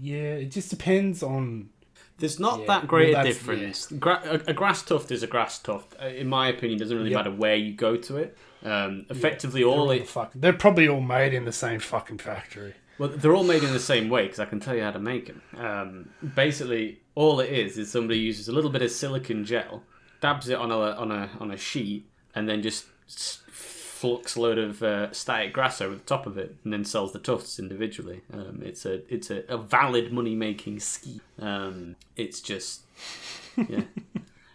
yeah, 0.00 0.34
it 0.34 0.50
just 0.50 0.70
depends 0.70 1.22
on. 1.22 1.70
There's 2.18 2.38
not 2.38 2.60
Yeah, 2.60 2.66
that 2.66 2.86
great 2.88 3.12
well, 3.14 3.22
a 3.22 3.24
difference. 3.24 3.86
Gra- 3.88 4.22
a, 4.46 4.50
a 4.50 4.52
grass 4.52 4.82
tuft 4.82 5.10
is 5.10 5.22
a 5.24 5.26
grass 5.26 5.58
tuft. 5.58 5.96
Uh, 6.00 6.06
In 6.06 6.28
my 6.28 6.48
opinion, 6.48 6.76
it 6.78 6.80
doesn't 6.80 6.96
really 6.96 7.10
Yeah. 7.10 7.16
matter 7.16 7.32
where 7.32 7.56
you 7.56 7.72
go 7.74 7.96
to 7.96 8.16
it. 8.18 8.36
Um, 8.62 9.06
effectively, 9.10 9.62
They're, 9.62 9.68
all 9.70 9.90
it 9.90 10.00
the 10.00 10.04
fuck, 10.04 10.30
they're 10.34 10.52
probably 10.52 10.86
all 10.86 11.00
made 11.00 11.34
in 11.34 11.44
the 11.46 11.52
same 11.52 11.80
fucking 11.80 12.18
factory. 12.18 12.74
Well, 12.98 13.08
they're 13.08 13.34
all 13.34 13.42
made 13.42 13.64
in 13.64 13.72
the 13.72 13.80
same 13.80 14.08
way 14.08 14.22
because 14.24 14.38
I 14.38 14.44
can 14.44 14.60
tell 14.60 14.76
you 14.76 14.82
how 14.82 14.92
to 14.92 15.00
make 15.00 15.26
them. 15.26 15.42
Um, 15.56 16.10
basically, 16.36 17.00
all 17.16 17.40
it 17.40 17.50
is 17.50 17.76
is 17.76 17.90
somebody 17.90 18.20
uses 18.20 18.46
a 18.46 18.52
little 18.52 18.70
bit 18.70 18.82
of 18.82 18.92
silicon 18.92 19.44
gel, 19.44 19.82
dabs 20.22 20.48
it 20.48 20.56
on 20.56 20.70
a 20.70 20.78
on 20.92 21.10
a 21.10 21.28
on 21.38 21.50
a 21.50 21.56
sheet, 21.58 22.08
and 22.34 22.48
then 22.48 22.62
just 22.62 22.86
flux 23.50 24.36
a 24.36 24.40
load 24.40 24.56
of 24.56 24.82
uh, 24.82 25.12
static 25.12 25.52
grass 25.52 25.80
over 25.82 25.94
the 25.94 26.00
top 26.00 26.26
of 26.26 26.38
it, 26.38 26.56
and 26.64 26.72
then 26.72 26.84
sells 26.84 27.12
the 27.12 27.18
tufts 27.18 27.58
individually. 27.58 28.22
Um, 28.32 28.62
it's 28.64 28.86
a 28.86 29.02
it's 29.12 29.30
a, 29.30 29.44
a 29.48 29.58
valid 29.58 30.12
money 30.12 30.34
making 30.34 30.80
scheme. 30.80 31.20
Um, 31.38 31.96
it's 32.16 32.40
just 32.40 32.82
yeah, 33.56 33.82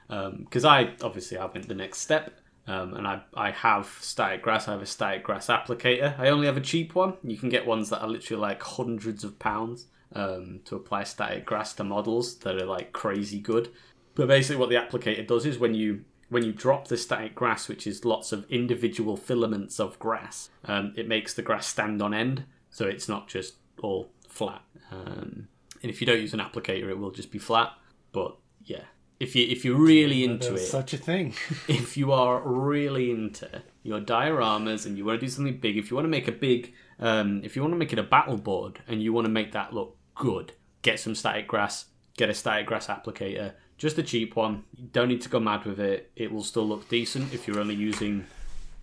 because 0.40 0.66
I 0.66 0.96
obviously 1.04 1.38
I 1.38 1.46
went 1.46 1.68
the 1.68 1.76
next 1.76 2.00
step. 2.00 2.32
Um, 2.70 2.96
and 2.96 3.08
I, 3.08 3.22
I 3.34 3.52
have 3.52 3.88
static 4.02 4.42
grass. 4.42 4.68
I 4.68 4.72
have 4.72 4.82
a 4.82 4.86
static 4.86 5.24
grass 5.24 5.48
applicator. 5.48 6.20
I 6.20 6.28
only 6.28 6.48
have 6.48 6.58
a 6.58 6.62
cheap 6.62 6.96
one. 6.96 7.14
You 7.24 7.38
can 7.38 7.48
get 7.48 7.66
ones 7.66 7.90
that 7.92 8.02
are 8.02 8.10
literally 8.10 8.42
like 8.42 8.62
hundreds 8.62 9.24
of 9.24 9.40
pounds 9.40 9.86
um, 10.14 10.60
to 10.66 10.76
apply 10.76 11.06
static 11.06 11.46
grass 11.46 11.72
to 11.76 11.86
models 11.86 12.36
that 12.40 12.62
are 12.62 12.66
like 12.66 12.92
crazy 12.92 13.40
good. 13.40 13.70
But 14.18 14.28
basically, 14.28 14.56
what 14.56 14.70
the 14.70 14.76
applicator 14.76 15.26
does 15.26 15.46
is 15.46 15.60
when 15.60 15.76
you 15.76 16.04
when 16.30 16.44
you 16.44 16.52
drop 16.52 16.88
the 16.88 16.98
static 16.98 17.36
grass, 17.36 17.70
which 17.70 17.86
is 17.86 18.04
lots 18.04 18.32
of 18.32 18.50
individual 18.50 19.16
filaments 19.16 19.80
of 19.80 19.98
grass, 20.00 20.50
um, 20.66 20.92
it 20.98 21.08
makes 21.08 21.36
the 21.36 21.44
grass 21.44 21.68
stand 21.68 22.02
on 22.02 22.16
end, 22.16 22.44
so 22.72 22.88
it's 22.88 23.08
not 23.08 23.28
just 23.28 23.58
all 23.82 24.10
flat. 24.28 24.64
Um, 24.92 25.48
and 25.84 25.92
if 25.92 26.02
you 26.02 26.08
don't 26.08 26.20
use 26.20 26.34
an 26.34 26.40
applicator, 26.40 26.90
it 26.90 26.98
will 26.98 27.12
just 27.12 27.32
be 27.32 27.38
flat. 27.38 27.74
But 28.12 28.36
yeah, 28.66 28.86
if 29.20 29.36
you 29.36 29.46
if 29.48 29.64
you're 29.64 29.78
really 29.78 30.24
into 30.24 30.50
There's 30.50 30.64
it, 30.64 30.66
such 30.66 30.94
a 30.96 30.98
thing. 30.98 31.36
if 31.68 31.96
you 31.96 32.12
are 32.12 32.42
really 32.42 33.12
into 33.12 33.62
your 33.84 34.02
dioramas 34.02 34.88
and 34.88 34.98
you 34.98 35.06
want 35.06 35.20
to 35.20 35.28
do 35.28 35.32
something 35.32 35.60
big, 35.60 35.78
if 35.78 35.92
you 35.92 35.96
want 35.96 36.06
to 36.06 36.10
make 36.10 36.28
a 36.28 36.32
big, 36.32 36.74
um, 37.00 37.42
if 37.44 37.56
you 37.56 37.62
want 37.62 37.76
to 37.76 37.78
make 37.78 37.94
it 37.94 38.00
a 38.00 38.04
battle 38.04 38.38
board 38.38 38.80
and 38.88 39.04
you 39.04 39.14
want 39.14 39.26
to 39.26 39.32
make 39.32 39.52
that 39.52 39.74
look 39.74 39.96
good, 40.16 40.54
get 40.82 41.00
some 41.00 41.14
static 41.14 41.48
grass, 41.48 41.86
get 42.18 42.32
a 42.32 42.34
static 42.34 42.66
grass 42.66 42.88
applicator, 42.88 43.54
just 43.78 43.98
a 43.98 44.04
cheap 44.04 44.36
one. 44.36 44.64
You 44.76 44.90
don't 44.92 45.08
need 45.08 45.22
to 45.22 45.30
go 45.30 45.40
mad 45.40 45.66
with 45.66 45.80
it. 45.80 46.12
It 46.16 46.32
will 46.32 46.44
still 46.44 46.68
look 46.68 46.90
decent 46.90 47.34
if 47.34 47.48
you're 47.48 47.60
only 47.60 47.76
using 47.76 48.26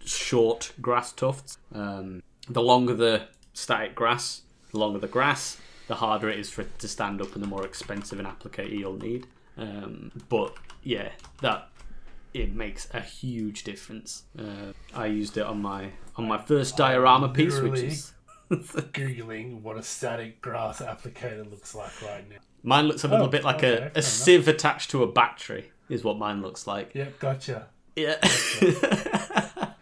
short 0.04 0.72
grass 0.80 1.12
tufts. 1.12 1.58
Um, 1.74 2.22
the 2.48 2.62
longer 2.62 2.94
the 2.94 3.28
static 3.52 3.94
grass, 3.94 4.42
the 4.70 4.78
longer 4.78 4.98
the 4.98 5.08
grass, 5.08 5.58
the 5.88 5.96
harder 5.96 6.28
it 6.28 6.38
is 6.38 6.50
for 6.50 6.62
it 6.62 6.78
to 6.78 6.88
stand 6.88 7.20
up 7.20 7.34
and 7.34 7.42
the 7.42 7.48
more 7.48 7.64
expensive 7.64 8.18
an 8.18 8.26
applicator 8.26 8.78
you'll 8.78 8.96
need. 8.96 9.26
Um, 9.56 10.12
but 10.28 10.54
yeah, 10.82 11.10
that 11.40 11.68
it 12.32 12.54
makes 12.54 12.88
a 12.92 13.00
huge 13.00 13.64
difference. 13.64 14.24
Uh, 14.38 14.72
I 14.94 15.06
used 15.06 15.36
it 15.36 15.44
on 15.44 15.62
my 15.62 15.90
on 16.16 16.26
my 16.26 16.38
first 16.38 16.76
diorama 16.76 17.28
piece, 17.28 17.60
which 17.60 17.80
is 17.80 18.12
Googling 18.50 19.62
what 19.62 19.76
a 19.76 19.82
static 19.82 20.40
grass 20.40 20.80
applicator 20.80 21.48
looks 21.48 21.74
like 21.74 22.02
right 22.02 22.28
now. 22.28 22.36
Mine 22.64 22.88
looks 22.88 23.04
a 23.04 23.08
little 23.08 23.26
Oh, 23.26 23.28
bit 23.28 23.44
like 23.44 23.56
okay, 23.58 23.74
a, 23.74 23.78
a 23.86 23.90
enough. 23.90 24.04
sieve 24.04 24.48
attached 24.48 24.90
to 24.90 25.02
a 25.02 25.06
battery. 25.06 25.70
Is 25.88 26.02
what 26.02 26.18
mine 26.18 26.40
looks 26.42 26.66
like. 26.66 26.94
Yep, 26.94 27.18
gotcha. 27.20 27.68
Yeah. 27.94 28.16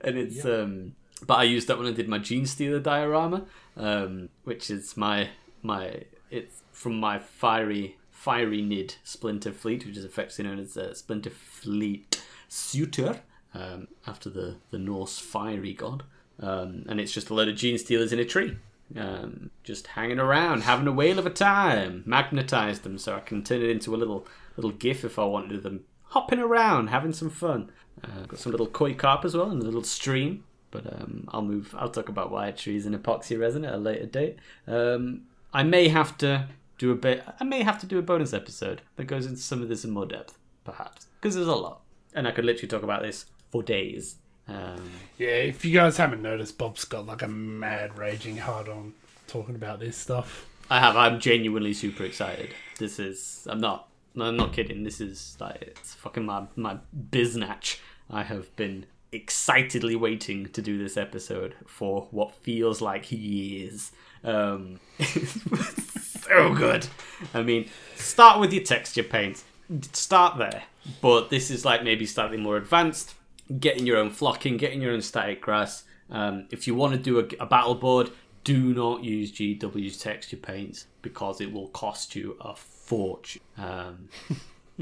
and 0.00 0.16
it's 0.18 0.44
um 0.44 0.94
but 1.26 1.34
I 1.38 1.42
used 1.44 1.68
that 1.68 1.78
when 1.78 1.86
I 1.86 1.92
did 1.92 2.08
my 2.08 2.18
Genestealer 2.18 2.82
diorama, 2.82 3.44
um, 3.76 4.28
which 4.44 4.70
is 4.70 4.96
my 4.96 5.30
my 5.62 6.02
it's 6.30 6.62
from 6.72 6.98
my 6.98 7.18
fiery 7.18 7.96
fiery 8.10 8.62
nid 8.62 8.96
Splinter 9.04 9.52
Fleet, 9.52 9.86
which 9.86 9.96
is 9.96 10.04
affectionately 10.04 10.56
known 10.56 10.64
as 10.64 10.76
uh, 10.76 10.94
Splinter 10.94 11.30
Fleet 11.30 12.22
Surtur, 12.48 13.20
um, 13.54 13.88
after 14.06 14.28
the 14.30 14.56
the 14.70 14.78
Norse 14.78 15.18
fiery 15.18 15.72
god. 15.74 16.02
Um, 16.40 16.84
and 16.88 17.00
it's 17.00 17.12
just 17.12 17.30
a 17.30 17.34
load 17.34 17.48
of 17.48 17.54
Gene 17.56 17.76
Stealers 17.78 18.12
in 18.12 18.18
a 18.18 18.24
tree. 18.24 18.56
Um, 18.96 19.50
just 19.64 19.88
hanging 19.88 20.20
around, 20.20 20.62
having 20.62 20.86
a 20.86 20.92
whale 20.92 21.18
of 21.18 21.26
a 21.26 21.30
time. 21.30 22.04
Magnetized 22.06 22.82
them 22.82 22.96
so 22.98 23.16
I 23.16 23.20
can 23.20 23.42
turn 23.42 23.62
it 23.62 23.70
into 23.70 23.94
a 23.94 23.98
little 23.98 24.26
little 24.56 24.70
GIF 24.70 25.04
if 25.04 25.18
I 25.18 25.24
wanted 25.24 25.62
them 25.62 25.84
hopping 26.04 26.38
around, 26.38 26.88
having 26.88 27.12
some 27.12 27.30
fun. 27.30 27.70
Uh, 28.02 28.26
got 28.26 28.38
some 28.38 28.52
little 28.52 28.66
koi 28.66 28.94
carp 28.94 29.24
as 29.24 29.36
well 29.36 29.50
and 29.50 29.60
a 29.60 29.64
little 29.64 29.82
stream. 29.82 30.44
But 30.70 30.86
um, 30.92 31.28
I'll 31.28 31.42
move. 31.42 31.74
I'll 31.78 31.90
talk 31.90 32.08
about 32.08 32.30
wire 32.30 32.52
trees 32.52 32.86
and 32.86 32.94
epoxy 32.94 33.38
resin 33.38 33.64
at 33.64 33.74
a 33.74 33.78
later 33.78 34.06
date. 34.06 34.38
Um, 34.66 35.22
I 35.52 35.62
may 35.62 35.88
have 35.88 36.18
to 36.18 36.48
do 36.78 36.90
a 36.90 36.96
bit. 36.96 37.24
I 37.38 37.44
may 37.44 37.62
have 37.62 37.78
to 37.80 37.86
do 37.86 37.98
a 37.98 38.02
bonus 38.02 38.32
episode 38.32 38.82
that 38.96 39.04
goes 39.04 39.26
into 39.26 39.40
some 39.40 39.62
of 39.62 39.68
this 39.68 39.84
in 39.84 39.92
more 39.92 40.06
depth, 40.06 40.36
perhaps, 40.64 41.06
because 41.20 41.36
there's 41.36 41.46
a 41.46 41.54
lot, 41.54 41.82
and 42.12 42.26
I 42.26 42.32
could 42.32 42.44
literally 42.44 42.68
talk 42.68 42.82
about 42.82 43.02
this 43.02 43.26
for 43.50 43.62
days. 43.62 44.16
Um, 44.48 44.90
Yeah, 45.18 45.28
if 45.28 45.64
you 45.64 45.72
guys 45.72 45.96
haven't 45.96 46.22
noticed, 46.22 46.58
Bob's 46.58 46.84
got 46.84 47.06
like 47.06 47.22
a 47.22 47.28
mad 47.28 47.98
raging 47.98 48.38
hard 48.38 48.68
on 48.68 48.94
talking 49.26 49.54
about 49.54 49.80
this 49.80 49.96
stuff. 49.96 50.46
I 50.70 50.80
have. 50.80 50.96
I'm 50.96 51.20
genuinely 51.20 51.72
super 51.74 52.04
excited. 52.04 52.54
This 52.78 52.98
is. 52.98 53.46
I'm 53.50 53.60
not. 53.60 53.88
No, 54.14 54.26
I'm 54.26 54.36
not 54.36 54.52
kidding. 54.52 54.84
This 54.84 55.00
is 55.00 55.36
like 55.40 55.62
it's 55.62 55.94
fucking 55.94 56.24
my 56.24 56.44
my 56.56 56.78
biznatch. 57.10 57.78
I 58.10 58.22
have 58.22 58.54
been 58.56 58.86
excitedly 59.12 59.94
waiting 59.94 60.46
to 60.48 60.60
do 60.60 60.76
this 60.76 60.96
episode 60.96 61.54
for 61.66 62.08
what 62.10 62.32
feels 62.34 62.80
like 62.80 63.10
years. 63.12 63.92
Um, 64.22 64.80
so 65.00 66.54
good. 66.54 66.86
I 67.32 67.42
mean, 67.42 67.68
start 67.94 68.40
with 68.40 68.52
your 68.52 68.64
texture 68.64 69.02
paints. 69.02 69.44
Start 69.92 70.38
there, 70.38 70.64
but 71.00 71.30
this 71.30 71.50
is 71.50 71.64
like 71.64 71.82
maybe 71.84 72.06
slightly 72.06 72.36
more 72.36 72.56
advanced. 72.56 73.14
Getting 73.60 73.86
your 73.86 73.98
own 73.98 74.10
flocking, 74.10 74.56
getting 74.56 74.80
your 74.80 74.92
own 74.92 75.02
static 75.02 75.40
grass. 75.42 75.84
Um, 76.10 76.46
if 76.50 76.66
you 76.66 76.74
want 76.74 76.92
to 76.94 76.98
do 76.98 77.18
a, 77.18 77.42
a 77.42 77.46
battle 77.46 77.74
board, 77.74 78.10
do 78.42 78.74
not 78.74 79.02
use 79.04 79.32
GW's 79.32 79.98
texture 79.98 80.36
paints 80.36 80.86
because 81.02 81.40
it 81.40 81.52
will 81.52 81.68
cost 81.68 82.14
you 82.16 82.36
a 82.40 82.54
fortune. 82.54 83.42
Um, 83.56 84.08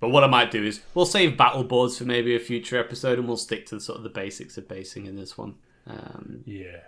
but 0.00 0.08
what 0.08 0.24
I 0.24 0.26
might 0.28 0.50
do 0.50 0.64
is 0.64 0.80
we'll 0.94 1.06
save 1.06 1.36
battle 1.36 1.64
boards 1.64 1.98
for 1.98 2.04
maybe 2.04 2.34
a 2.34 2.38
future 2.40 2.78
episode, 2.78 3.18
and 3.18 3.28
we'll 3.28 3.36
stick 3.36 3.66
to 3.66 3.74
the, 3.76 3.80
sort 3.80 3.98
of 3.98 4.02
the 4.04 4.10
basics 4.10 4.56
of 4.56 4.66
basing 4.68 5.06
in 5.06 5.16
this 5.16 5.36
one. 5.36 5.54
Um, 5.86 6.42
Yeah. 6.46 6.80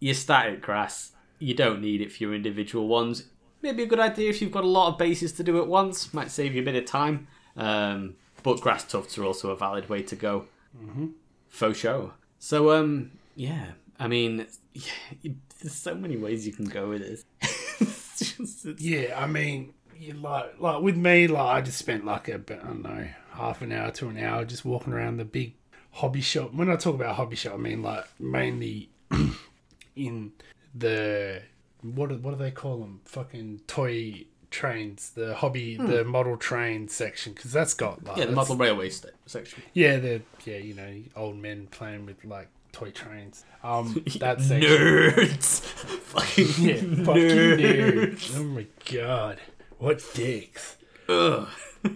your 0.00 0.14
static 0.14 0.60
grass, 0.62 1.12
you 1.38 1.54
don't 1.54 1.80
need 1.80 2.00
it 2.00 2.12
for 2.12 2.22
your 2.22 2.34
individual 2.34 2.86
ones. 2.88 3.28
Maybe 3.62 3.82
a 3.82 3.86
good 3.86 3.98
idea 4.00 4.30
if 4.30 4.40
you've 4.40 4.52
got 4.52 4.62
a 4.64 4.68
lot 4.68 4.92
of 4.92 4.98
bases 4.98 5.32
to 5.32 5.42
do 5.42 5.58
at 5.58 5.66
once. 5.66 6.14
Might 6.14 6.30
save 6.30 6.54
you 6.54 6.62
a 6.62 6.64
bit 6.64 6.76
of 6.76 6.84
time. 6.84 7.26
Um, 7.56 8.14
but 8.42 8.60
grass 8.60 8.84
tufts 8.84 9.16
are 9.18 9.24
also 9.24 9.50
a 9.50 9.56
valid 9.56 9.88
way 9.88 10.02
to 10.02 10.16
go. 10.16 10.46
Mm-hmm. 10.76 11.06
Faux 11.48 11.78
show. 11.78 12.12
So, 12.38 12.70
um, 12.72 13.12
yeah. 13.36 13.72
I 13.98 14.06
mean, 14.08 14.46
yeah, 14.74 15.32
there's 15.60 15.74
so 15.74 15.94
many 15.94 16.16
ways 16.16 16.46
you 16.46 16.52
can 16.52 16.66
go 16.66 16.88
with 16.88 17.00
this. 17.02 17.24
It's 18.20 18.36
just- 18.36 18.66
it's- 18.66 18.80
Yeah, 18.80 19.20
I 19.20 19.26
mean, 19.26 19.74
you 19.96 20.12
like 20.14 20.60
like 20.60 20.82
with 20.82 20.96
me, 20.96 21.26
like 21.28 21.46
I 21.56 21.60
just 21.60 21.78
spent 21.78 22.04
like 22.04 22.28
a 22.28 22.34
I 22.34 22.38
don't 22.38 22.82
know, 22.82 23.06
half 23.32 23.62
an 23.62 23.70
hour 23.72 23.90
to 23.92 24.08
an 24.08 24.18
hour 24.18 24.44
just 24.44 24.64
walking 24.64 24.92
around 24.92 25.16
the 25.18 25.24
big 25.24 25.54
hobby 25.92 26.20
shop. 26.20 26.52
When 26.54 26.68
I 26.70 26.76
talk 26.76 26.94
about 26.96 27.14
hobby 27.16 27.36
shop, 27.36 27.54
I 27.54 27.56
mean 27.58 27.82
like 27.82 28.04
mainly 28.20 28.90
in 29.96 30.32
the 30.74 31.42
what 31.82 32.08
do, 32.10 32.16
what 32.16 32.32
do 32.32 32.36
they 32.44 32.50
call 32.50 32.78
them? 32.78 33.00
Fucking 33.04 33.60
toy 33.68 34.24
trains, 34.50 35.10
the 35.10 35.34
hobby, 35.34 35.76
the 35.76 36.04
model 36.04 36.36
train 36.36 36.88
section, 36.88 37.32
because 37.34 37.52
that's 37.52 37.74
got 37.74 38.04
like 38.04 38.16
yeah, 38.18 38.24
the 38.26 38.32
model 38.32 38.56
railway 38.56 38.90
sta- 38.90 39.10
section. 39.26 39.62
Yeah, 39.74 39.98
the 39.98 40.22
yeah, 40.44 40.56
you 40.58 40.74
know, 40.74 41.02
old 41.16 41.36
men 41.36 41.68
playing 41.70 42.06
with 42.06 42.24
like 42.24 42.48
toy 42.72 42.90
trains. 42.90 43.44
Um, 43.62 44.02
that 44.20 44.40
section. 44.40 44.70
Nerds! 44.70 45.60
Fucking 46.08 46.64
Yeah, 46.66 47.04
fucking 47.04 47.22
nerds! 47.22 47.58
nerds. 47.58 48.38
Oh 48.38 48.44
my 48.44 48.66
god, 48.90 49.38
what 49.78 50.02
dicks. 50.14 50.76
Ugh. 51.08 51.48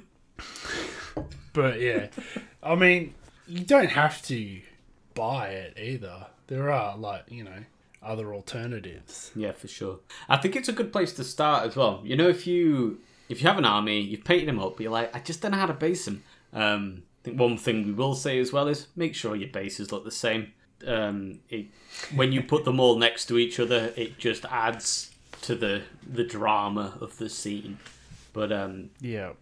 But 1.52 1.80
yeah, 1.80 2.06
I 2.62 2.74
mean, 2.76 3.14
you 3.46 3.60
don't 3.60 3.90
have 3.90 4.22
to 4.22 4.60
buy 5.14 5.48
it 5.48 5.76
either. 5.78 6.28
There 6.46 6.70
are 6.72 6.96
like 6.96 7.24
you 7.28 7.44
know 7.44 7.64
other 8.04 8.34
alternatives. 8.34 9.30
Yeah, 9.34 9.52
for 9.52 9.68
sure. 9.68 10.00
I 10.28 10.36
think 10.36 10.56
it's 10.56 10.68
a 10.68 10.72
good 10.72 10.92
place 10.92 11.12
to 11.14 11.24
start 11.24 11.66
as 11.66 11.76
well. 11.76 12.00
You 12.04 12.16
know, 12.16 12.28
if 12.28 12.46
you 12.46 13.00
if 13.28 13.40
you 13.42 13.48
have 13.48 13.58
an 13.58 13.64
army, 13.64 14.00
you've 14.00 14.24
painted 14.24 14.48
them 14.48 14.58
up, 14.58 14.76
but 14.76 14.80
you're 14.82 14.92
like, 14.92 15.14
I 15.14 15.20
just 15.20 15.40
don't 15.40 15.52
know 15.52 15.58
how 15.58 15.66
to 15.66 15.72
base 15.74 16.04
them. 16.04 16.22
Um, 16.52 17.02
I 17.20 17.24
think 17.24 17.40
one 17.40 17.56
thing 17.56 17.86
we 17.86 17.92
will 17.92 18.14
say 18.14 18.38
as 18.38 18.52
well 18.52 18.68
is 18.68 18.88
make 18.96 19.14
sure 19.14 19.36
your 19.36 19.48
bases 19.48 19.92
look 19.92 20.04
the 20.04 20.10
same. 20.10 20.52
Um, 20.86 21.40
it, 21.48 21.66
when 22.14 22.32
you 22.32 22.42
put 22.42 22.64
them 22.64 22.80
all 22.80 22.98
next 22.98 23.26
to 23.26 23.38
each 23.38 23.60
other, 23.60 23.92
it 23.96 24.18
just 24.18 24.44
adds 24.46 25.10
to 25.42 25.54
the 25.54 25.82
the 26.06 26.24
drama 26.24 26.98
of 27.00 27.18
the 27.18 27.28
scene. 27.28 27.78
But 28.32 28.50
um, 28.52 28.90
Yeah, 29.00 29.32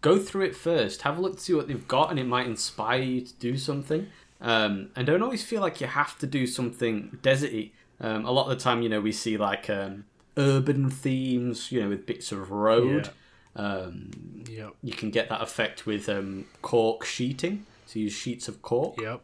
go 0.00 0.18
through 0.18 0.46
it 0.46 0.56
first. 0.56 1.02
Have 1.02 1.18
a 1.18 1.20
look 1.20 1.36
to 1.36 1.40
see 1.42 1.54
what 1.54 1.68
they've 1.68 1.88
got, 1.88 2.10
and 2.10 2.18
it 2.18 2.26
might 2.26 2.46
inspire 2.46 3.00
you 3.00 3.20
to 3.20 3.32
do 3.34 3.56
something. 3.56 4.08
Um, 4.40 4.90
and 4.96 5.06
don't 5.06 5.22
always 5.22 5.44
feel 5.44 5.60
like 5.60 5.80
you 5.80 5.86
have 5.86 6.18
to 6.18 6.26
do 6.26 6.46
something 6.46 7.16
deserty. 7.22 7.70
Um, 8.02 8.24
a 8.26 8.30
lot 8.32 8.50
of 8.50 8.58
the 8.58 8.62
time, 8.62 8.82
you 8.82 8.88
know, 8.88 9.00
we 9.00 9.12
see 9.12 9.36
like 9.36 9.70
um, 9.70 10.04
urban 10.36 10.90
themes, 10.90 11.70
you 11.72 11.80
know, 11.82 11.88
with 11.88 12.04
bits 12.04 12.32
of 12.32 12.50
road. 12.50 13.10
Um, 13.54 14.10
yep, 14.50 14.74
you 14.82 14.92
can 14.92 15.10
get 15.10 15.28
that 15.28 15.40
effect 15.40 15.86
with 15.86 16.08
um, 16.08 16.46
cork 16.62 17.04
sheeting. 17.04 17.64
So 17.86 17.98
use 18.00 18.12
sheets 18.12 18.48
of 18.48 18.60
cork. 18.62 19.00
yep, 19.00 19.20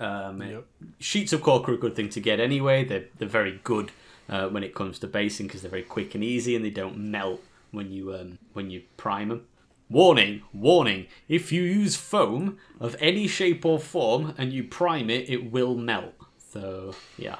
Um, 0.00 0.40
yep. 0.42 0.64
Sheets 0.98 1.32
of 1.32 1.42
cork 1.42 1.68
are 1.68 1.74
a 1.74 1.76
good 1.76 1.94
thing 1.94 2.08
to 2.10 2.20
get 2.20 2.40
anyway. 2.40 2.84
They're, 2.84 3.04
they're 3.18 3.28
very 3.28 3.60
good 3.64 3.90
uh, 4.28 4.48
when 4.48 4.62
it 4.62 4.74
comes 4.74 4.98
to 5.00 5.06
basing 5.06 5.46
because 5.46 5.62
they're 5.62 5.70
very 5.70 5.82
quick 5.82 6.14
and 6.14 6.22
easy 6.24 6.56
and 6.56 6.64
they 6.64 6.70
don't 6.70 6.96
melt 6.96 7.42
when 7.72 7.90
you 7.92 8.14
um, 8.14 8.38
when 8.52 8.70
you 8.70 8.82
prime 8.96 9.28
them. 9.28 9.46
Warning, 9.90 10.42
warning, 10.54 11.06
if 11.28 11.52
you 11.52 11.62
use 11.62 11.96
foam 11.96 12.56
of 12.80 12.96
any 12.98 13.26
shape 13.26 13.66
or 13.66 13.78
form 13.78 14.34
and 14.38 14.50
you 14.52 14.64
prime 14.64 15.10
it, 15.10 15.28
it 15.28 15.50
will 15.52 15.74
melt. 15.74 16.14
So, 16.52 16.94
yeah. 17.18 17.36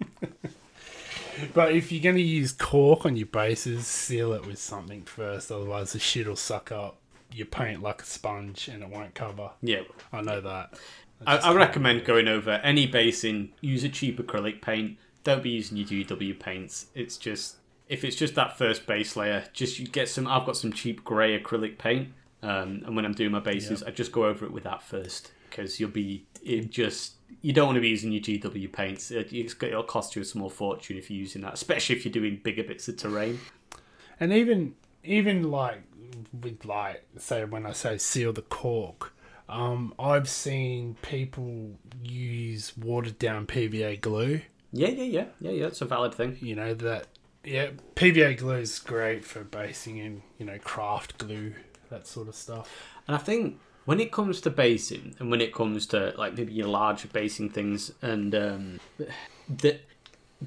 But 1.54 1.74
if 1.74 1.92
you're 1.92 2.04
going 2.04 2.16
to 2.16 2.22
use 2.22 2.52
cork 2.52 3.06
on 3.06 3.16
your 3.16 3.28
bases, 3.28 3.88
seal 3.88 4.34
it 4.34 4.46
with 4.46 4.60
something 4.60 5.04
first. 5.04 5.52
Otherwise, 5.52 5.94
the 5.94 6.00
shit 6.00 6.28
will 6.28 6.36
suck 6.36 6.72
up 6.72 6.98
your 7.32 7.48
paint 7.48 7.82
like 7.82 8.02
a 8.02 8.06
sponge 8.06 8.68
and 8.68 8.84
it 8.84 8.89
won't 8.89 9.14
cover. 9.14 9.52
Yeah. 9.62 9.82
I 10.12 10.22
know 10.22 10.42
that. 10.42 10.80
I, 11.26 11.38
I 11.38 11.54
recommend 11.54 12.06
going 12.06 12.28
over 12.28 12.52
any 12.52 12.88
basing, 12.88 13.54
use 13.62 13.84
a 13.84 13.89
cheap 13.89 14.20
acrylic 14.20 14.62
paint. 14.62 14.98
Don't 15.24 15.44
be 15.44 15.52
using 15.52 15.78
your 15.78 15.88
GW 15.88 16.39
paints. 16.39 16.88
It's 16.96 17.18
just 17.18 17.58
if 17.88 18.04
it's 18.04 18.16
just 18.16 18.36
that 18.36 18.58
first 18.58 18.88
base 18.88 19.16
layer, 19.16 19.44
just 19.54 19.78
you 19.78 19.86
get 19.86 20.10
some. 20.10 20.26
I've 20.26 20.46
got 20.46 20.58
some 20.58 20.72
cheap 20.72 21.04
grey 21.04 21.38
acrylic 21.39 21.78
paint, 21.78 22.10
um, 22.42 22.82
and 22.86 22.96
when 22.96 23.06
I'm 23.06 23.14
doing 23.14 23.32
my 23.32 23.39
bases, 23.39 23.84
I 23.84 23.92
just 23.92 24.12
go 24.12 24.26
over 24.26 24.46
it 24.46 24.52
with 24.52 24.64
that 24.64 24.82
first 24.82 25.32
because 25.50 25.80
you'll 25.80 25.92
be 25.92 26.26
it 26.42 26.72
just 26.72 27.16
you 27.42 27.54
don't 27.54 27.68
want 27.68 27.76
to 27.76 27.82
be 27.82 27.90
using 27.90 28.12
your 28.12 28.22
GW 28.22 28.72
paints. 28.72 29.12
It'll 29.12 29.84
cost 29.84 30.16
you 30.16 30.22
a 30.22 30.26
small 30.26 30.50
fortune 30.50 30.98
if 30.98 31.10
you're 31.10 31.20
using 31.20 31.42
that, 31.42 31.54
especially 31.54 31.96
if 31.96 32.06
you're 32.06 32.12
doing 32.12 32.40
bigger 32.44 32.64
bits 32.64 32.88
of 32.88 32.98
terrain. 32.98 33.40
And 34.20 34.32
even 34.34 34.76
even 35.04 35.50
like 35.50 35.84
with 36.34 36.66
like 36.66 37.04
say 37.18 37.46
when 37.46 37.66
I 37.66 37.72
say 37.72 37.98
seal 37.98 38.34
the 38.34 38.42
cork, 38.42 39.14
um, 39.50 39.94
I've 40.00 40.30
seen 40.30 40.96
people 41.02 41.72
use 42.04 42.78
watered 42.78 43.20
down 43.20 43.48
PVA 43.48 44.00
glue. 44.00 44.42
Yeah, 44.72 44.90
yeah, 44.90 45.04
yeah, 45.04 45.26
yeah, 45.40 45.52
yeah. 45.52 45.66
It's 45.68 45.82
a 45.82 45.86
valid 45.86 46.14
thing. 46.14 46.38
You 46.40 46.56
know 46.56 46.74
that 46.76 47.08
yeah, 47.44 47.70
PVA 47.96 48.38
glue 48.38 48.58
is 48.58 48.80
great 48.80 49.26
for 49.26 49.44
basing 49.44 49.98
in 49.98 50.22
you 50.38 50.46
know 50.46 50.58
craft 50.60 51.18
glue 51.18 51.54
that 51.90 52.08
sort 52.08 52.28
of 52.28 52.36
stuff. 52.36 52.70
And 53.08 53.16
I 53.16 53.20
think 53.20 53.60
when 53.92 54.00
it 54.00 54.10
comes 54.10 54.39
to 54.39 54.50
basing, 54.50 55.14
and 55.20 55.30
when 55.30 55.42
it 55.42 55.54
comes 55.54 55.86
to 55.88 56.14
like 56.18 56.38
maybe 56.38 56.54
your 56.54 56.70
larger 56.70 57.10
basing 57.10 57.50
things, 57.50 57.92
and 58.02 58.34
um, 58.34 58.80
that 59.50 59.82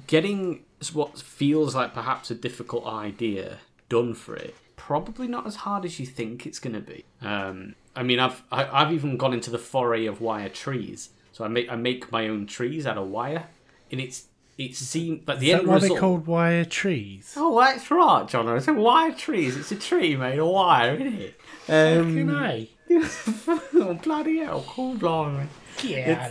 getting 0.07 0.63
what 0.93 1.19
feels 1.19 1.75
like 1.75 1.93
perhaps 1.93 2.31
a 2.31 2.33
difficult 2.33 2.87
idea 2.87 3.59
done 3.87 4.15
for 4.15 4.35
it, 4.35 4.55
probably 4.77 5.27
not 5.27 5.45
as 5.45 5.57
hard 5.57 5.85
as 5.85 5.99
you 5.99 6.07
think 6.07 6.47
it's 6.47 6.57
going 6.57 6.73
to 6.73 6.81
be. 6.81 7.05
Um, 7.21 7.75
I 7.95 8.01
mean, 8.01 8.19
I've 8.19 8.41
I, 8.51 8.65
I've 8.81 8.91
even 8.91 9.15
gone 9.15 9.31
into 9.31 9.51
the 9.51 9.59
foray 9.59 10.07
of 10.07 10.21
wire 10.21 10.49
trees. 10.49 11.11
So 11.31 11.45
I 11.45 11.47
make 11.47 11.71
I 11.71 11.75
make 11.75 12.11
my 12.11 12.27
own 12.27 12.47
trees 12.47 12.87
out 12.87 12.97
of 12.97 13.09
wire, 13.09 13.45
and 13.91 14.01
it's 14.01 14.25
it 14.57 14.75
seemed 14.75 15.27
like 15.27 15.37
the 15.37 15.51
Is 15.51 15.59
end 15.59 15.67
that 15.67 15.69
why 15.69 15.75
result. 15.75 15.91
they're 15.91 15.99
called 15.99 16.25
wire 16.25 16.65
trees? 16.65 17.35
Oh, 17.37 17.59
that's 17.59 17.91
right, 17.91 18.27
John. 18.27 18.47
It's 18.57 18.67
a 18.67 18.73
wire 18.73 19.11
trees. 19.13 19.55
It's 19.55 19.71
a 19.71 19.75
tree 19.75 20.15
made 20.15 20.39
of 20.39 20.47
wire, 20.47 20.95
isn't 20.95 21.13
it? 21.21 21.39
Um, 21.69 22.05
Fucking 22.07 22.29
A. 22.31 22.69
oh, 22.91 23.99
bloody 24.03 24.39
hell, 24.39 24.63
cool 24.67 24.95
out 25.07 25.27
of 25.41 25.49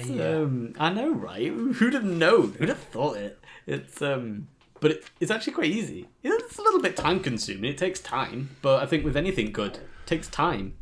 It's, 0.00 0.10
um, 0.20 0.74
I 0.78 0.90
know, 0.92 1.12
right? 1.12 1.48
Who'd 1.48 1.94
have 1.94 2.04
known? 2.04 2.52
Who'd 2.58 2.68
have 2.68 2.78
thought 2.78 3.16
it? 3.16 3.38
It's 3.66 4.00
um, 4.02 4.48
but 4.80 4.90
it, 4.92 5.04
it's 5.20 5.30
actually 5.30 5.54
quite 5.54 5.70
easy. 5.70 6.08
It's 6.22 6.58
a 6.58 6.62
little 6.62 6.80
bit 6.80 6.96
time 6.96 7.20
consuming. 7.20 7.70
It 7.70 7.78
takes 7.78 8.00
time, 8.00 8.50
but 8.62 8.82
I 8.82 8.86
think 8.86 9.04
with 9.04 9.16
anything 9.16 9.52
good, 9.52 9.76
it 9.76 10.06
takes 10.06 10.28
time. 10.28 10.74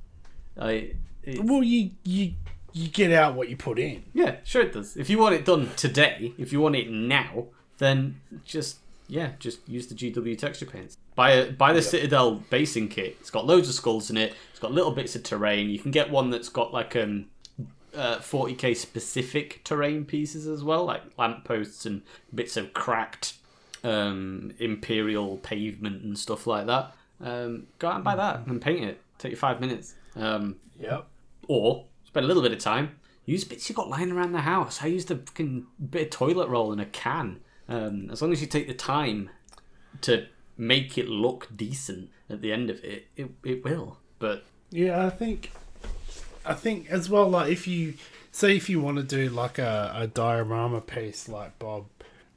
I, 0.59 0.95
it, 1.23 1.43
Well, 1.45 1.63
you 1.63 1.91
you 2.05 2.35
you 2.73 2.89
get 2.89 3.13
out 3.13 3.35
what 3.35 3.49
you 3.49 3.57
put 3.57 3.79
in. 3.79 4.05
yeah, 4.13 4.37
sure 4.45 4.63
it 4.63 4.73
does. 4.73 4.97
If 4.97 5.09
you 5.11 5.19
want 5.19 5.35
it 5.35 5.45
done 5.45 5.71
today, 5.77 6.33
if 6.39 6.53
you 6.53 6.61
want 6.61 6.77
it 6.77 6.91
now, 6.91 7.47
then 7.79 8.21
just 8.45 8.79
yeah, 9.09 9.33
just 9.39 9.69
use 9.69 9.87
the 9.89 9.95
GW 9.95 10.37
texture 10.39 10.67
paints. 10.67 10.97
Buy 11.15 11.31
a, 11.33 11.53
buy 11.53 11.73
the 11.73 11.83
Citadel 11.83 12.37
basing 12.51 12.89
kit. 12.89 13.17
It's 13.21 13.31
got 13.31 13.47
loads 13.47 13.69
of 13.69 13.75
skulls 13.75 14.09
in 14.11 14.17
it. 14.17 14.35
It's 14.51 14.59
got 14.61 14.73
little 14.73 14.93
bits 14.93 15.15
of 15.15 15.23
terrain. 15.23 15.69
You 15.69 15.79
can 15.79 15.91
get 15.91 16.11
one 16.11 16.31
that's 16.31 16.49
got 16.49 16.73
like 16.73 16.97
um 16.97 17.27
uh, 17.95 18.17
40k 18.19 18.75
specific 18.75 19.63
terrain 19.65 20.07
pieces 20.07 20.47
as 20.47 20.65
well, 20.65 20.85
like 20.87 21.03
lampposts 21.19 21.85
and 21.85 22.01
bits 22.35 22.57
of 22.57 22.73
cracked 22.73 23.35
um, 23.85 24.55
imperial 24.59 25.37
pavement 25.39 26.03
and 26.03 26.19
stuff 26.19 26.47
like 26.47 26.67
that. 26.67 26.95
Um, 27.21 27.67
go 27.79 27.89
out 27.89 27.97
and 27.97 28.05
buy 28.05 28.17
that 28.17 28.47
and 28.47 28.63
paint 28.63 28.85
it. 28.85 29.01
Take 29.19 29.33
you 29.33 29.37
five 29.37 29.61
minutes. 29.61 29.95
Um, 30.17 30.57
Yep. 30.81 31.07
or 31.49 31.85
spend 32.05 32.25
a 32.25 32.27
little 32.27 32.43
bit 32.43 32.53
of 32.53 32.59
time. 32.59 32.97
Use 33.27 33.45
bits 33.45 33.69
you've 33.69 33.77
got 33.77 33.89
lying 33.91 34.11
around 34.11 34.33
the 34.33 34.41
house. 34.41 34.83
I 34.83 34.87
used 34.87 35.11
a 35.11 35.17
fucking 35.17 35.67
bit 35.91 36.05
of 36.05 36.11
toilet 36.11 36.49
roll 36.49 36.73
in 36.73 36.81
a 36.81 36.87
can. 36.87 37.41
Um, 37.69 38.09
as 38.11 38.23
long 38.23 38.33
as 38.33 38.41
you 38.41 38.47
take 38.47 38.67
the 38.69 38.75
time 38.75 39.29
to 40.01 40.27
make 40.57 40.97
it 40.99 41.09
look 41.09 41.49
decent 41.55 42.11
at 42.29 42.41
the 42.41 42.53
end 42.53 42.71
of 42.71 42.83
it, 42.85 43.07
it, 43.17 43.31
it 43.45 43.65
will. 43.65 43.99
But 44.19 44.45
Yeah, 44.71 45.07
I 45.07 45.11
think, 45.11 45.53
I 46.45 46.55
think 46.55 46.91
as 46.91 47.09
well. 47.09 47.29
Like 47.29 47.51
if 47.51 47.67
you 47.67 47.95
say 48.31 48.57
if 48.57 48.69
you 48.69 48.81
want 48.81 48.97
to 48.97 49.03
do 49.03 49.29
like 49.29 49.59
a, 49.59 49.93
a 49.95 50.07
diorama 50.07 50.81
piece 50.81 51.29
like 51.29 51.59
Bob 51.59 51.87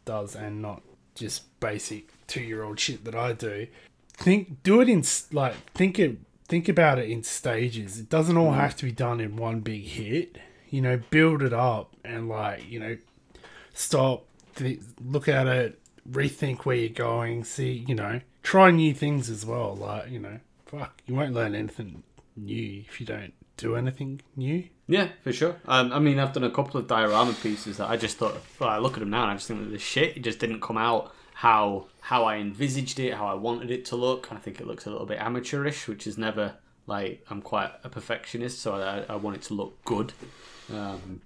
does, 0.03 0.36
and 0.36 0.61
not 0.61 0.82
just 1.16 1.59
basic 1.59 2.11
two 2.28 2.41
year 2.41 2.63
old 2.63 2.80
shit 2.80 3.05
that 3.05 3.16
I 3.16 3.34
do, 3.34 3.68
think 4.13 4.63
do 4.63 4.82
it 4.82 4.89
in 4.89 5.03
like 5.32 5.55
think 5.74 5.99
it 5.99 6.18
think 6.47 6.70
about 6.70 6.99
it 6.99 7.09
in 7.09 7.24
stages. 7.24 7.99
It 7.99 8.09
doesn't 8.09 8.38
all 8.38 8.51
mm. 8.51 8.55
have 8.55 8.76
to 8.78 8.86
be 8.86 8.91
done 8.91 9.20
in 9.20 9.36
one 9.36 9.61
big 9.61 9.84
hit. 9.84 10.38
You 10.70 10.82
know, 10.82 11.01
build 11.09 11.41
it 11.41 11.53
up 11.53 11.95
and 12.03 12.28
like 12.28 12.70
you 12.70 12.80
know, 12.80 12.97
stop, 13.74 14.26
th- 14.55 14.82
look 15.03 15.28
at 15.28 15.47
it, 15.47 15.80
rethink 16.10 16.60
where 16.60 16.76
you're 16.76 16.89
going. 16.89 17.43
See, 17.43 17.86
you 17.88 17.95
know, 17.95 18.22
try 18.43 18.72
new 18.72 18.93
things 18.93 19.30
as 19.30 19.45
well. 19.45 19.76
Like 19.76 20.10
you 20.10 20.20
know, 20.20 20.39
fuck, 20.66 21.01
you 21.06 21.16
won't 21.16 21.34
learn 21.34 21.56
anything 21.56 22.03
new 22.36 22.84
if 22.88 22.99
you 22.99 23.06
don't 23.06 23.34
do 23.58 23.76
anything 23.76 24.22
new. 24.36 24.66
yeah, 24.88 25.10
for 25.24 25.32
sure. 25.32 25.56
Um, 25.66 25.93
I 25.93 25.99
mean, 25.99 26.20
I've 26.20 26.34
done 26.34 26.43
a 26.43 26.51
couple 26.51 26.80
of 26.80 26.88
diorama 26.88 27.34
pieces 27.34 27.78
that 27.78 27.89
I 27.89 27.97
just 27.97 28.18
thought, 28.18 28.36
well, 28.60 28.70
I 28.70 28.78
look 28.80 28.93
at 28.93 28.99
them 28.99 29.10
now 29.10 29.24
and 29.24 29.32
I 29.32 29.36
just 29.36 29.47
think 29.47 29.62
that 29.62 29.72
the 29.72 29.80
shit, 29.80 30.18
it 30.18 30.24
just 30.24 30.39
didn't 30.39 30.62
come 30.62 30.78
out 30.78 31.14
how 31.34 31.88
how 32.01 32.26
I 32.26 32.38
envisaged 32.38 32.99
it, 32.99 33.14
how 33.14 33.28
I 33.28 33.34
wanted 33.34 33.72
it 33.72 33.86
to 33.86 33.95
look. 33.95 34.32
I 34.32 34.38
think 34.38 34.60
it 34.60 34.68
looks 34.68 34.86
a 34.86 34.89
little 34.89 35.06
bit 35.06 35.20
amateurish, 35.20 35.88
which 35.88 36.08
is 36.08 36.18
never 36.18 36.56
like 36.88 37.26
I'm 37.30 37.41
quite 37.41 37.72
a 37.84 37.89
perfectionist, 37.89 38.60
so 38.60 38.76
I, 38.76 39.14
I 39.14 39.16
want 39.16 39.38
it 39.38 39.43
to 39.43 39.53
look 39.53 39.84
good. 39.86 40.14
Um, 40.72 41.22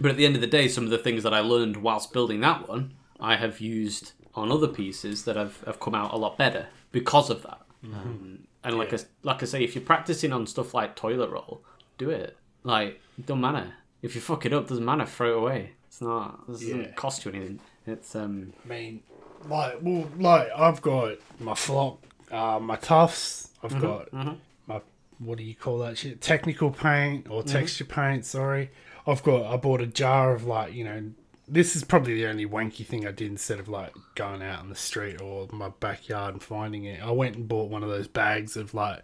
but 0.00 0.10
at 0.10 0.16
the 0.16 0.26
end 0.26 0.34
of 0.34 0.40
the 0.40 0.46
day, 0.46 0.68
some 0.68 0.84
of 0.84 0.90
the 0.90 0.98
things 0.98 1.22
that 1.22 1.34
I 1.34 1.40
learned 1.40 1.78
whilst 1.78 2.12
building 2.12 2.40
that 2.40 2.68
one, 2.68 2.94
I 3.20 3.36
have 3.36 3.60
used 3.60 4.12
on 4.34 4.50
other 4.50 4.68
pieces 4.68 5.24
that 5.24 5.36
have, 5.36 5.60
have 5.66 5.80
come 5.80 5.94
out 5.94 6.12
a 6.12 6.16
lot 6.16 6.36
better 6.36 6.66
because 6.92 7.30
of 7.30 7.42
that. 7.42 7.60
Um, 7.84 8.40
and 8.64 8.78
like 8.78 8.92
I, 8.94 8.98
like 9.22 9.42
I 9.42 9.46
say, 9.46 9.62
if 9.62 9.74
you're 9.74 9.84
practicing 9.84 10.32
on 10.32 10.46
stuff 10.46 10.74
like 10.74 10.96
toilet 10.96 11.30
roll, 11.30 11.62
do 11.98 12.10
it. 12.10 12.36
Like, 12.62 13.00
it 13.18 13.26
don't 13.26 13.40
matter. 13.40 13.74
If 14.02 14.14
you 14.14 14.20
fuck 14.20 14.44
it 14.46 14.52
up, 14.52 14.68
doesn't 14.68 14.84
matter. 14.84 15.04
Throw 15.06 15.32
it 15.34 15.38
away. 15.38 15.70
It's 15.86 16.00
not. 16.00 16.40
It 16.48 16.52
doesn't 16.52 16.80
Yeah. 16.80 16.90
cost 16.92 17.24
you 17.24 17.32
anything. 17.32 17.60
It's 17.86 18.14
um. 18.16 18.52
I 18.64 18.68
mean, 18.68 19.02
like, 19.48 19.78
well, 19.82 20.08
like 20.18 20.48
I've 20.56 20.80
got 20.82 21.18
my 21.38 21.54
flock, 21.54 21.98
uh, 22.30 22.58
my 22.60 22.76
tufts. 22.76 23.50
I've 23.62 23.80
got 23.80 24.12
my 24.12 24.80
what 25.18 25.38
do 25.38 25.44
you 25.44 25.54
call 25.54 25.78
that 25.78 25.96
shit? 25.98 26.20
Technical 26.20 26.70
paint 26.70 27.28
or 27.30 27.42
texture 27.42 27.84
paint? 27.84 28.24
Sorry, 28.26 28.70
I've 29.06 29.22
got. 29.22 29.44
I 29.44 29.56
bought 29.56 29.80
a 29.80 29.86
jar 29.86 30.34
of 30.34 30.44
like 30.44 30.72
you 30.74 30.84
know. 30.84 31.10
This 31.46 31.76
is 31.76 31.84
probably 31.84 32.14
the 32.14 32.26
only 32.26 32.46
wanky 32.46 32.86
thing 32.86 33.06
I 33.06 33.12
did 33.12 33.30
instead 33.30 33.60
of 33.60 33.68
like 33.68 33.92
going 34.14 34.42
out 34.42 34.62
in 34.62 34.70
the 34.70 34.74
street 34.74 35.20
or 35.20 35.46
my 35.52 35.68
backyard 35.80 36.34
and 36.34 36.42
finding 36.42 36.84
it. 36.84 37.02
I 37.02 37.10
went 37.10 37.36
and 37.36 37.46
bought 37.46 37.70
one 37.70 37.82
of 37.82 37.90
those 37.90 38.08
bags 38.08 38.56
of 38.56 38.72
like, 38.72 39.02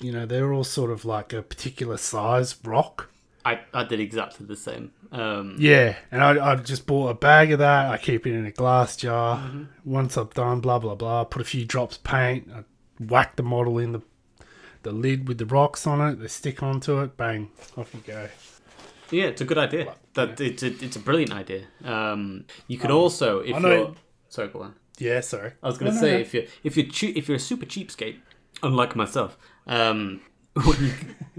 you 0.00 0.12
know, 0.12 0.26
they're 0.26 0.52
all 0.52 0.64
sort 0.64 0.90
of 0.90 1.04
like 1.04 1.32
a 1.32 1.42
particular 1.42 1.96
size 1.96 2.56
rock. 2.64 3.10
I, 3.44 3.60
I 3.72 3.84
did 3.84 4.00
exactly 4.00 4.44
the 4.44 4.56
same. 4.56 4.92
Um, 5.12 5.56
Yeah, 5.58 5.96
and 6.12 6.22
I, 6.22 6.52
I 6.52 6.56
just 6.56 6.86
bought 6.86 7.08
a 7.08 7.14
bag 7.14 7.52
of 7.52 7.58
that. 7.60 7.90
I 7.90 7.96
keep 7.96 8.26
it 8.26 8.34
in 8.34 8.44
a 8.44 8.50
glass 8.50 8.96
jar. 8.96 9.38
Mm-hmm. 9.38 9.64
Once 9.84 10.18
I've 10.18 10.34
done 10.34 10.60
blah 10.60 10.78
blah 10.78 10.94
blah, 10.94 11.24
put 11.24 11.40
a 11.40 11.44
few 11.46 11.64
drops 11.64 11.96
of 11.96 12.04
paint. 12.04 12.50
I 12.54 12.64
whack 13.02 13.36
the 13.36 13.42
model 13.42 13.78
in 13.78 13.92
the 13.92 14.02
the 14.82 14.92
lid 14.92 15.26
with 15.28 15.38
the 15.38 15.46
rocks 15.46 15.86
on 15.86 16.06
it. 16.06 16.20
They 16.20 16.28
stick 16.28 16.62
onto 16.62 17.00
it. 17.00 17.16
Bang, 17.16 17.50
off 17.76 17.94
you 17.94 18.02
go. 18.06 18.28
Yeah, 19.10 19.24
it's 19.24 19.40
a 19.40 19.44
good 19.44 19.58
idea. 19.58 19.94
That 20.14 20.40
it's 20.40 20.62
a, 20.62 20.68
it's 20.84 20.96
a 20.96 21.00
brilliant 21.00 21.32
idea. 21.32 21.64
Um, 21.84 22.44
you 22.68 22.78
could 22.78 22.90
also 22.90 23.40
if 23.40 23.58
you're 23.60 23.94
sorry, 24.28 24.48
go 24.48 24.62
on. 24.62 24.74
Yeah, 24.98 25.20
sorry. 25.20 25.52
I 25.62 25.66
was 25.66 25.78
going 25.78 25.92
to 25.92 25.96
No, 25.96 26.00
no, 26.02 26.06
say 26.06 26.12
no. 26.14 26.20
if 26.20 26.34
you 26.34 26.46
if 26.64 26.76
you 26.76 26.84
che- 26.84 27.14
if 27.16 27.28
you're 27.28 27.36
a 27.36 27.40
super 27.40 27.66
cheapskate, 27.66 28.16
unlike 28.62 28.94
myself, 28.96 29.38
um, 29.66 30.20
what 30.54 30.80
you 30.80 30.92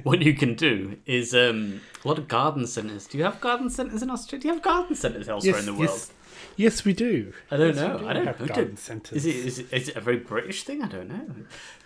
what 0.04 0.22
you 0.22 0.34
can 0.34 0.56
do 0.56 0.98
is 1.06 1.34
um, 1.36 1.82
a 2.04 2.08
lot 2.08 2.18
of 2.18 2.28
garden 2.28 2.66
centres. 2.68 3.06
Do 3.08 3.18
you 3.18 3.24
have 3.24 3.40
garden 3.42 3.70
centres 3.70 4.02
in 4.02 4.10
Australia? 4.10 4.42
Do 4.42 4.48
you 4.48 4.54
have 4.56 4.64
garden 4.64 4.96
centres 4.96 5.30
elsewhere 5.30 5.54
Yes, 5.56 5.60
in 5.60 5.66
the 5.68 5.74
world? 5.80 5.90
yes, 5.92 6.12
yes, 6.56 6.86
we 6.86 6.94
do. 6.94 7.34
I 7.52 7.58
don't 7.58 7.68
Yes, 7.68 7.76
know. 7.78 7.98
do 8.00 8.08
I 8.08 8.14
don't 8.14 8.26
have 8.28 8.40
know. 8.40 8.48
garden 8.48 8.78
centres. 8.78 9.18
Is 9.18 9.26
it, 9.26 9.36
is 9.46 9.60
it 9.60 9.68
is 9.74 9.90
it 9.90 9.96
a 9.96 10.02
very 10.02 10.18
British 10.18 10.64
thing? 10.64 10.82
I 10.82 10.88
don't 10.88 11.10
know. 11.10 11.26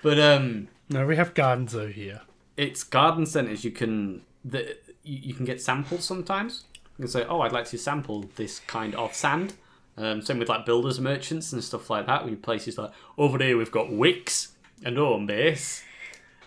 But 0.01 0.17
um, 0.19 0.69
No, 0.89 1.05
we 1.05 1.15
have 1.17 1.33
gardens 1.33 1.75
over 1.75 1.91
here. 1.91 2.21
it's 2.57 2.83
garden 2.83 3.25
centres. 3.25 3.65
You 3.65 3.71
can 3.71 4.21
the 4.45 4.77
you, 5.05 5.33
can 5.33 5.45
get 5.45 5.61
samples 5.61 6.03
sometimes. 6.03 6.65
You 6.97 7.03
can 7.03 7.07
say, 7.07 7.25
"Oh, 7.27 7.41
I'd 7.41 7.51
like 7.51 7.65
to 7.67 7.77
sample 7.77 8.25
this 8.35 8.59
kind 8.59 8.95
of 8.95 9.13
sand." 9.13 9.53
Um, 9.97 10.21
same 10.21 10.39
with 10.39 10.49
like 10.49 10.65
builders 10.65 10.99
merchants 10.99 11.53
and 11.53 11.63
stuff 11.63 11.89
like 11.89 12.05
that. 12.07 12.25
We 12.25 12.35
places 12.35 12.77
like 12.77 12.91
over 13.17 13.37
there 13.37 13.57
we've 13.57 13.71
got 13.71 13.87
Wickes 13.87 14.49
and 14.83 14.97
Homebase. 14.97 15.83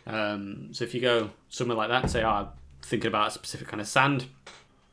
Um, 0.06 0.68
so 0.72 0.84
if 0.84 0.94
you 0.94 1.00
go 1.00 1.30
somewhere 1.48 1.76
like 1.76 1.88
that 1.88 2.10
say, 2.10 2.22
"Oh, 2.22 2.28
I'm 2.28 2.48
thinking 2.82 3.08
about 3.08 3.28
a 3.28 3.30
specific 3.30 3.68
kind 3.68 3.80
of 3.80 3.88
sand," 3.88 4.26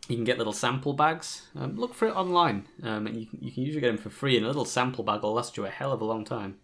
you 0.08 0.16
can 0.16 0.26
get 0.26 0.38
little 0.38 0.54
sample 0.54 0.94
bags. 0.94 1.48
Um, 1.56 1.76
look 1.78 1.94
for 1.94 2.08
it 2.08 2.16
online, 2.16 2.66
um, 2.84 3.08
and 3.08 3.18
you 3.18 3.26
can, 3.26 3.40
you 3.42 3.52
can 3.52 3.64
usually 3.64 3.82
get 3.82 3.88
them 3.88 3.98
for 3.98 4.10
free. 4.10 4.38
And 4.38 4.46
a 4.46 4.50
little 4.50 4.66
sample 4.66 5.04
bag 5.04 5.24
will 5.24 5.34
last 5.34 5.58
you 5.58 5.66
a 5.66 5.70
hell 5.70 5.92
of 5.92 6.02
a 6.02 6.06
long 6.06 6.24
time. 6.24 6.58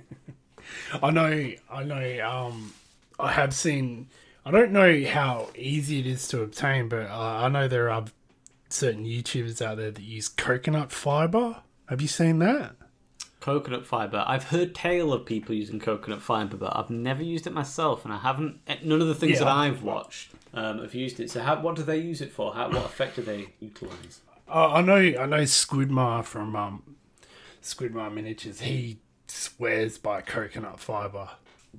I 1.02 1.10
know, 1.10 1.52
I 1.70 1.84
know. 1.84 2.28
Um, 2.28 2.72
I 3.18 3.32
have 3.32 3.54
seen. 3.54 4.08
I 4.44 4.50
don't 4.50 4.72
know 4.72 5.04
how 5.06 5.48
easy 5.56 6.00
it 6.00 6.06
is 6.06 6.28
to 6.28 6.42
obtain, 6.42 6.88
but 6.88 7.08
uh, 7.08 7.14
I 7.44 7.48
know 7.48 7.66
there 7.66 7.90
are 7.90 8.04
certain 8.68 9.04
YouTubers 9.04 9.62
out 9.64 9.78
there 9.78 9.90
that 9.90 10.02
use 10.02 10.28
coconut 10.28 10.92
fiber. 10.92 11.62
Have 11.88 12.02
you 12.02 12.08
seen 12.08 12.40
that? 12.40 12.76
Coconut 13.40 13.86
fiber. 13.86 14.24
I've 14.26 14.44
heard 14.44 14.74
tale 14.74 15.12
of 15.12 15.26
people 15.26 15.54
using 15.54 15.78
coconut 15.78 16.22
fiber, 16.22 16.56
but 16.56 16.74
I've 16.76 16.90
never 16.90 17.22
used 17.22 17.46
it 17.46 17.52
myself, 17.52 18.04
and 18.04 18.12
I 18.12 18.18
haven't. 18.18 18.60
eh, 18.66 18.76
None 18.82 19.00
of 19.02 19.08
the 19.08 19.14
things 19.14 19.34
Yeah. 19.38 19.44
that 19.44 19.48
I've 19.48 19.82
watched 19.82 20.30
um, 20.54 20.80
have 20.80 20.94
used 20.94 21.20
it. 21.20 21.30
So, 21.30 21.40
how, 21.42 21.60
what 21.60 21.76
do 21.76 21.82
they 21.82 21.98
use 21.98 22.20
it 22.20 22.32
for? 22.32 22.54
How, 22.54 22.68
what 22.68 22.84
effect 22.84 23.16
do 23.16 23.22
they 23.22 23.48
utilize? 23.60 24.20
Uh, 24.48 24.72
I 24.72 24.80
know, 24.82 24.96
I 24.96 25.26
know. 25.26 25.42
Squidmar 25.42 26.24
from 26.24 26.54
um, 26.56 26.96
Squidmar 27.62 28.12
Miniatures. 28.12 28.60
He 28.60 28.98
swears 29.26 29.96
by 29.98 30.20
coconut 30.20 30.80
fiber. 30.80 31.30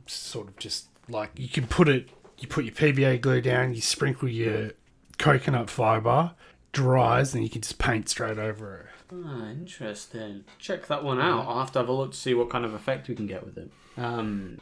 sort 0.07 0.47
of 0.49 0.57
just 0.57 0.88
like 1.09 1.32
you 1.36 1.47
can 1.49 1.68
put 1.68 1.88
it. 1.88 2.09
You 2.38 2.47
put 2.47 2.65
your 2.65 2.73
PVA 2.73 3.19
glue 3.21 3.41
down. 3.41 3.73
You 3.73 3.81
sprinkle 3.81 4.27
your 4.27 4.71
coconut 5.17 5.69
fiber, 5.69 6.31
dries, 6.71 7.33
and 7.33 7.43
you 7.43 7.49
can 7.49 7.61
just 7.61 7.77
paint 7.77 8.09
straight 8.09 8.38
over 8.38 8.77
it. 8.77 8.86
Ah, 9.25 9.49
interesting. 9.51 10.43
Check 10.59 10.88
that 10.88 11.03
one 11.03 11.19
out. 11.21 11.47
I'll 11.47 11.59
have 11.59 11.71
to 11.73 11.79
have 11.79 11.88
a 11.89 11.93
look 11.93 12.11
to 12.11 12.17
see 12.17 12.33
what 12.33 12.49
kind 12.49 12.65
of 12.65 12.73
effect 12.73 13.07
we 13.07 13.15
can 13.15 13.27
get 13.27 13.45
with 13.45 13.57
it. 13.57 13.71
Um, 13.97 14.59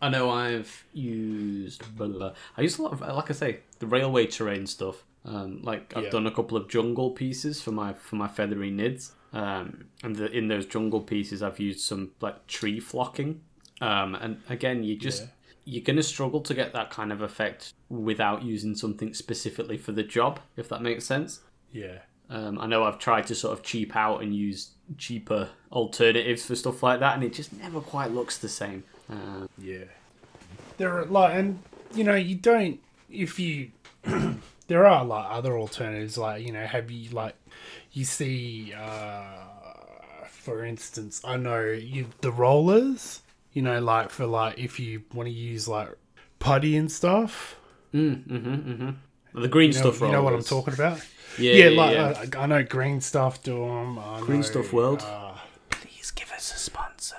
I 0.00 0.08
know 0.08 0.30
I've 0.30 0.84
used. 0.94 1.96
Blah, 1.96 2.06
blah, 2.08 2.18
blah. 2.18 2.32
I 2.56 2.62
use 2.62 2.78
a 2.78 2.82
lot 2.82 2.92
of, 2.92 3.00
like 3.00 3.30
I 3.30 3.34
say, 3.34 3.58
the 3.78 3.86
railway 3.86 4.26
terrain 4.26 4.66
stuff. 4.66 5.04
Um, 5.24 5.60
like 5.62 5.92
I've 5.96 6.04
Yeah. 6.04 6.10
done 6.10 6.26
a 6.26 6.30
couple 6.30 6.56
of 6.56 6.68
jungle 6.68 7.10
pieces 7.10 7.60
for 7.60 7.72
my 7.72 7.92
for 7.92 8.14
my 8.16 8.28
feathery 8.28 8.70
nids. 8.70 9.10
Um, 9.32 9.86
and 10.04 10.14
the, 10.16 10.30
in 10.30 10.46
those 10.48 10.64
jungle 10.66 11.00
pieces, 11.00 11.42
I've 11.42 11.58
used 11.58 11.80
some 11.80 12.12
like 12.20 12.46
tree 12.46 12.78
flocking. 12.80 13.40
Um, 13.80 14.14
and 14.14 14.40
again, 14.48 14.84
you 14.84 14.96
just 14.96 15.22
Yeah. 15.24 15.28
You're 15.66 15.84
gonna 15.84 16.02
struggle 16.02 16.40
to 16.40 16.54
get 16.54 16.72
that 16.72 16.90
kind 16.90 17.12
of 17.12 17.20
effect 17.20 17.74
without 17.90 18.42
using 18.42 18.74
something 18.74 19.12
specifically 19.12 19.76
for 19.76 19.92
the 19.92 20.02
job, 20.02 20.40
if 20.56 20.68
that 20.70 20.80
makes 20.80 21.04
sense. 21.04 21.40
Yeah. 21.72 21.98
Um, 22.30 22.58
I 22.58 22.66
know 22.66 22.84
I've 22.84 22.98
tried 22.98 23.26
to 23.26 23.34
sort 23.34 23.56
of 23.58 23.62
cheap 23.64 23.94
out 23.94 24.22
and 24.22 24.34
use 24.34 24.70
cheaper 24.96 25.50
alternatives 25.70 26.46
for 26.46 26.56
stuff 26.56 26.82
like 26.82 27.00
that, 27.00 27.14
and 27.14 27.22
it 27.24 27.32
just 27.34 27.52
never 27.52 27.80
quite 27.80 28.12
looks 28.12 28.38
the 28.38 28.48
same. 28.48 28.84
Uh, 29.10 29.46
Yeah. 29.58 29.84
There 30.78 30.98
are 30.98 31.04
like, 31.06 31.34
and 31.34 31.58
you 31.94 32.04
know, 32.04 32.14
you 32.14 32.34
don't 32.36 32.80
if 33.10 33.38
you. 33.38 33.70
there 34.68 34.86
are 34.86 35.04
like 35.04 35.26
other 35.30 35.56
alternatives, 35.58 36.16
like 36.18 36.44
you 36.44 36.52
know, 36.52 36.64
have 36.66 36.90
you 36.90 37.10
like 37.10 37.34
you 37.92 38.04
see, 38.04 38.72
uh, 38.76 39.38
for 40.28 40.64
instance, 40.64 41.22
I 41.24 41.36
know 41.36 41.62
you 41.64 42.06
the 42.20 42.30
rollers. 42.32 43.22
You 43.56 43.62
know, 43.62 43.80
like 43.80 44.10
for 44.10 44.26
like 44.26 44.58
if 44.58 44.78
you 44.78 45.04
want 45.14 45.28
to 45.28 45.32
use 45.32 45.66
like 45.66 45.88
putty 46.38 46.76
and 46.76 46.92
stuff. 46.92 47.56
mm, 47.94 48.22
mm-hmm, 48.22 48.70
mm-hmm. 48.70 49.40
The 49.40 49.48
green 49.48 49.70
You 49.72 49.78
know, 49.78 49.92
stuff. 49.92 50.00
you 50.02 50.12
know 50.12 50.22
what 50.22 50.34
I'm 50.34 50.42
talking 50.42 50.74
about? 50.74 51.00
Yeah, 51.38 51.52
Yeah, 51.52 51.64
yeah, 51.68 51.80
like 51.80 51.94
yeah. 51.94 52.38
I, 52.38 52.42
I 52.42 52.46
know 52.48 52.62
green 52.62 53.00
stuff 53.00 53.42
do 53.42 53.66
them. 53.66 53.98
Green 54.20 54.40
know, 54.40 54.42
Stuff 54.42 54.74
World. 54.74 55.02
Uh, 55.02 55.36
Please 55.70 56.10
give 56.10 56.30
us 56.32 56.54
a 56.54 56.58
sponsor. 56.58 57.16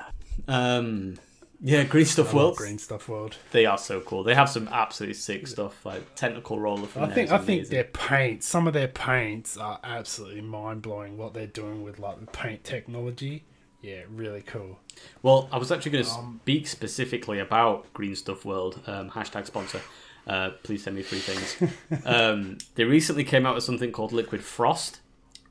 Um, 0.48 1.18
yeah, 1.60 1.84
green 1.86 2.06
stuff. 2.06 2.32
World. 2.36 2.56
Green 2.56 2.78
Stuff 2.78 3.10
World. 3.10 3.36
They 3.50 3.66
are 3.66 3.80
so 3.80 4.00
cool. 4.02 4.22
They 4.22 4.36
have 4.36 4.48
some 4.48 4.68
absolutely 4.68 5.16
sick 5.16 5.48
stuff, 5.48 5.84
like 5.88 6.14
tentacle 6.14 6.60
roller. 6.60 6.86
From 6.86 7.06
I 7.06 7.14
think 7.16 7.32
I 7.32 7.40
think 7.40 7.70
their 7.70 7.86
paint, 7.86 8.44
some 8.44 8.68
of 8.68 8.76
their 8.76 8.88
paints 8.88 9.58
are 9.58 9.80
absolutely 9.84 10.42
mind 10.42 10.84
blowing. 10.84 11.18
What 11.18 11.34
they're 11.34 11.48
doing 11.48 11.82
with 11.82 11.98
like 11.98 12.20
the 12.20 12.28
paint 12.28 12.64
technology, 12.64 13.46
yeah, 13.82 14.02
really 14.10 14.42
cool. 14.42 14.80
Well, 15.24 15.50
I 15.52 15.58
was 15.58 15.72
actually 15.72 15.92
going 15.92 16.04
to 16.06 16.10
Um, 16.12 16.40
speak 16.44 16.68
specifically 16.68 17.40
about 17.40 17.92
Green 17.94 18.16
Stuff 18.16 18.46
World. 18.46 18.82
Um, 18.88 19.10
hashtag 19.12 19.46
sponsor. 19.46 19.82
Uh, 20.26 20.50
please 20.64 20.84
send 20.84 20.96
me 20.96 21.04
free 21.04 21.20
things. 21.20 22.04
um, 22.06 22.58
they 22.76 22.84
recently 22.84 23.24
came 23.24 23.46
out 23.46 23.56
with 23.56 23.64
something 23.64 23.92
called 23.92 24.12
Liquid 24.12 24.44
Frost. 24.44 25.00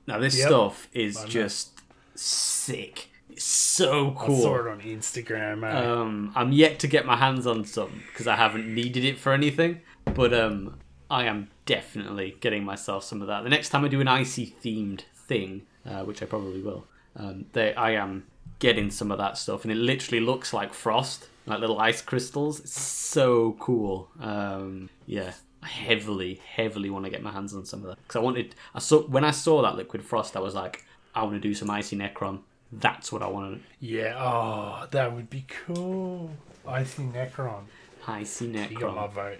Now, 0.07 0.19
this 0.19 0.37
Yep. 0.39 0.47
stuff 0.49 0.89
is 0.93 1.17
I 1.17 1.27
just 1.27 1.81
sick. 2.15 3.11
It's 3.31 3.45
so 3.45 4.11
I 4.19 4.21
saw 4.21 4.27
cool. 4.27 4.55
it 4.57 4.69
on 4.71 4.81
Instagram. 4.81 5.65
eh? 5.65 5.87
Um, 5.87 6.33
I'm 6.35 6.53
yet 6.53 6.79
to 6.81 6.87
get 6.87 7.07
my 7.07 7.17
hands 7.17 7.47
on 7.47 7.65
some 7.65 8.03
because 8.13 8.27
I 8.27 8.37
haven't 8.37 8.73
needed 8.73 9.05
it 9.05 9.19
for 9.19 9.33
anything. 9.33 9.81
But 10.15 10.33
um, 10.33 10.79
I 11.11 11.25
am 11.25 11.49
definitely 11.67 12.37
getting 12.41 12.65
myself 12.65 13.05
some 13.05 13.21
of 13.21 13.29
that. 13.29 13.43
The 13.45 13.51
next 13.51 13.71
time 13.71 13.85
I 13.85 13.89
do 13.89 14.01
an 14.01 14.09
icy 14.09 14.55
themed 14.63 15.03
thing, 15.15 15.63
uh, 15.85 16.05
which 16.05 16.23
I 16.23 16.27
probably 16.27 16.63
will, 16.63 16.87
um, 17.17 17.47
they, 17.53 17.75
I 17.75 17.93
am 17.93 18.27
getting 18.59 18.91
some 18.91 19.11
of 19.11 19.19
that 19.19 19.39
stuff, 19.39 19.63
and 19.65 19.73
it 19.73 19.77
literally 19.77 20.21
looks 20.21 20.53
like 20.53 20.73
frost, 20.75 21.29
like 21.47 21.61
little 21.61 21.79
ice 21.81 22.03
crystals. 22.03 22.61
It's 22.61 22.81
so 22.81 23.57
cool. 23.59 24.09
Um, 24.21 24.89
yeah. 25.07 25.33
I 25.63 25.69
heavily, 25.69 26.41
heavily 26.55 26.91
want 26.91 27.07
to 27.07 27.11
get 27.11 27.23
my 27.23 27.33
hands 27.33 27.53
on 27.55 27.65
some 27.65 27.81
of 27.81 27.87
that 27.87 27.99
because 28.03 28.17
I 28.17 28.21
wanted. 28.21 28.55
I 28.75 28.79
saw 28.79 29.01
when 29.07 29.25
I 29.25 29.31
saw 29.33 29.63
that 29.63 29.75
liquid 29.75 30.05
frost, 30.05 30.37
I 30.37 30.41
was 30.41 30.55
like, 30.55 30.85
I 31.15 31.23
want 31.23 31.35
to 31.35 31.41
do 31.41 31.55
some 31.55 31.71
icy 31.71 31.97
Necron. 31.97 32.41
That's 32.71 33.11
what 33.11 33.23
I 33.23 33.29
want 33.29 33.63
yeah, 33.81 34.15
oh, 34.19 34.87
that 34.91 35.13
would 35.15 35.31
be 35.31 35.47
cool. 35.67 36.31
Icy 36.69 37.05
Necron. 37.05 37.63
icy 38.07 38.53
Necron. 38.53 38.71
You 38.73 38.79
got 38.81 38.95
my 38.97 39.07
vote. 39.07 39.39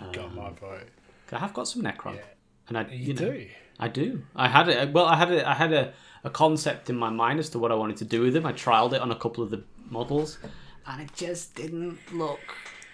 You 0.00 0.12
got 0.12 0.34
my 0.34 0.50
vote. 0.50 0.88
I 1.32 1.38
have 1.38 1.54
got 1.54 1.66
some 1.68 1.82
Necron, 1.82 2.16
Yeah. 2.16 2.20
and 2.68 2.78
I 2.78 2.86
You, 2.90 2.98
you, 2.98 3.14
know, 3.14 3.20
do. 3.32 3.46
I 3.80 3.88
do. 3.88 4.22
I 4.36 4.48
had 4.48 4.68
it. 4.68 4.92
Well, 4.92 5.06
I 5.06 5.16
had 5.16 5.32
a, 5.32 5.48
I 5.48 5.54
had 5.54 5.72
a, 5.72 5.92
a 6.28 6.30
concept 6.30 6.90
in 6.90 6.96
my 6.96 7.10
mind 7.10 7.40
as 7.40 7.48
to 7.50 7.58
what 7.58 7.72
I 7.72 7.74
wanted 7.74 7.96
to 7.98 8.04
do 8.04 8.20
with 8.22 8.34
them. 8.34 8.46
I 8.46 8.52
trialed 8.52 8.92
it 8.92 9.00
on 9.00 9.10
a 9.10 9.16
couple 9.16 9.42
of 9.42 9.50
the 9.50 9.64
models, 9.90 10.38
and 10.86 11.02
it 11.02 11.12
just 11.14 11.54
didn't 11.54 11.98
look 12.12 12.40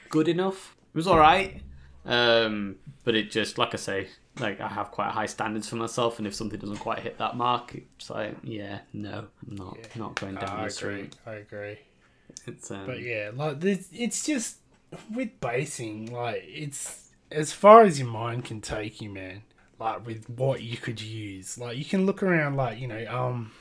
good 0.08 0.28
enough. 0.28 0.76
It 0.94 0.96
was 0.96 1.06
all 1.06 1.18
right, 1.18 1.60
um, 2.06 2.76
but 3.04 3.14
it 3.14 3.30
just, 3.30 3.58
like 3.58 3.74
I 3.74 3.76
say, 3.76 4.08
like 4.38 4.60
I 4.60 4.68
have 4.68 4.90
quite 4.90 5.10
high 5.10 5.26
standards 5.26 5.68
for 5.68 5.76
myself, 5.76 6.18
and 6.18 6.26
if 6.26 6.34
something 6.34 6.58
doesn't 6.58 6.78
quite 6.78 7.00
hit 7.00 7.18
that 7.18 7.36
mark, 7.36 7.74
it's 7.74 8.10
like, 8.10 8.36
yeah, 8.42 8.78
no, 8.92 9.26
I'm 9.48 9.56
not, 9.56 9.78
not 9.96 10.14
going 10.14 10.36
down 10.36 10.60
I 10.60 10.64
this 10.64 10.80
agree. 10.80 10.94
route. 10.94 11.16
I 11.26 11.32
agree. 11.32 11.78
It's 12.46 12.70
um, 12.70 12.86
But 12.86 13.00
yeah, 13.00 13.30
like 13.34 13.60
this, 13.60 13.88
it's 13.92 14.24
just 14.24 14.58
with 15.12 15.40
basing, 15.40 16.12
like 16.12 16.44
it's 16.46 17.10
as 17.30 17.52
far 17.52 17.82
as 17.82 17.98
your 17.98 18.08
mind 18.08 18.44
can 18.44 18.60
take 18.60 19.00
you, 19.00 19.10
man. 19.10 19.42
Like 19.84 20.06
with 20.06 20.30
what 20.30 20.62
you 20.62 20.78
could 20.78 21.00
use, 21.00 21.58
like 21.58 21.76
you 21.76 21.84
can 21.84 22.06
look 22.06 22.22
around, 22.22 22.56
like 22.56 22.78
you 22.78 22.88
know, 22.88 23.04
um. 23.10 23.52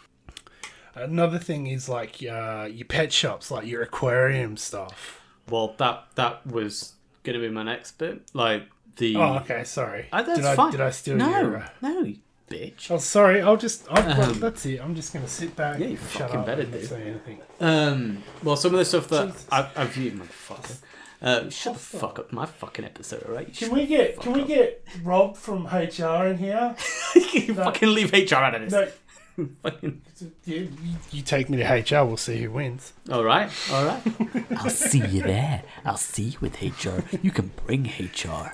Another 0.96 1.40
thing 1.40 1.66
is 1.68 1.90
like 1.90 2.24
uh, 2.24 2.70
your 2.72 2.86
pet 2.86 3.12
shops, 3.12 3.50
like 3.50 3.66
your 3.66 3.82
aquarium 3.82 4.56
stuff. 4.58 5.20
well, 5.50 5.74
that 5.78 6.06
that 6.16 6.46
was 6.46 6.94
gonna 7.24 7.40
be 7.40 7.50
my 7.50 7.64
next 7.64 7.98
bit, 7.98 8.22
like 8.34 8.64
the. 8.98 9.16
Oh, 9.16 9.38
okay, 9.38 9.64
sorry. 9.64 10.08
Uh, 10.12 10.22
that's 10.22 10.40
did 10.40 10.46
I 10.46 10.56
fine. 10.56 10.72
did 10.72 10.82
I 10.82 10.92
steal 10.92 11.16
no, 11.16 11.30
your? 11.30 11.58
Uh... 11.58 11.70
no, 11.82 12.14
bitch. 12.50 12.92
Oh, 12.92 13.00
sorry. 13.00 13.42
I'll 13.42 13.58
just. 13.58 13.86
I'll, 13.90 14.22
Um, 14.22 14.40
that's 14.40 14.66
it. 14.66 14.80
I'm 14.82 14.96
just 14.96 15.14
gonna 15.14 15.28
sit 15.28 15.56
back. 15.56 15.80
yeah, 15.80 15.88
you 15.88 15.98
and 15.98 16.10
shut 16.10 16.30
fucking 16.30 16.40
up 16.42 16.46
better 16.46 16.64
do. 16.64 16.86
say 16.86 17.02
anything. 17.02 17.42
Um, 17.60 18.24
well, 18.44 18.56
some 18.56 18.74
of 18.74 18.80
the 18.80 18.86
stuff 18.86 19.08
that 19.10 19.28
Jesus. 19.28 19.48
I, 19.52 19.70
I've 19.76 19.98
used, 19.98 20.18
motherfucker. 20.18 20.78
Uh, 21.24 21.50
shut 21.50 21.74
the 21.74 21.80
fuck 21.80 22.20
up, 22.20 22.34
my 22.34 22.46
fucking 22.46 22.84
episode, 22.84 23.24
alright? 23.24 23.56
Can 23.56 23.72
we 23.72 23.86
get? 23.88 24.20
Can 24.20 24.34
we 24.34 24.44
get 24.44 24.86
Rob 25.04 25.38
from 25.38 25.68
HR 25.68 26.28
in 26.28 26.38
here? 26.38 26.76
you 27.16 27.54
fucking 27.54 27.94
leave 27.94 28.12
HR 28.12 28.36
out 28.36 28.56
of 28.56 28.70
this. 28.70 28.74
No. 28.74 28.88
Fucking... 29.64 30.02
You, 30.46 30.56
you, 30.84 30.96
you 31.10 31.22
take 31.24 31.50
me 31.50 31.58
to 31.58 31.64
HR. 31.64 32.06
We'll 32.06 32.18
see 32.18 32.44
who 32.44 32.52
wins. 32.52 32.94
All 33.12 33.24
right, 33.24 33.50
all 33.72 33.86
right. 33.86 34.02
I'll 34.58 34.70
see 34.70 35.04
you 35.04 35.24
there. 35.24 35.64
I'll 35.84 35.98
see 35.98 36.24
you 36.24 36.38
with 36.40 36.62
HR. 36.62 37.04
You 37.24 37.32
can 37.32 37.52
bring 37.66 37.86
HR. 37.86 38.54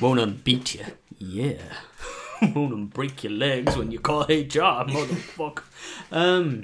Won't 0.00 0.20
unbeat 0.20 0.76
you. 0.76 0.84
Yeah. 1.18 1.62
Won't 2.40 2.92
unbreak 2.92 3.24
your 3.24 3.32
legs 3.32 3.76
when 3.76 3.90
you 3.90 3.98
call 3.98 4.22
HR, 4.22 4.86
motherfucker. 4.86 5.64
Um, 6.12 6.62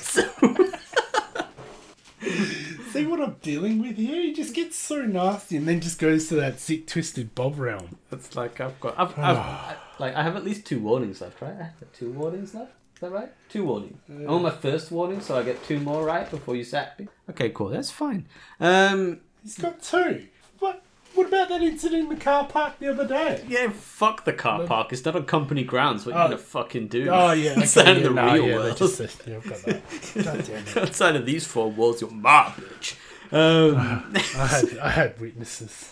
so, 0.00 0.24
See 2.94 3.06
what 3.06 3.20
I'm 3.20 3.34
dealing 3.42 3.80
with 3.80 3.96
here? 3.96 4.22
He 4.22 4.32
just 4.32 4.54
gets 4.54 4.76
so 4.76 5.02
nasty 5.02 5.56
and 5.56 5.66
then 5.66 5.80
just 5.80 5.98
goes 5.98 6.28
to 6.28 6.36
that 6.36 6.60
sick, 6.60 6.86
twisted 6.86 7.34
Bob 7.34 7.58
realm. 7.58 7.98
it's 8.12 8.36
like 8.36 8.60
I've 8.60 8.78
got, 8.78 8.94
I've, 8.96 9.18
I've, 9.18 9.36
I, 9.36 9.76
like 9.98 10.14
I 10.14 10.22
have 10.22 10.36
at 10.36 10.44
least 10.44 10.64
two 10.64 10.78
warnings 10.78 11.20
left, 11.20 11.42
right? 11.42 11.56
I 11.58 11.62
have 11.64 11.92
two 11.92 12.12
warnings 12.12 12.54
left. 12.54 12.70
Is 12.94 13.00
that 13.00 13.10
right? 13.10 13.32
Two 13.48 13.64
warnings. 13.64 13.98
I'm 14.08 14.30
on 14.30 14.42
my 14.42 14.50
first 14.50 14.92
warning, 14.92 15.20
so 15.20 15.36
I 15.36 15.42
get 15.42 15.64
two 15.64 15.80
more 15.80 16.04
right 16.04 16.30
before 16.30 16.54
you 16.54 16.62
sack 16.62 17.00
me. 17.00 17.08
Okay, 17.30 17.50
cool. 17.50 17.70
That's 17.70 17.90
fine. 17.90 18.28
Um, 18.60 19.22
He's 19.42 19.58
got 19.58 19.82
two. 19.82 20.28
What? 21.14 21.16
What 21.16 21.26
about 21.28 21.48
that 21.48 21.62
incident 21.62 22.02
in 22.04 22.08
the 22.08 22.16
car 22.22 22.46
park 22.46 22.78
the 22.78 22.88
other 22.88 23.06
day? 23.06 23.44
Yeah, 23.48 23.70
fuck 23.70 24.24
the 24.24 24.32
car 24.32 24.66
park. 24.66 24.92
It's 24.92 25.04
not 25.04 25.16
on 25.16 25.24
company 25.24 25.64
grounds. 25.64 26.04
What 26.06 26.14
are 26.14 26.18
you 26.18 26.24
Oh. 26.24 26.28
gonna 26.28 26.38
fucking 26.38 26.88
do? 26.88 27.08
Oh 27.10 27.32
yeah, 27.32 27.54
It's 27.60 27.76
okay, 27.76 27.90
out 27.90 27.96
of 27.96 28.02
yeah, 28.02 28.08
the 28.08 28.14
nah, 28.14 28.32
real 28.32 28.46
yeah, 28.48 28.56
world. 28.56 28.76
Just, 28.76 29.00
yeah, 29.26 29.36
I've 29.36 29.48
got 29.48 29.58
that. 29.62 29.82
God 30.24 30.44
damn 30.46 30.66
it. 30.66 30.76
Outside 30.76 31.16
of 31.16 31.26
these 31.26 31.46
four 31.46 31.70
walls, 31.70 32.00
you're 32.00 32.10
my 32.10 32.52
bitch. 32.56 32.96
Um, 33.32 33.76
I 34.36 34.46
had, 34.46 34.78
I 34.78 34.90
had 34.90 35.20
witnesses. 35.20 35.90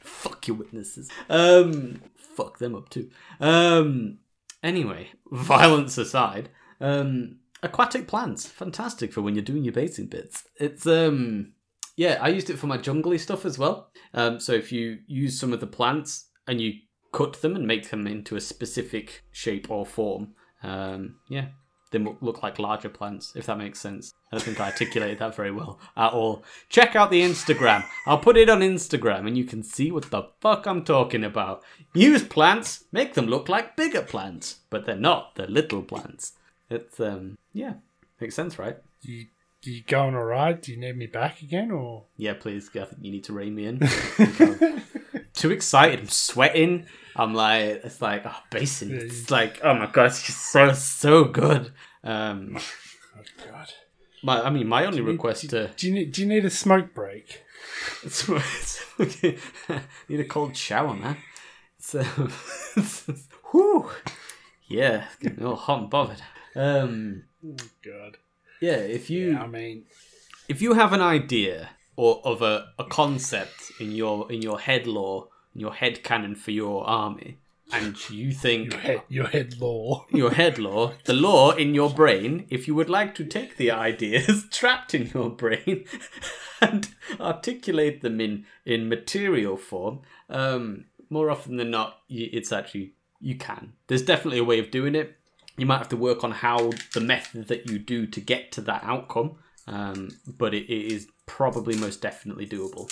fuck 0.00 0.46
your 0.48 0.56
witnesses. 0.56 1.10
Um, 1.28 2.00
fuck 2.16 2.58
them 2.58 2.74
up 2.74 2.88
too. 2.88 3.10
Um, 3.40 4.18
anyway, 4.62 5.10
violence 5.30 5.98
aside, 5.98 6.48
um, 6.80 7.36
aquatic 7.62 8.06
plants, 8.08 8.46
fantastic 8.46 9.12
for 9.12 9.22
when 9.22 9.34
you're 9.34 9.44
doing 9.44 9.64
your 9.64 9.72
basing 9.74 10.06
bits. 10.06 10.44
It's 10.58 10.86
um, 10.86 11.52
yeah, 11.96 12.18
I 12.20 12.28
used 12.28 12.50
it 12.50 12.58
for 12.58 12.66
my 12.66 12.78
jungly 12.78 13.18
stuff 13.18 13.44
as 13.44 13.58
well. 13.58 13.90
Um, 14.14 14.40
so 14.40 14.52
if 14.52 14.72
you 14.72 14.98
use 15.06 15.38
some 15.38 15.52
of 15.52 15.60
the 15.60 15.66
plants 15.66 16.28
and 16.46 16.60
you 16.60 16.74
cut 17.12 17.40
them 17.42 17.54
and 17.54 17.66
make 17.66 17.90
them 17.90 18.06
into 18.06 18.36
a 18.36 18.40
specific 18.40 19.24
shape 19.30 19.70
or 19.70 19.84
form, 19.84 20.34
um, 20.62 21.16
yeah, 21.28 21.46
they 21.90 21.98
look 21.98 22.42
like 22.42 22.58
larger 22.58 22.88
plants, 22.88 23.32
if 23.36 23.46
that 23.46 23.58
makes 23.58 23.78
sense. 23.78 24.12
I 24.30 24.36
don't 24.36 24.44
think 24.44 24.60
I 24.60 24.66
articulated 24.66 25.18
that 25.18 25.34
very 25.34 25.50
well 25.50 25.78
at 25.96 26.12
all. 26.12 26.42
Check 26.70 26.96
out 26.96 27.10
the 27.10 27.20
Instagram. 27.20 27.84
I'll 28.06 28.18
put 28.18 28.38
it 28.38 28.48
on 28.48 28.60
Instagram 28.60 29.26
and 29.26 29.36
you 29.36 29.44
can 29.44 29.62
see 29.62 29.92
what 29.92 30.10
the 30.10 30.28
fuck 30.40 30.66
I'm 30.66 30.84
talking 30.84 31.22
about. 31.22 31.62
Use 31.92 32.24
plants, 32.24 32.84
make 32.92 33.12
them 33.14 33.26
look 33.26 33.48
like 33.48 33.76
bigger 33.76 34.02
plants, 34.02 34.60
but 34.70 34.86
they're 34.86 34.96
not, 34.96 35.34
they're 35.34 35.46
little 35.46 35.82
plants. 35.82 36.32
It's, 36.70 36.98
um, 36.98 37.36
yeah, 37.52 37.74
makes 38.18 38.34
sense, 38.34 38.58
right? 38.58 38.78
You 39.02 39.26
you 39.70 39.82
going 39.84 40.14
all 40.14 40.24
right? 40.24 40.60
Do 40.60 40.72
you 40.72 40.78
need 40.78 40.96
me 40.96 41.06
back 41.06 41.42
again, 41.42 41.70
or 41.70 42.04
Yeah, 42.16 42.34
please. 42.34 42.68
I 42.74 42.84
think 42.84 42.98
you 43.02 43.12
need 43.12 43.24
to 43.24 43.32
rein 43.32 43.54
me 43.54 43.66
in. 43.66 43.78
Too 45.34 45.50
excited. 45.50 46.00
I'm 46.00 46.08
sweating. 46.08 46.86
I'm 47.14 47.34
like, 47.34 47.84
it's 47.84 48.00
like, 48.00 48.22
oh, 48.24 48.36
basin. 48.50 48.92
It's 48.92 49.30
like, 49.30 49.60
oh 49.62 49.74
my 49.74 49.86
god, 49.86 50.06
it's 50.06 50.22
just 50.22 50.50
so 50.50 50.72
so 50.72 51.24
good. 51.24 51.72
Um, 52.02 52.58
oh 53.16 53.22
god? 53.50 53.72
my, 54.22 54.40
I 54.40 54.50
mean, 54.50 54.66
my 54.66 54.84
only 54.86 55.00
request 55.00 55.50
to 55.50 55.70
Do 55.76 55.86
you 55.86 55.94
need 55.94 56.12
Do 56.12 56.22
you 56.22 56.28
need 56.28 56.44
a 56.44 56.50
smoke 56.50 56.94
break? 56.94 57.42
it's, 58.02 58.28
it's, 58.98 59.38
need 60.08 60.20
a 60.20 60.24
cold 60.24 60.56
shower, 60.56 60.94
man. 60.94 61.16
It's, 61.78 61.94
um, 61.94 62.32
whew. 63.50 63.90
Yeah, 64.66 65.04
getting 65.20 65.44
all 65.44 65.56
hot 65.56 65.80
and 65.80 65.90
bothered. 65.90 66.22
Um, 66.54 67.24
Oh 67.44 67.56
god. 67.84 68.18
Yeah, 68.62 68.76
if 68.76 69.10
you 69.10 69.36
I 69.36 69.46
mean, 69.46 69.84
if 70.48 70.62
you 70.62 70.74
have 70.74 70.92
an 70.92 71.02
idea 71.02 71.70
or 71.96 72.20
of 72.24 72.40
a, 72.42 72.68
a 72.78 72.84
concept 72.84 73.72
in 73.80 73.92
your 73.92 74.30
in 74.32 74.40
your 74.40 74.60
head 74.60 74.86
law, 74.86 75.28
in 75.54 75.60
your 75.60 75.74
head 75.74 76.02
canon 76.02 76.34
for 76.34 76.52
your 76.52 76.86
army, 76.86 77.38
and 77.72 78.10
you 78.10 78.32
think 78.32 78.74
head, 78.74 79.02
your 79.08 79.26
head 79.26 79.58
law. 79.58 80.06
your 80.10 80.32
head 80.32 80.58
law, 80.58 80.92
the 81.04 81.14
law 81.14 81.52
in 81.52 81.74
your 81.74 81.90
brain, 81.90 82.46
if 82.50 82.68
you 82.68 82.74
would 82.74 82.90
like 82.90 83.14
to 83.16 83.24
take 83.24 83.56
the 83.56 83.70
ideas 83.70 84.44
trapped 84.50 84.94
in 84.94 85.10
your 85.14 85.30
brain 85.30 85.84
and 86.60 86.90
articulate 87.18 88.02
them 88.02 88.20
in, 88.20 88.44
in 88.64 88.88
material 88.88 89.56
form, 89.56 90.00
um, 90.28 90.84
more 91.08 91.30
often 91.30 91.56
than 91.56 91.70
not, 91.70 91.98
it's 92.08 92.52
actually, 92.52 92.92
you 93.20 93.36
can. 93.36 93.72
There's 93.86 94.02
definitely 94.02 94.38
a 94.38 94.44
way 94.44 94.58
of 94.58 94.70
doing 94.70 94.94
it. 94.94 95.16
You 95.56 95.66
might 95.66 95.78
have 95.78 95.88
to 95.90 95.96
work 95.96 96.24
on 96.24 96.30
how 96.32 96.70
the 96.94 97.00
method 97.00 97.48
that 97.48 97.68
you 97.68 97.78
do 97.78 98.06
to 98.06 98.20
get 98.20 98.52
to 98.52 98.60
that 98.62 98.82
outcome, 98.84 99.36
um, 99.66 100.08
but 100.26 100.54
it, 100.54 100.64
it 100.64 100.92
is 100.92 101.08
probably 101.26 101.76
most 101.76 102.00
definitely 102.00 102.46
doable. 102.46 102.90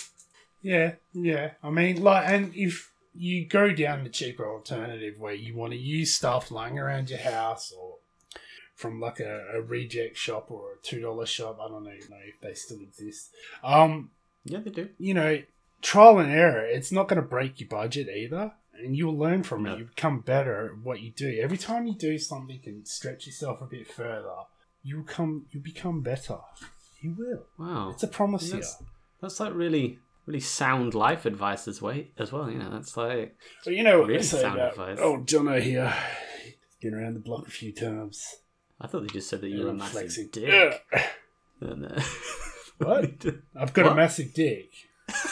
Yeah, 0.62 0.94
yeah. 1.12 1.52
I 1.62 1.70
mean, 1.70 2.02
like, 2.02 2.28
and 2.28 2.52
if 2.54 2.92
you 3.14 3.46
go 3.48 3.72
down 3.72 4.04
the 4.04 4.10
cheaper 4.10 4.46
alternative 4.46 5.14
where 5.18 5.32
you 5.34 5.56
want 5.56 5.72
to 5.72 5.78
use 5.78 6.14
stuff 6.14 6.50
lying 6.50 6.78
around 6.78 7.08
your 7.10 7.18
house 7.18 7.72
or 7.72 7.96
from 8.74 9.00
like 9.00 9.20
a, 9.20 9.46
a 9.54 9.60
reject 9.62 10.16
shop 10.16 10.50
or 10.50 10.74
a 10.74 10.82
two 10.82 11.00
dollar 11.00 11.26
shop, 11.26 11.58
I 11.62 11.68
don't 11.68 11.86
even 11.86 12.10
know 12.10 12.16
if 12.26 12.40
they 12.40 12.54
still 12.54 12.80
exist. 12.82 13.30
Um, 13.64 14.10
Yeah, 14.44 14.60
they 14.60 14.70
do. 14.70 14.90
you 14.98 15.14
know, 15.14 15.42
trial 15.82 16.18
and 16.18 16.30
error. 16.30 16.64
It's 16.66 16.92
not 16.92 17.08
going 17.08 17.20
to 17.22 17.26
break 17.26 17.58
your 17.58 17.68
budget 17.68 18.08
either, 18.08 18.52
and 18.84 18.96
you'll 18.96 19.16
learn 19.18 19.42
from 19.42 19.66
it. 19.66 19.78
You 19.78 19.84
become 19.86 20.20
better 20.20 20.66
at 20.66 20.78
what 20.78 21.00
you 21.00 21.10
do. 21.10 21.38
Every 21.42 21.58
time 21.58 21.86
you 21.86 21.94
do 21.94 22.18
something 22.18 22.60
and 22.66 22.86
stretch 22.86 23.26
yourself 23.26 23.60
a 23.60 23.66
bit 23.66 23.86
further, 23.90 24.34
you 24.82 25.02
come, 25.04 25.46
you 25.50 25.60
become 25.60 26.00
better. 26.02 26.38
You 27.00 27.14
will. 27.18 27.44
Wow. 27.58 27.90
It's 27.90 28.02
a 28.02 28.08
promise 28.08 28.46
here. 28.50 28.56
That's, 28.60 28.82
that's 29.20 29.40
like 29.40 29.54
really, 29.54 29.98
really 30.26 30.40
sound 30.40 30.94
life 30.94 31.24
advice 31.26 31.66
as 31.68 31.80
well. 31.82 31.98
As 32.18 32.32
well, 32.32 32.50
you 32.50 32.58
know, 32.58 32.70
that's 32.70 32.96
like 32.96 33.36
But 33.64 33.74
you 33.74 33.82
know 33.82 34.00
what 34.00 34.08
Really 34.08 34.22
sound 34.22 34.54
about 34.54 34.72
advice. 34.72 34.98
oh 35.00 35.18
Jono 35.18 35.60
here. 35.60 35.92
Been 36.82 36.94
around 36.94 37.14
the 37.14 37.20
block 37.20 37.46
a 37.46 37.50
few 37.50 37.72
times. 37.72 38.24
I 38.80 38.86
thought 38.86 39.02
they 39.02 39.08
just 39.12 39.28
said 39.28 39.42
that 39.42 39.50
you 39.50 39.64
were 39.64 39.70
a 39.70 39.74
massive 39.74 39.92
flexing. 39.92 40.28
dick. 40.32 40.82
And, 41.60 41.84
uh, 41.92 42.00
What? 42.78 43.04
I've 43.54 43.74
got 43.74 43.84
What? 43.84 43.92
a 43.92 43.96
massive 43.96 44.32
dick. 44.32 44.70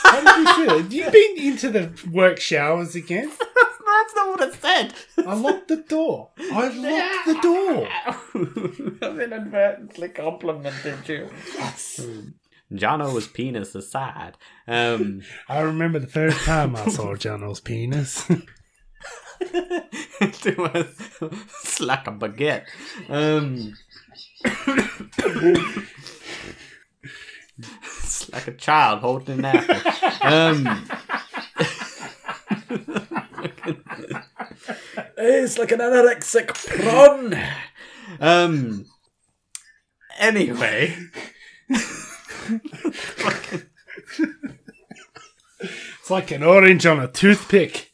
How 0.03 0.21
did 0.21 0.39
you 0.39 0.67
feel? 0.67 0.79
Have 0.79 0.93
you 0.93 1.11
been 1.11 1.39
into 1.39 1.71
the 1.71 1.91
work 2.11 2.41
showers 2.41 2.95
again? 2.95 3.31
That's 3.99 4.15
not 4.15 4.29
what 4.29 4.49
it 4.49 4.55
said. 4.55 4.95
I 5.27 5.35
locked 5.35 5.69
the 5.69 5.77
door. 5.77 6.31
I 6.39 6.69
locked 6.69 7.27
the 7.27 7.39
door. 7.43 7.89
I've 9.11 9.21
inadvertently 9.21 10.11
complimented 10.11 11.09
you. 11.09 11.29
Jono's 12.73 13.27
penis 13.29 13.75
aside. 13.75 14.37
Um, 14.67 15.23
I 15.49 15.61
remember 15.61 15.99
the 15.99 16.07
first 16.07 16.39
time 16.45 16.77
I 16.77 16.89
saw 16.89 17.17
Jono's 17.17 17.61
penis. 17.61 18.29
it 19.41 20.59
was 20.59 20.87
it's 21.23 21.81
like 21.81 22.07
a 22.07 22.13
baguette. 22.13 22.67
Um, 23.09 23.75
it's 28.09 28.33
like 28.33 28.49
a 28.49 28.53
child 28.53 29.01
holding 29.01 29.41
an 29.41 29.45
apple. 29.45 29.77
Um, 30.23 30.67
it's 35.19 35.59
like 35.59 35.73
an 35.73 35.81
anorexic 35.81 36.55
prawn. 36.55 37.39
Um. 38.19 38.87
Anyway. 40.19 40.97
it's 41.69 42.47
like 46.09 46.31
an 46.31 46.43
orange 46.43 46.87
on 46.87 47.01
a 47.01 47.09
toothpick. 47.09 47.91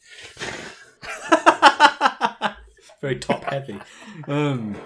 very 3.01 3.19
top 3.19 3.43
heavy. 3.43 3.81
Um. 4.29 4.77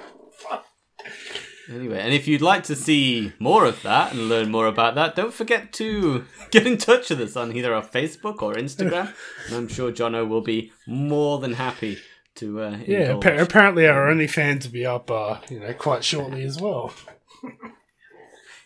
Anyway, 1.70 2.00
and 2.00 2.14
if 2.14 2.28
you'd 2.28 2.42
like 2.42 2.64
to 2.64 2.76
see 2.76 3.32
more 3.40 3.66
of 3.66 3.82
that 3.84 4.12
and 4.12 4.28
learn 4.28 4.50
more 4.50 4.66
about 4.66 4.96
that, 4.96 5.16
don't 5.16 5.34
forget 5.34 5.72
to 5.74 6.26
get 6.52 6.66
in 6.66 6.78
touch 6.78 7.10
with 7.12 7.22
us 7.22 7.36
on 7.36 7.56
either 7.56 7.74
our 7.76 7.84
Facebook 7.84 8.42
or 8.42 8.56
Instagram. 8.56 9.14
and 9.48 9.56
I'm 9.56 9.68
sure 9.68 9.92
Jono 9.92 10.28
will 10.28 10.42
be 10.42 10.72
more 10.88 11.38
than 11.40 11.54
happy 11.54 12.00
to. 12.36 12.62
Uh, 12.62 12.78
Yeah, 12.88 13.16
appa- 13.18 13.38
apparently 13.42 13.86
our 13.88 14.08
OnlyFans 14.12 14.66
will 14.66 14.72
be 14.72 14.86
up, 14.86 15.12
uh, 15.12 15.38
you 15.50 15.60
know, 15.60 15.74
quite 15.74 16.04
shortly 16.04 16.44
as 16.44 16.60
well. 16.60 16.92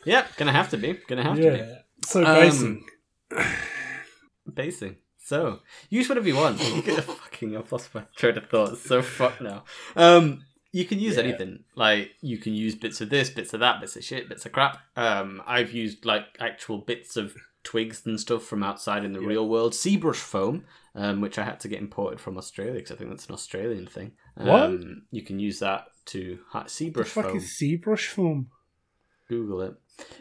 Yep, 0.06 0.36
gonna 0.36 0.51
have 0.51 0.70
to 0.72 0.78
be. 0.78 0.99
Gonna 1.08 1.24
have 1.24 1.38
to 1.38 1.43
Yeah. 1.43 1.76
So 2.06 2.26
Um, 2.26 2.36
basing. 2.36 2.86
be. 3.30 4.51
Basing. 4.54 4.95
So 5.18 5.62
use 5.89 6.10
whatever 6.10 6.28
you 6.28 6.36
want. 6.36 6.62
You 6.62 6.82
get 6.89 6.99
a 6.99 7.01
fucking. 7.01 7.56
I've 7.56 7.72
lost 7.72 7.95
my 7.95 8.04
train 8.16 8.38
of 8.38 8.49
thought. 8.49 8.78
So 8.78 9.01
fuck 9.01 9.39
now. 9.39 9.64
Um, 9.95 10.43
you 10.74 10.84
can 10.84 10.99
use 10.99 11.15
Yeah. 11.15 11.24
anything. 11.24 11.63
Like 11.76 12.11
you 12.21 12.38
can 12.38 12.53
use 12.53 12.76
bits 12.76 12.99
of 12.99 13.09
this, 13.09 13.30
bits 13.30 13.53
of 13.53 13.61
that, 13.61 13.80
bits 13.80 13.95
of 13.95 14.03
shit, 14.03 14.28
bits 14.28 14.45
of 14.45 14.51
crap. 14.51 14.80
Um, 14.97 15.41
I've 15.47 15.71
used 15.71 16.03
like 16.05 16.26
actual 16.41 16.80
bits 16.80 17.15
of 17.15 17.34
twigs 17.63 18.01
and 18.05 18.19
stuff 18.19 18.43
from 18.43 18.61
outside 18.61 19.05
in 19.05 19.13
the 19.13 19.21
real 19.21 19.47
world. 19.47 19.74
Seabrush 19.74 20.17
foam, 20.17 20.65
um, 20.95 21.21
which 21.21 21.38
I 21.39 21.43
had 21.45 21.59
to 21.61 21.69
get 21.69 21.80
imported 21.80 22.19
from 22.19 22.38
Australia 22.38 22.74
because 22.74 22.91
I 22.91 22.95
think 22.95 23.09
that's 23.11 23.28
an 23.28 23.34
Australian 23.36 23.86
thing. 23.88 24.11
Um, 24.36 24.47
What? 24.47 24.71
You 25.11 25.21
can 25.21 25.39
use 25.39 25.59
that 25.59 25.86
to 26.07 26.39
ha- 26.49 26.63
The 26.63 26.69
seabrush 26.69 27.07
fuck 27.07 27.26
foam. 27.28 27.38
is 27.38 27.57
ZBrush 27.61 28.07
foam? 28.07 28.49
Google 29.30 29.61
it. 29.61 29.76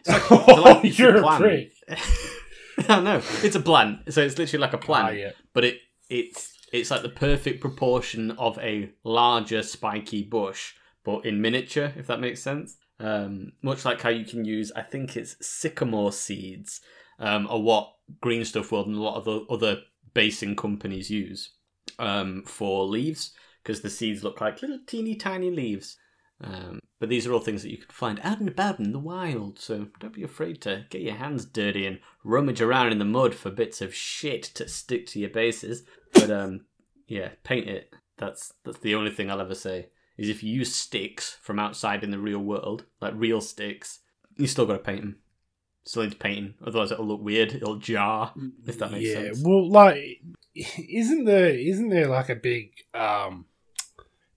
Like, 0.06 0.30
Oh, 0.30 0.54
like- 0.62 0.98
you're 0.98 1.16
a 1.16 1.36
prick. 1.38 1.72
no, 2.88 3.20
it's 3.42 3.56
a 3.56 3.60
plant. 3.60 4.12
So 4.12 4.20
it's 4.22 4.38
literally 4.38 4.60
like 4.60 4.74
a 4.74 4.78
plant, 4.78 5.08
Ah, 5.08 5.10
yeah. 5.10 5.30
but 5.54 5.64
it 5.64 5.78
it's 6.08 6.52
it's 6.72 6.90
like 6.90 7.02
the 7.02 7.08
perfect 7.08 7.60
proportion 7.60 8.32
of 8.32 8.58
a 8.58 8.90
larger 9.04 9.62
spiky 9.62 10.22
bush, 10.22 10.72
but 11.04 11.24
in 11.26 11.40
miniature, 11.40 11.92
if 11.96 12.06
that 12.06 12.20
makes 12.20 12.42
sense. 12.42 12.76
Um, 12.98 13.52
much 13.62 13.84
like 13.84 14.00
how 14.00 14.10
you 14.10 14.24
can 14.24 14.44
use, 14.44 14.72
I 14.74 14.82
think 14.82 15.16
it's 15.16 15.36
sycamore 15.46 16.12
seeds, 16.12 16.80
um, 17.18 17.46
are 17.48 17.60
what 17.60 17.92
Green 18.20 18.44
Stuff 18.44 18.72
World 18.72 18.86
and 18.86 18.96
a 18.96 19.02
lot 19.02 19.16
of 19.16 19.24
the 19.24 19.44
other 19.50 19.82
basing 20.14 20.56
companies 20.56 21.10
use 21.10 21.50
um, 21.98 22.42
for 22.46 22.84
leaves, 22.84 23.32
because 23.62 23.82
the 23.82 23.90
seeds 23.90 24.24
look 24.24 24.40
like 24.40 24.62
little 24.62 24.80
teeny 24.86 25.14
tiny 25.14 25.50
leaves. 25.50 25.96
Um, 26.40 26.80
but 26.98 27.08
these 27.08 27.26
are 27.26 27.32
all 27.32 27.40
things 27.40 27.62
that 27.62 27.70
you 27.70 27.78
can 27.78 27.90
find 27.90 28.20
out 28.22 28.40
and 28.40 28.48
about 28.48 28.78
in 28.78 28.92
the 28.92 28.98
wild, 28.98 29.58
so 29.58 29.88
don't 30.00 30.14
be 30.14 30.22
afraid 30.22 30.60
to 30.62 30.86
get 30.90 31.02
your 31.02 31.14
hands 31.14 31.44
dirty 31.44 31.86
and 31.86 31.98
rummage 32.24 32.60
around 32.60 32.92
in 32.92 32.98
the 32.98 33.04
mud 33.04 33.34
for 33.34 33.50
bits 33.50 33.80
of 33.80 33.94
shit 33.94 34.42
to 34.42 34.68
stick 34.68 35.06
to 35.08 35.20
your 35.20 35.30
bases. 35.30 35.82
But 36.26 36.30
um, 36.30 36.66
yeah, 37.06 37.30
paint 37.44 37.68
it. 37.68 37.94
That's 38.18 38.52
that's 38.64 38.78
the 38.78 38.94
only 38.94 39.10
thing 39.10 39.30
I'll 39.30 39.40
ever 39.40 39.54
say. 39.54 39.88
Is 40.16 40.28
if 40.28 40.42
you 40.42 40.52
use 40.52 40.74
sticks 40.74 41.38
from 41.40 41.58
outside 41.58 42.04
in 42.04 42.10
the 42.10 42.18
real 42.18 42.38
world, 42.38 42.84
like 43.00 43.14
real 43.16 43.40
sticks, 43.40 44.00
you 44.36 44.46
still 44.46 44.66
got 44.66 44.74
to 44.74 44.78
paint 44.78 45.00
them. 45.00 45.16
Still 45.84 46.04
need 46.04 46.20
painting, 46.20 46.54
otherwise 46.64 46.92
it'll 46.92 47.06
look 47.06 47.22
weird. 47.22 47.54
It'll 47.54 47.76
jar. 47.76 48.32
If 48.66 48.78
that 48.78 48.92
makes 48.92 49.08
yeah, 49.08 49.14
sense. 49.14 49.42
well, 49.44 49.68
like, 49.68 50.22
isn't 50.54 51.24
there 51.24 51.48
isn't 51.48 51.88
there 51.88 52.06
like 52.06 52.28
a 52.28 52.36
big 52.36 52.72
um 52.94 53.46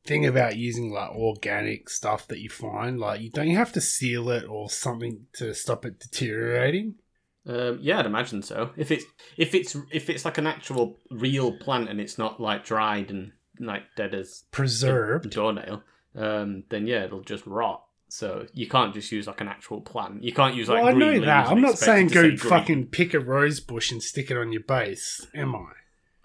thing 0.05 0.25
about 0.25 0.55
using 0.55 0.91
like 0.91 1.11
organic 1.11 1.89
stuff 1.89 2.27
that 2.29 2.39
you 2.39 2.49
find? 2.49 2.99
Like, 2.99 3.21
you 3.21 3.29
don't 3.29 3.47
you 3.47 3.57
have 3.57 3.73
to 3.73 3.81
seal 3.81 4.29
it 4.29 4.45
or 4.45 4.69
something 4.69 5.27
to 5.33 5.53
stop 5.53 5.85
it 5.85 5.99
deteriorating? 5.99 6.95
Um, 7.47 7.79
yeah, 7.81 7.99
I'd 7.99 8.05
imagine 8.05 8.41
so. 8.41 8.71
If 8.75 8.89
it's 8.91 9.05
if 9.37 9.53
it's 9.53 9.75
if 9.91 10.09
it's 10.09 10.25
like 10.25 10.37
an 10.37 10.47
actual 10.47 10.97
real 11.11 11.51
plant 11.57 11.89
and 11.89 12.01
it's 12.01 12.17
not 12.17 12.39
like 12.39 12.65
dried 12.65 13.11
and 13.11 13.31
like 13.59 13.83
dead 13.95 14.13
as 14.15 14.43
Preserved. 14.51 15.29
doornail, 15.29 15.83
um, 16.15 16.63
then 16.69 16.87
yeah, 16.87 17.03
it'll 17.05 17.21
just 17.21 17.45
rot. 17.45 17.83
So 18.07 18.45
you 18.53 18.67
can't 18.67 18.93
just 18.93 19.11
use 19.11 19.27
like 19.27 19.41
an 19.41 19.47
actual 19.47 19.81
plant. 19.81 20.23
You 20.23 20.31
can't 20.33 20.55
use 20.55 20.69
like. 20.69 20.83
well, 20.83 20.87
I 20.95 20.97
know 20.97 21.19
that. 21.21 21.47
I'm 21.47 21.61
not 21.61 21.77
saying 21.77 22.07
go 22.07 22.29
say 22.31 22.35
fucking 22.37 22.87
pick 22.87 23.13
a 23.13 23.19
rose 23.19 23.59
bush 23.59 23.91
and 23.91 24.01
stick 24.01 24.31
it 24.31 24.37
on 24.37 24.51
your 24.51 24.61
base, 24.63 25.25
am 25.35 25.55
I? 25.55 25.67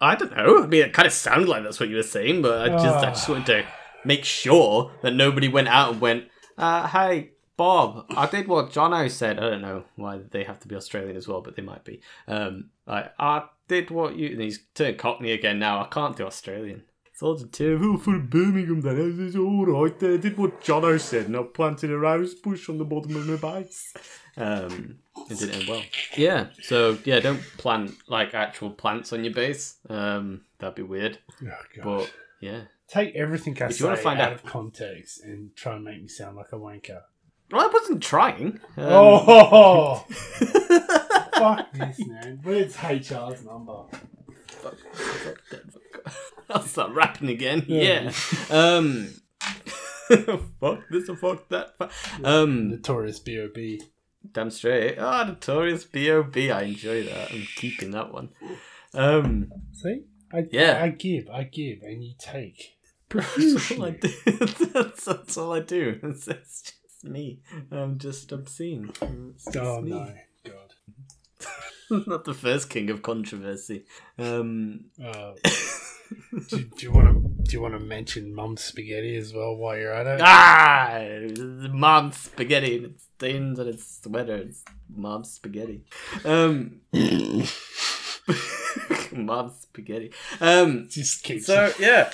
I 0.03 0.15
don't 0.15 0.35
know. 0.35 0.63
I 0.63 0.67
mean, 0.67 0.83
it 0.83 0.93
kind 0.95 1.07
of 1.07 1.13
sounded 1.13 1.49
like 1.49 1.63
that's 1.63 1.79
what 1.79 1.89
you 1.91 1.97
were 1.97 2.03
saying, 2.03 2.41
but 2.43 2.63
I 2.63 2.69
just 2.69 2.85
I 3.05 3.05
just 3.11 3.29
Ah. 3.29 3.33
wanted 3.33 3.47
to 3.47 3.67
make 4.05 4.25
sure 4.25 4.93
that 5.03 5.13
nobody 5.15 5.49
went 5.49 5.69
out 5.69 5.93
and 5.93 6.01
went, 6.01 6.25
uh, 6.57 6.87
"Hey, 6.89 7.33
Bob, 7.61 8.07
I 8.17 8.25
did 8.27 8.49
what 8.49 8.71
Jono 8.71 9.11
said. 9.11 9.39
I 9.39 9.51
don't 9.51 9.61
know 9.61 9.85
why 9.97 10.21
they 10.31 10.45
have 10.45 10.61
to 10.61 10.67
be 10.69 10.75
Australian 10.77 11.15
as 11.15 11.29
well, 11.29 11.43
but 11.43 11.57
they 11.57 11.63
might 11.63 11.85
be. 11.85 12.01
Um, 12.27 12.71
like, 12.87 13.13
I 13.19 13.45
did 13.69 13.91
what 13.91 14.17
you. 14.17 14.29
And 14.31 14.41
he's 14.41 14.61
turned 14.75 14.97
Cockney 14.97 15.33
again 15.33 15.59
now. 15.59 15.79
I 15.83 15.89
can't 15.89 16.17
do 16.17 16.25
Australian. 16.25 16.85
It's 17.13 17.23
all 17.23 17.37
terrible 17.37 17.99
for 17.99 18.19
Birmingham 18.19 18.81
then. 18.81 19.15
It's 19.27 19.37
all 19.37 19.67
right. 19.67 19.93
I 20.03 20.17
did 20.17 20.39
what 20.39 20.63
Jono 20.63 20.99
said, 20.99 21.27
and 21.27 21.37
I 21.37 21.43
planted 21.43 21.91
a 21.91 21.99
rose 21.99 22.35
bush 22.35 22.71
on 22.71 22.79
the 22.79 22.85
bottom 22.87 23.15
of 23.15 23.27
my 23.27 23.37
base. 23.37 23.93
Um, 24.39 25.01
it 25.29 25.39
did 25.39 25.55
end 25.55 25.69
well. 25.69 25.83
Yeah. 26.17 26.47
So 26.63 26.97
yeah, 27.05 27.21
don't 27.21 27.43
plant 27.59 27.93
like 28.09 28.33
actual 28.33 28.71
plants 28.71 29.13
on 29.13 29.23
your 29.23 29.35
base. 29.35 29.77
Um, 29.91 30.47
that'd 30.61 30.77
be 30.77 30.83
weird. 30.83 31.19
Oh, 31.45 31.51
But 31.85 32.11
yeah. 32.41 32.63
Take 32.89 33.15
everything 33.15 33.55
I 33.61 33.67
If 33.67 33.75
say 33.75 33.81
you 33.85 33.85
wanna 33.91 34.01
find 34.01 34.19
out, 34.19 34.29
out- 34.29 34.33
of 34.37 34.45
context 34.45 35.23
and 35.23 35.55
try 35.55 35.75
and 35.77 35.85
make 35.85 36.01
me 36.01 36.09
sound 36.09 36.37
like 36.39 36.53
a 36.53 36.57
wanker. 36.57 37.03
Well, 37.51 37.63
I 37.63 37.67
wasn't 37.73 38.03
trying. 38.03 38.61
Um, 38.77 38.87
oh, 38.89 40.05
fuck 40.09 41.73
this, 41.73 42.07
man. 42.07 42.41
Where's 42.43 42.77
HR's 42.77 43.45
number? 43.45 43.85
fuck, 44.47 44.77
fuck. 44.93 45.37
I'll 46.49 46.63
start 46.63 46.93
rapping 46.93 47.29
again. 47.29 47.65
Yeah. 47.69 48.13
Yeah. 48.51 48.57
Um. 48.57 49.15
fuck 50.61 50.81
this 50.91 51.09
and 51.09 51.19
fuck 51.19 51.49
that. 51.49 51.77
Fuck. 51.79 51.93
Um. 52.25 52.71
Notorious 52.71 53.19
B.O.B. 53.21 53.83
Damn 54.33 54.51
straight. 54.51 54.99
Ah, 54.99 55.25
Notorious 55.25 55.85
B.O.B. 55.85 56.51
I 56.51 56.63
enjoy 56.63 57.05
that. 57.05 57.33
I'm 57.33 57.47
keeping 57.57 57.91
that 57.93 58.13
one. 58.13 58.31
Um. 58.95 59.51
See? 59.73 60.03
I, 60.33 60.47
Yeah. 60.51 60.81
I 60.83 60.91
give, 60.91 61.29
I 61.31 61.45
give, 61.45 61.83
and 61.83 62.05
you 62.05 62.15
take. 62.19 62.77
That's 63.11 63.73
all 63.73 63.85
I 63.85 63.91
do. 63.91 64.09
that's, 64.73 65.05
that's 65.05 65.37
all 65.37 65.53
I 65.53 65.59
do. 65.59 65.99
It's, 66.01 66.29
it's 66.29 66.73
just 67.03 67.13
me. 67.13 67.41
I'm 67.71 67.99
just 67.99 68.33
obscene. 68.33 68.91
It's 69.35 69.45
just 69.45 69.57
Oh, 69.59 69.81
me. 69.81 69.91
no. 69.91 70.13
God. 70.45 70.75
Not 72.07 72.25
the 72.25 72.35
first 72.35 72.71
king 72.71 72.91
of 72.91 73.03
controversy. 73.03 73.85
Um. 74.19 74.87
Uh, 75.03 75.33
do, 76.49 76.59
do 76.59 76.87
you 76.87 76.93
want 76.93 77.09
to 77.09 77.15
do 77.45 77.53
you 77.57 77.61
want 77.63 77.75
to 77.75 77.81
mention 77.81 78.33
Mum's 78.35 78.63
spaghetti 78.63 79.17
as 79.17 79.33
well 79.35 79.57
while 79.57 79.77
you're 79.77 79.93
at 79.93 80.07
it? 80.07 80.21
Ah, 80.23 81.01
mom's 81.73 82.17
spaghetti. 82.17 82.77
and 82.77 82.85
It 82.87 83.01
stains 83.17 83.59
on 83.59 83.67
its 83.69 84.01
sweater. 84.03 84.37
It's 84.37 84.63
mom's 84.95 85.33
spaghetti. 85.33 85.83
Um, 86.25 86.81
mom's 89.13 89.61
spaghetti. 89.63 90.13
Um, 90.41 90.87
Just 90.89 91.25
keep 91.25 91.43
so 91.43 91.73
yeah. 91.81 92.13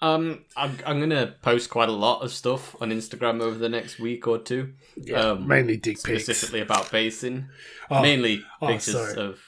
Um, 0.00 0.44
I'm, 0.56 0.78
I'm 0.86 1.00
gonna 1.00 1.34
post 1.42 1.70
quite 1.70 1.88
a 1.88 1.92
lot 1.92 2.22
of 2.22 2.32
stuff 2.32 2.80
on 2.80 2.90
Instagram 2.90 3.40
over 3.40 3.58
the 3.58 3.68
next 3.68 3.98
week 3.98 4.28
or 4.28 4.38
two. 4.38 4.74
yeah, 4.96 5.16
um, 5.30 5.48
mainly 5.48 5.76
dick 5.76 6.02
pics. 6.02 6.22
specifically 6.24 6.60
about 6.60 6.90
basing. 6.92 7.48
Oh, 7.90 8.00
Mainly 8.02 8.44
oh, 8.62 8.68
pictures 8.68 8.94
sorry. 8.94 9.20
of. 9.20 9.40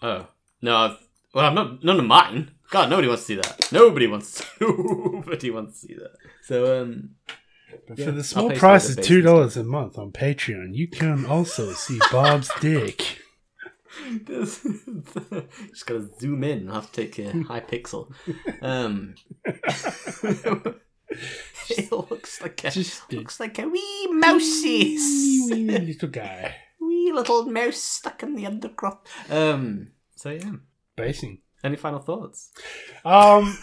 Oh 0.00 0.26
no! 0.62 0.76
I've, 0.76 0.98
well, 1.34 1.46
I'm 1.46 1.54
not 1.54 1.84
none 1.84 1.98
of 1.98 2.06
mine. 2.06 2.52
God, 2.70 2.88
nobody 2.88 3.08
wants 3.08 3.24
to 3.24 3.26
see 3.26 3.34
that. 3.34 3.70
Nobody 3.70 4.06
wants. 4.06 4.42
nobody 4.60 5.50
wants 5.50 5.80
to 5.82 5.86
see 5.88 5.94
that. 5.94 6.12
So 6.42 6.80
um, 6.80 7.10
But 7.86 7.98
yeah, 7.98 8.06
for 8.06 8.12
the 8.12 8.24
small 8.24 8.50
price 8.52 8.88
of 8.88 8.98
of 8.98 9.04
two 9.04 9.20
dollars 9.20 9.58
a 9.58 9.64
month 9.64 9.98
on 9.98 10.12
Patreon, 10.12 10.74
you 10.74 10.88
can 10.88 11.26
also 11.26 11.72
see 11.72 12.00
Bob's 12.10 12.50
dick. 12.60 13.18
Just 14.26 15.86
gotta 15.86 16.08
zoom 16.18 16.44
in. 16.44 16.68
I 16.70 16.74
have 16.74 16.90
to 16.92 17.06
take 17.06 17.18
a 17.18 17.30
high 17.42 17.60
pixel. 17.60 18.12
Um, 18.60 19.14
it 21.70 21.92
looks 21.92 22.40
like 22.40 22.64
a 22.64 22.70
Just 22.70 23.12
looks 23.12 23.38
like 23.40 23.58
a 23.58 23.68
wee 23.68 24.08
mousey, 24.12 24.96
wee 25.50 25.64
little 25.78 26.08
guy. 26.08 26.54
wee 26.80 27.12
little 27.12 27.44
mouse 27.46 27.76
stuck 27.78 28.22
in 28.22 28.34
the 28.34 28.46
undergrowth. 28.46 28.98
Um. 29.30 29.88
So 30.16 30.30
yeah. 30.30 30.52
Basing. 30.96 31.38
Any 31.64 31.76
final 31.76 32.00
thoughts? 32.00 32.50
Um, 33.04 33.56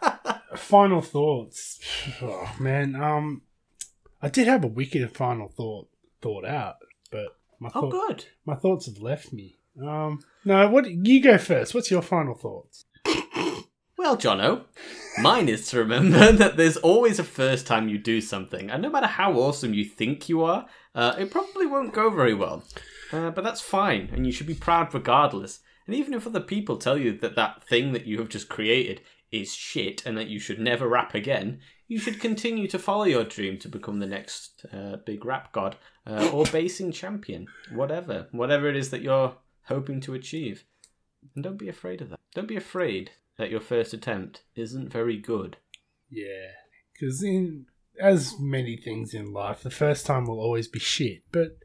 final 0.56 1.02
thoughts. 1.02 1.78
Oh 2.22 2.50
man, 2.58 2.96
um, 2.96 3.42
I 4.22 4.28
did 4.30 4.46
have 4.48 4.64
a 4.64 4.68
wicked 4.68 5.14
final 5.14 5.48
thought 5.48 5.88
thought 6.22 6.46
out, 6.46 6.76
but 7.10 7.36
my 7.60 7.70
Oh, 7.74 7.82
thought, 7.82 7.90
good. 7.90 8.24
my 8.46 8.54
thoughts 8.54 8.86
have 8.86 8.98
left 9.02 9.32
me. 9.34 9.55
Um, 9.80 10.20
no, 10.44 10.68
what 10.68 10.90
you 10.90 11.22
go 11.22 11.38
first? 11.38 11.74
What's 11.74 11.90
your 11.90 12.02
final 12.02 12.34
thoughts? 12.34 12.84
Well, 13.98 14.18
Jono, 14.18 14.66
mine 15.20 15.48
is 15.48 15.68
to 15.68 15.78
remember 15.78 16.30
that 16.32 16.58
there's 16.58 16.76
always 16.76 17.18
a 17.18 17.24
first 17.24 17.66
time 17.66 17.88
you 17.88 17.96
do 17.98 18.20
something, 18.20 18.70
and 18.70 18.82
no 18.82 18.90
matter 18.90 19.06
how 19.06 19.32
awesome 19.32 19.72
you 19.72 19.84
think 19.84 20.28
you 20.28 20.44
are, 20.44 20.66
uh, 20.94 21.16
it 21.18 21.30
probably 21.30 21.66
won't 21.66 21.94
go 21.94 22.10
very 22.10 22.34
well. 22.34 22.62
Uh, 23.10 23.30
but 23.30 23.42
that's 23.42 23.62
fine, 23.62 24.10
and 24.12 24.26
you 24.26 24.32
should 24.32 24.46
be 24.46 24.54
proud 24.54 24.92
regardless. 24.92 25.60
And 25.86 25.96
even 25.96 26.12
if 26.12 26.26
other 26.26 26.40
people 26.40 26.76
tell 26.76 26.98
you 26.98 27.16
that 27.18 27.36
that 27.36 27.64
thing 27.64 27.94
that 27.94 28.06
you 28.06 28.18
have 28.18 28.28
just 28.28 28.48
created 28.50 29.00
is 29.32 29.54
shit 29.54 30.04
and 30.04 30.16
that 30.18 30.28
you 30.28 30.38
should 30.38 30.60
never 30.60 30.86
rap 30.86 31.14
again, 31.14 31.60
you 31.88 31.98
should 31.98 32.20
continue 32.20 32.68
to 32.68 32.78
follow 32.78 33.04
your 33.04 33.24
dream 33.24 33.58
to 33.58 33.68
become 33.68 33.98
the 33.98 34.06
next 34.06 34.66
uh, 34.72 34.96
big 35.06 35.24
rap 35.24 35.52
god 35.52 35.76
uh, 36.06 36.30
or 36.32 36.44
basing 36.46 36.92
champion, 36.92 37.46
whatever, 37.72 38.28
whatever 38.30 38.68
it 38.68 38.76
is 38.76 38.90
that 38.90 39.02
you're 39.02 39.34
hoping 39.68 40.00
to 40.02 40.14
achieve. 40.14 40.64
And 41.34 41.44
don't 41.44 41.58
be 41.58 41.68
afraid 41.68 42.00
of 42.00 42.10
that. 42.10 42.20
Don't 42.34 42.48
be 42.48 42.56
afraid 42.56 43.12
that 43.38 43.50
your 43.50 43.60
first 43.60 43.92
attempt 43.92 44.42
isn't 44.54 44.92
very 44.92 45.18
good. 45.18 45.56
Yeah, 46.10 46.52
because 46.92 47.22
in 47.22 47.66
as 48.00 48.34
many 48.38 48.76
things 48.76 49.14
in 49.14 49.32
life, 49.32 49.62
the 49.62 49.70
first 49.70 50.06
time 50.06 50.26
will 50.26 50.40
always 50.40 50.68
be 50.68 50.78
shit, 50.78 51.22
but 51.32 51.58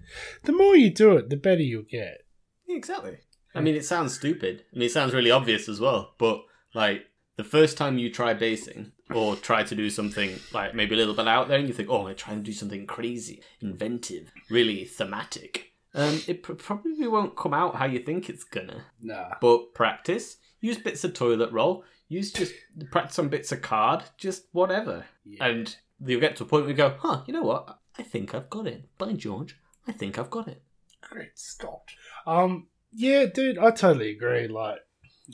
the 0.43 0.53
more 0.53 0.75
you 0.75 0.89
do 0.89 1.15
it, 1.17 1.29
the 1.29 1.37
better 1.37 1.61
you'll 1.61 1.83
get. 1.83 2.25
Exactly. 2.67 3.17
I 3.53 3.59
mean, 3.59 3.75
it 3.75 3.85
sounds 3.85 4.13
stupid. 4.13 4.63
I 4.73 4.77
mean, 4.77 4.85
it 4.85 4.91
sounds 4.91 5.13
really 5.13 5.31
obvious 5.31 5.67
as 5.67 5.79
well. 5.79 6.15
But 6.17 6.41
like 6.73 7.05
the 7.35 7.43
first 7.43 7.77
time 7.77 7.97
you 7.97 8.11
try 8.11 8.33
basing 8.33 8.93
or 9.13 9.35
try 9.35 9.63
to 9.63 9.75
do 9.75 9.89
something 9.89 10.39
like 10.53 10.73
maybe 10.73 10.95
a 10.95 10.97
little 10.97 11.13
bit 11.13 11.27
out 11.27 11.49
there, 11.49 11.59
and 11.59 11.67
you 11.67 11.73
think, 11.73 11.89
"Oh, 11.89 12.07
I'm 12.07 12.15
trying 12.15 12.37
to 12.37 12.43
do 12.43 12.53
something 12.53 12.85
crazy, 12.87 13.43
inventive, 13.59 14.31
really 14.49 14.85
thematic," 14.85 15.70
um, 15.93 16.21
it 16.27 16.43
pr- 16.43 16.53
probably 16.53 17.07
won't 17.07 17.35
come 17.35 17.53
out 17.53 17.75
how 17.75 17.85
you 17.85 17.99
think 17.99 18.29
it's 18.29 18.43
gonna. 18.43 18.85
Nah. 19.01 19.35
But 19.41 19.73
practice. 19.73 20.37
Use 20.59 20.77
bits 20.77 21.03
of 21.03 21.13
toilet 21.13 21.51
roll. 21.51 21.83
Use 22.07 22.31
just 22.31 22.53
practice 22.91 23.17
on 23.19 23.29
bits 23.29 23.51
of 23.51 23.61
card. 23.61 24.03
Just 24.17 24.45
whatever. 24.51 25.05
Yeah. 25.25 25.45
And 25.45 25.75
you'll 26.05 26.21
get 26.21 26.35
to 26.37 26.43
a 26.43 26.45
point 26.45 26.63
where 26.63 26.71
you 26.71 26.77
go, 26.77 26.95
huh, 26.99 27.23
you 27.25 27.33
know 27.33 27.41
what? 27.43 27.79
I 27.97 28.03
think 28.03 28.33
I've 28.35 28.49
got 28.49 28.67
it. 28.67 28.87
By 28.97 29.13
George, 29.13 29.57
I 29.87 29.91
think 29.91 30.17
I've 30.19 30.29
got 30.29 30.47
it. 30.47 30.61
Great 31.01 31.37
Scott. 31.37 31.81
Um, 32.27 32.67
yeah, 32.91 33.25
dude, 33.25 33.57
I 33.57 33.71
totally 33.71 34.11
agree. 34.11 34.47
Like, 34.47 34.79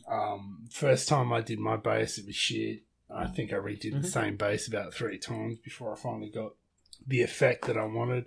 um, 0.09 0.65
first 0.71 1.07
time 1.09 1.33
I 1.33 1.41
did 1.41 1.59
my 1.59 1.75
bass, 1.75 2.17
it 2.17 2.25
was 2.25 2.35
shit. 2.35 2.83
I 3.09 3.27
think 3.27 3.51
I 3.53 3.55
redid 3.57 3.93
Mhm. 3.93 4.01
the 4.01 4.07
same 4.07 4.35
bass 4.37 4.67
about 4.67 4.93
three 4.93 5.17
times 5.17 5.59
before 5.59 5.93
I 5.93 5.97
finally 5.97 6.29
got 6.29 6.53
the 7.05 7.21
effect 7.21 7.65
that 7.65 7.77
I 7.77 7.85
wanted. 7.85 8.25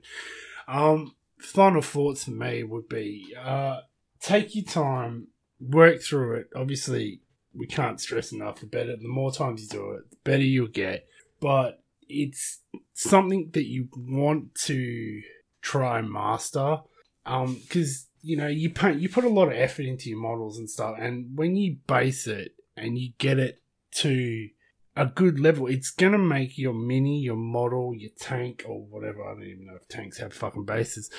Um, 0.68 1.14
final 1.41 1.82
thoughts 1.82 2.24
for 2.24 2.32
me 2.32 2.62
would 2.62 2.88
be 2.88 3.34
uh, 3.41 3.80
take 4.20 4.55
your 4.55 4.64
time, 4.64 5.28
work 5.61 6.03
through 6.03 6.41
it. 6.41 6.49
Obviously, 6.55 7.20
we 7.55 7.66
can't 7.66 8.01
stress 8.01 8.32
enough 8.32 8.61
the 8.61 8.66
better, 8.66 8.97
the 8.97 9.09
more 9.09 9.32
times 9.32 9.62
you 9.62 9.68
do 9.68 9.91
it, 9.93 10.11
the 10.11 10.16
better 10.24 10.43
you'll 10.43 10.68
get. 10.68 11.07
But 11.41 11.82
it's 12.09 12.61
something 12.95 13.51
that 13.55 13.66
you 13.66 13.88
want 13.97 14.55
to 14.55 15.22
try 15.62 15.99
and 15.99 16.11
master 16.11 16.78
um 17.26 17.55
because 17.62 18.09
you 18.22 18.36
know 18.36 18.47
you 18.47 18.70
put 18.70 18.97
you 18.97 19.09
put 19.09 19.24
a 19.24 19.28
lot 19.28 19.49
of 19.49 19.53
effort 19.53 19.84
into 19.84 20.09
your 20.09 20.18
models 20.18 20.59
and 20.59 20.68
stuff 20.68 20.97
and 20.99 21.26
when 21.36 21.55
you 21.55 21.76
base 21.86 22.26
it 22.26 22.53
and 22.76 22.99
you 22.99 23.12
get 23.18 23.38
it 23.38 23.62
to 23.93 24.49
a 24.97 25.07
good 25.07 25.38
level. 25.38 25.66
It's 25.66 25.91
gonna 25.91 26.18
make 26.18 26.59
your 26.59 26.74
mini 26.74 27.20
your 27.20 27.36
model 27.36 27.95
your 27.97 28.11
tank 28.18 28.64
or 28.66 28.82
whatever. 28.82 29.24
I 29.24 29.34
don't 29.34 29.45
even 29.45 29.66
know 29.66 29.76
if 29.80 29.88
tanks 29.88 30.18
have 30.18 30.32
fucking 30.32 30.64
bases 30.64 31.11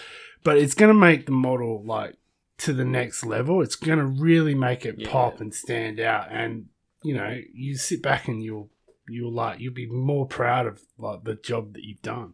but 0.43 0.57
it's 0.57 0.73
gonna 0.73 0.93
make 0.93 1.25
the 1.25 1.31
model 1.31 1.83
like 1.85 2.15
to 2.59 2.73
the 2.73 2.85
next 2.85 3.25
level. 3.25 3.61
It's 3.61 3.75
gonna 3.75 4.05
really 4.05 4.55
make 4.55 4.85
it 4.85 4.95
Yeah. 4.97 5.09
pop 5.09 5.39
and 5.39 5.53
stand 5.53 5.99
out. 5.99 6.27
And 6.31 6.65
you 7.03 7.15
know 7.15 7.39
you 7.53 7.75
sit 7.77 8.01
back 8.03 8.27
and 8.27 8.43
you'll 8.43 8.69
you'll 9.07 9.33
like 9.33 9.59
you'll 9.59 9.73
be 9.73 9.87
more 9.87 10.27
proud 10.27 10.67
of 10.67 10.81
like 10.97 11.23
the 11.23 11.35
job 11.35 11.73
that 11.73 11.83
you've 11.83 12.01
done. 12.01 12.33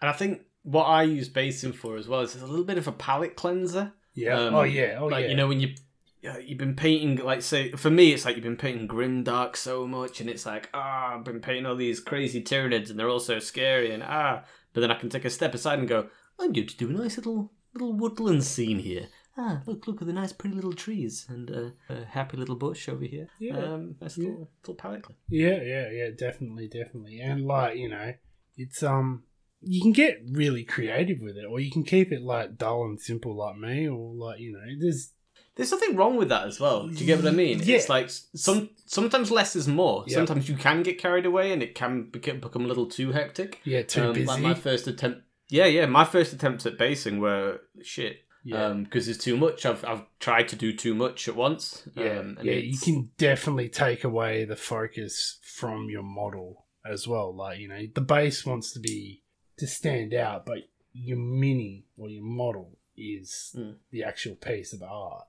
And 0.00 0.08
I 0.08 0.12
think 0.12 0.42
what 0.62 0.84
I 0.84 1.02
use 1.04 1.28
basing 1.28 1.72
for 1.72 1.96
as 1.96 2.06
well 2.08 2.20
is 2.20 2.36
a 2.40 2.46
little 2.46 2.64
bit 2.64 2.78
of 2.78 2.86
a 2.88 2.92
palette 2.92 3.34
cleanser. 3.36 3.92
yeah. 4.14 4.38
Um, 4.38 4.54
oh 4.54 4.62
yeah. 4.62 4.98
Oh 5.00 5.06
like 5.06 5.24
yeah. 5.24 5.30
you 5.30 5.36
know 5.36 5.48
when 5.48 5.60
you 5.60 5.74
yeah, 6.22 6.38
you've 6.38 6.58
been 6.58 6.76
painting 6.76 7.16
like 7.24 7.42
say 7.42 7.70
for 7.72 7.90
me 7.90 8.12
it's 8.12 8.24
like 8.24 8.36
you've 8.36 8.44
been 8.44 8.56
painting 8.56 8.86
grimdark 8.88 9.56
so 9.56 9.86
much 9.86 10.20
and 10.20 10.28
it's 10.28 10.44
like 10.46 10.68
ah 10.74 11.16
I've 11.16 11.24
been 11.24 11.40
painting 11.40 11.66
all 11.66 11.76
these 11.76 12.00
crazy 12.00 12.42
tyranids 12.42 12.90
and 12.90 12.98
they're 12.98 13.08
all 13.08 13.20
so 13.20 13.38
scary 13.38 13.92
and 13.92 14.02
ah 14.02 14.42
but 14.72 14.80
then 14.82 14.90
I 14.90 14.98
can 14.98 15.08
take 15.08 15.24
a 15.24 15.30
step 15.30 15.54
aside 15.54 15.78
and 15.78 15.88
go 15.88 16.08
I'm 16.38 16.52
going 16.52 16.66
to 16.66 16.76
do 16.76 16.88
a 16.90 16.92
nice 16.92 17.16
little 17.16 17.52
little 17.74 17.92
woodland 17.94 18.44
scene 18.44 18.78
here 18.78 19.06
ah 19.38 19.62
look 19.66 19.86
look 19.86 20.00
at 20.02 20.06
the 20.06 20.12
nice 20.12 20.32
pretty 20.32 20.54
little 20.56 20.72
trees 20.72 21.24
and 21.28 21.50
uh, 21.50 21.70
a 21.94 22.04
happy 22.04 22.36
little 22.36 22.56
bush 22.56 22.88
over 22.88 23.04
here 23.04 23.28
Yeah. 23.38 23.56
um 23.56 23.94
nice 24.00 24.18
Yeah. 24.18 24.24
little 24.28 24.50
little 24.62 24.74
palette. 24.74 25.04
Yeah, 25.28 25.62
yeah, 25.62 25.90
yeah, 25.90 26.08
definitely, 26.18 26.68
definitely. 26.68 27.20
And 27.20 27.46
like, 27.46 27.76
you 27.78 27.88
know, 27.88 28.12
it's 28.56 28.82
um 28.82 29.22
you 29.62 29.80
can 29.82 29.92
get 29.92 30.18
really 30.32 30.64
creative 30.64 31.20
with 31.20 31.36
it, 31.36 31.44
or 31.48 31.60
you 31.60 31.70
can 31.70 31.84
keep 31.84 32.12
it 32.12 32.22
like 32.22 32.56
dull 32.58 32.84
and 32.84 33.00
simple, 33.00 33.36
like 33.36 33.56
me, 33.56 33.88
or 33.88 34.14
like 34.14 34.40
you 34.40 34.52
know, 34.52 34.60
there's 34.80 35.12
There's 35.60 35.70
nothing 35.72 35.94
wrong 35.96 36.16
with 36.16 36.30
that 36.30 36.46
as 36.46 36.58
well. 36.58 36.88
Do 36.88 36.94
you 36.94 37.06
get 37.06 37.18
what 37.22 37.28
I 37.32 37.36
mean? 37.36 37.60
Yeah. 37.62 37.76
It's 37.76 37.88
like 37.88 38.08
some 38.10 38.70
sometimes 38.86 39.30
less 39.30 39.54
is 39.54 39.68
more. 39.68 40.04
Yeah. 40.06 40.14
Sometimes 40.16 40.48
you 40.48 40.56
can 40.56 40.82
get 40.82 40.98
carried 40.98 41.26
away 41.26 41.52
and 41.52 41.62
it 41.62 41.74
can 41.74 42.04
become, 42.10 42.40
become 42.40 42.64
a 42.64 42.68
little 42.68 42.86
too 42.86 43.12
hectic. 43.12 43.60
yeah 43.64 43.82
too 43.82 44.04
Um, 44.04 44.12
busy. 44.14 44.26
Like 44.26 44.40
my 44.42 44.54
first 44.54 44.86
attempt. 44.86 45.22
Yeah, 45.48 45.66
yeah. 45.66 45.86
My 45.86 46.04
first 46.04 46.32
attempts 46.32 46.64
at 46.66 46.78
basing 46.78 47.18
were 47.20 47.60
shit. 47.82 48.22
yeah, 48.44 48.72
because 48.72 49.06
it's 49.08 49.22
too 49.22 49.36
much. 49.36 49.66
I've 49.66 49.84
I've 49.84 50.04
tried 50.18 50.48
to 50.48 50.56
do 50.56 50.72
too 50.72 50.94
much 50.94 51.28
at 51.28 51.36
once. 51.36 51.82
yeah, 51.94 52.18
um, 52.20 52.36
and 52.38 52.46
yeah. 52.46 52.54
You 52.54 52.78
can 52.78 53.10
definitely 53.18 53.68
take 53.68 54.02
away 54.04 54.44
the 54.46 54.56
focus 54.56 55.38
from 55.42 55.90
your 55.90 56.02
model 56.04 56.64
as 56.84 57.06
well. 57.06 57.34
Like 57.34 57.58
you 57.58 57.68
know, 57.68 57.82
the 57.94 58.00
base 58.00 58.46
wants 58.46 58.72
to 58.72 58.80
be 58.80 59.22
to 59.58 59.66
stand 59.66 60.14
out, 60.14 60.46
but 60.46 60.60
your 60.94 61.18
mini 61.18 61.84
or 61.98 62.08
your 62.08 62.24
model 62.24 62.78
is 62.96 63.54
Mm. 63.58 63.74
the 63.90 64.04
actual 64.04 64.34
piece 64.36 64.72
of 64.72 64.82
art. 64.82 65.24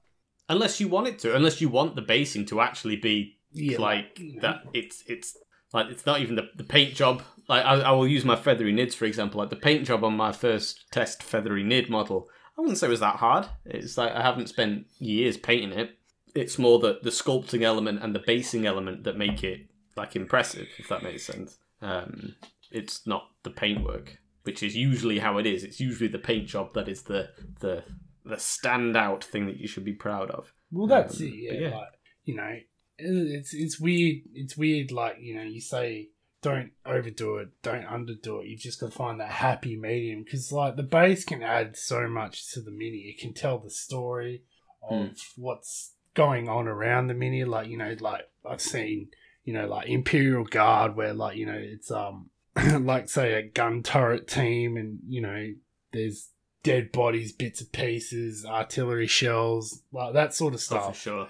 Unless 0.51 0.79
you 0.79 0.87
want 0.87 1.07
it 1.07 1.19
to, 1.19 1.35
unless 1.35 1.61
you 1.61 1.69
want 1.69 1.95
the 1.95 2.01
basing 2.01 2.45
to 2.47 2.61
actually 2.61 2.97
be 2.97 3.37
Yeah, 3.51 3.79
like 3.79 4.19
that. 4.41 4.63
It's 4.73 5.03
it's 5.07 5.37
like 5.73 5.87
it's 5.89 6.05
not 6.05 6.19
even 6.21 6.35
the, 6.35 6.49
the 6.55 6.63
paint 6.63 6.93
job. 6.93 7.23
Like 7.47 7.65
I, 7.65 7.81
I 7.81 7.91
will 7.91 8.07
use 8.07 8.25
my 8.25 8.35
feathery 8.35 8.73
nids 8.73 8.93
for 8.93 9.05
example. 9.05 9.39
Like 9.39 9.49
the 9.49 9.55
paint 9.55 9.87
job 9.87 10.03
on 10.03 10.15
my 10.15 10.31
first 10.31 10.91
test 10.91 11.23
feathery 11.23 11.63
nid 11.63 11.89
model, 11.89 12.29
I 12.57 12.61
wouldn't 12.61 12.77
say 12.77 12.87
it 12.87 12.91
was 12.91 12.99
that 12.99 13.15
hard. 13.17 13.47
It's 13.65 13.97
like 13.97 14.13
I 14.13 14.21
haven't 14.21 14.49
spent 14.49 14.85
years 14.99 15.37
painting 15.37 15.77
it. 15.77 15.97
It's 16.35 16.59
more 16.59 16.79
the 16.79 16.99
the 17.01 17.09
sculpting 17.09 17.63
element 17.63 18.03
and 18.03 18.13
the 18.13 18.23
basing 18.25 18.65
element 18.65 19.03
that 19.05 19.17
make 19.17 19.43
it 19.43 19.61
like 19.95 20.15
impressive, 20.15 20.67
if 20.77 20.87
that 20.89 21.03
makes 21.03 21.25
sense. 21.25 21.57
Um, 21.81 22.35
it's 22.71 23.05
not 23.05 23.23
the 23.43 23.49
paintwork, 23.49 24.17
which 24.43 24.63
is 24.63 24.75
usually 24.75 25.19
how 25.19 25.37
it 25.37 25.45
is. 25.45 25.63
It's 25.63 25.79
usually 25.79 26.07
the 26.07 26.19
paint 26.19 26.47
job 26.47 26.73
that 26.73 26.87
is 26.87 27.03
the 27.03 27.29
the 27.59 27.83
the 28.25 28.35
standout 28.35 29.23
thing 29.23 29.45
that 29.47 29.57
you 29.57 29.67
should 29.67 29.85
be 29.85 29.93
proud 29.93 30.29
of. 30.31 30.53
Well, 30.71 30.87
that's 30.87 31.19
Um, 31.19 31.27
it. 31.27 31.33
Yeah, 31.33 31.53
yeah. 31.53 31.75
like 31.75 31.89
you 32.23 32.35
know, 32.35 32.55
it's 32.97 33.53
it's 33.53 33.79
weird. 33.79 34.23
It's 34.33 34.55
weird. 34.57 34.91
Like 34.91 35.17
you 35.19 35.35
know, 35.35 35.43
you 35.43 35.61
say 35.61 36.09
don't 36.41 36.71
overdo 36.85 37.37
it, 37.37 37.49
don't 37.61 37.85
underdo 37.85 38.41
it. 38.43 38.47
You've 38.47 38.59
just 38.61 38.79
got 38.79 38.91
to 38.91 38.97
find 38.97 39.19
that 39.19 39.29
happy 39.29 39.75
medium 39.77 40.23
because 40.23 40.51
like 40.51 40.75
the 40.75 40.83
base 40.83 41.23
can 41.23 41.43
add 41.43 41.77
so 41.77 42.07
much 42.07 42.51
to 42.53 42.61
the 42.61 42.71
mini. 42.71 43.13
It 43.15 43.19
can 43.21 43.33
tell 43.33 43.59
the 43.59 43.69
story 43.69 44.43
of 44.81 45.07
Hmm. 45.07 45.13
what's 45.35 45.93
going 46.15 46.49
on 46.49 46.67
around 46.67 47.07
the 47.07 47.13
mini. 47.13 47.43
Like 47.43 47.67
you 47.67 47.77
know, 47.77 47.95
like 47.99 48.29
I've 48.43 48.61
seen 48.61 49.09
you 49.43 49.53
know 49.53 49.67
like 49.67 49.87
Imperial 49.89 50.43
Guard 50.45 50.95
where 50.95 51.13
like 51.13 51.37
you 51.37 51.45
know 51.45 51.57
it's 51.59 51.91
um 51.91 52.29
like 52.81 53.09
say 53.09 53.33
a 53.33 53.43
gun 53.43 53.81
turret 53.83 54.27
team 54.27 54.77
and 54.77 54.99
you 55.07 55.21
know 55.21 55.47
there's 55.93 56.29
dead 56.63 56.91
bodies, 56.91 57.31
bits 57.31 57.61
and 57.61 57.71
pieces, 57.71 58.45
artillery 58.45 59.07
shells, 59.07 59.81
like 59.91 60.13
that 60.13 60.33
sort 60.33 60.53
of 60.53 60.59
stuff. 60.61 60.83
Oh, 60.87 60.91
for 60.91 60.97
sure. 60.97 61.27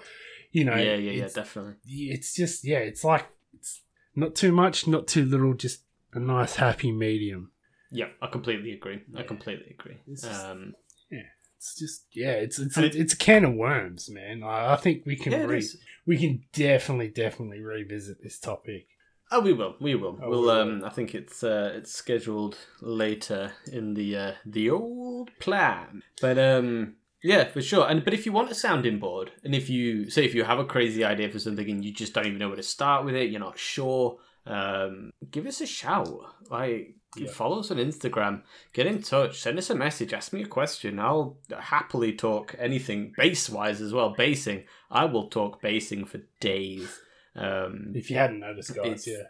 You 0.52 0.64
know, 0.64 0.76
yeah, 0.76 0.94
yeah, 0.94 1.12
yeah, 1.12 1.28
definitely. 1.34 1.74
it's 1.86 2.34
just 2.34 2.64
yeah, 2.64 2.78
it's 2.78 3.04
like 3.04 3.26
it's 3.54 3.80
not 4.14 4.34
too 4.34 4.52
much, 4.52 4.86
not 4.86 5.06
too 5.06 5.24
little, 5.24 5.54
just 5.54 5.80
a 6.12 6.20
nice 6.20 6.56
happy 6.56 6.92
medium. 6.92 7.50
Yeah, 7.90 8.08
I 8.20 8.26
completely 8.26 8.72
agree. 8.72 9.02
I 9.16 9.22
completely 9.22 9.74
agree. 9.78 9.98
It's 10.06 10.22
just- 10.22 10.44
Um, 10.44 10.74
It's 11.56 11.78
just 11.78 12.06
yeah, 12.12 12.32
it's 12.32 12.58
it's 12.58 12.76
a, 12.76 12.86
it's 12.86 13.12
a 13.12 13.16
can 13.16 13.44
of 13.44 13.54
worms, 13.54 14.10
man. 14.10 14.42
I, 14.42 14.72
I 14.72 14.76
think 14.76 15.06
we 15.06 15.14
can 15.14 15.30
yeah, 15.30 15.44
re- 15.44 15.64
we 16.04 16.18
can 16.18 16.42
definitely 16.52 17.06
definitely 17.06 17.60
revisit 17.60 18.20
this 18.20 18.40
topic. 18.40 18.88
Oh, 19.32 19.40
we 19.40 19.52
will. 19.52 19.74
We 19.80 19.94
will. 19.94 20.18
Oh, 20.22 20.28
we'll. 20.28 20.40
we 20.40 20.46
will. 20.46 20.50
Um, 20.50 20.84
I 20.84 20.90
think 20.90 21.14
it's 21.14 21.42
uh, 21.42 21.72
it's 21.74 21.92
scheduled 21.92 22.56
later 22.80 23.52
in 23.70 23.94
the 23.94 24.16
uh, 24.16 24.32
the 24.44 24.70
old 24.70 25.30
plan. 25.38 26.02
But 26.20 26.38
um, 26.38 26.94
yeah, 27.22 27.44
for 27.48 27.62
sure. 27.62 27.88
And 27.88 28.04
but 28.04 28.14
if 28.14 28.26
you 28.26 28.32
want 28.32 28.50
a 28.50 28.54
sounding 28.54 28.98
board, 28.98 29.32
and 29.44 29.54
if 29.54 29.70
you 29.70 30.10
say 30.10 30.24
if 30.24 30.34
you 30.34 30.44
have 30.44 30.58
a 30.58 30.64
crazy 30.64 31.04
idea 31.04 31.30
for 31.30 31.38
something 31.38 31.68
and 31.70 31.84
you 31.84 31.92
just 31.92 32.12
don't 32.12 32.26
even 32.26 32.38
know 32.38 32.48
where 32.48 32.56
to 32.56 32.62
start 32.62 33.04
with 33.04 33.14
it, 33.14 33.30
you're 33.30 33.40
not 33.40 33.58
sure. 33.58 34.18
Um, 34.46 35.12
give 35.30 35.46
us 35.46 35.60
a 35.60 35.66
shout. 35.66 36.08
Like 36.50 36.96
Yeah. 37.16 37.30
follow 37.30 37.60
us 37.60 37.70
on 37.70 37.76
Instagram. 37.76 38.42
Get 38.72 38.86
in 38.86 39.00
touch. 39.02 39.38
Send 39.40 39.56
us 39.58 39.70
a 39.70 39.74
message. 39.74 40.12
Ask 40.12 40.32
me 40.32 40.42
a 40.42 40.46
question. 40.46 40.98
I'll 40.98 41.38
happily 41.56 42.12
talk 42.12 42.54
anything 42.58 43.12
base 43.16 43.48
wise 43.48 43.80
as 43.80 43.92
well. 43.92 44.10
Basing. 44.10 44.64
I 44.90 45.04
will 45.04 45.28
talk 45.28 45.62
basing 45.62 46.04
for 46.04 46.20
days. 46.40 47.00
Um, 47.34 47.92
If 47.94 48.10
you 48.10 48.16
hadn't 48.16 48.40
noticed, 48.40 48.74
guys, 48.74 49.06
yeah, 49.06 49.22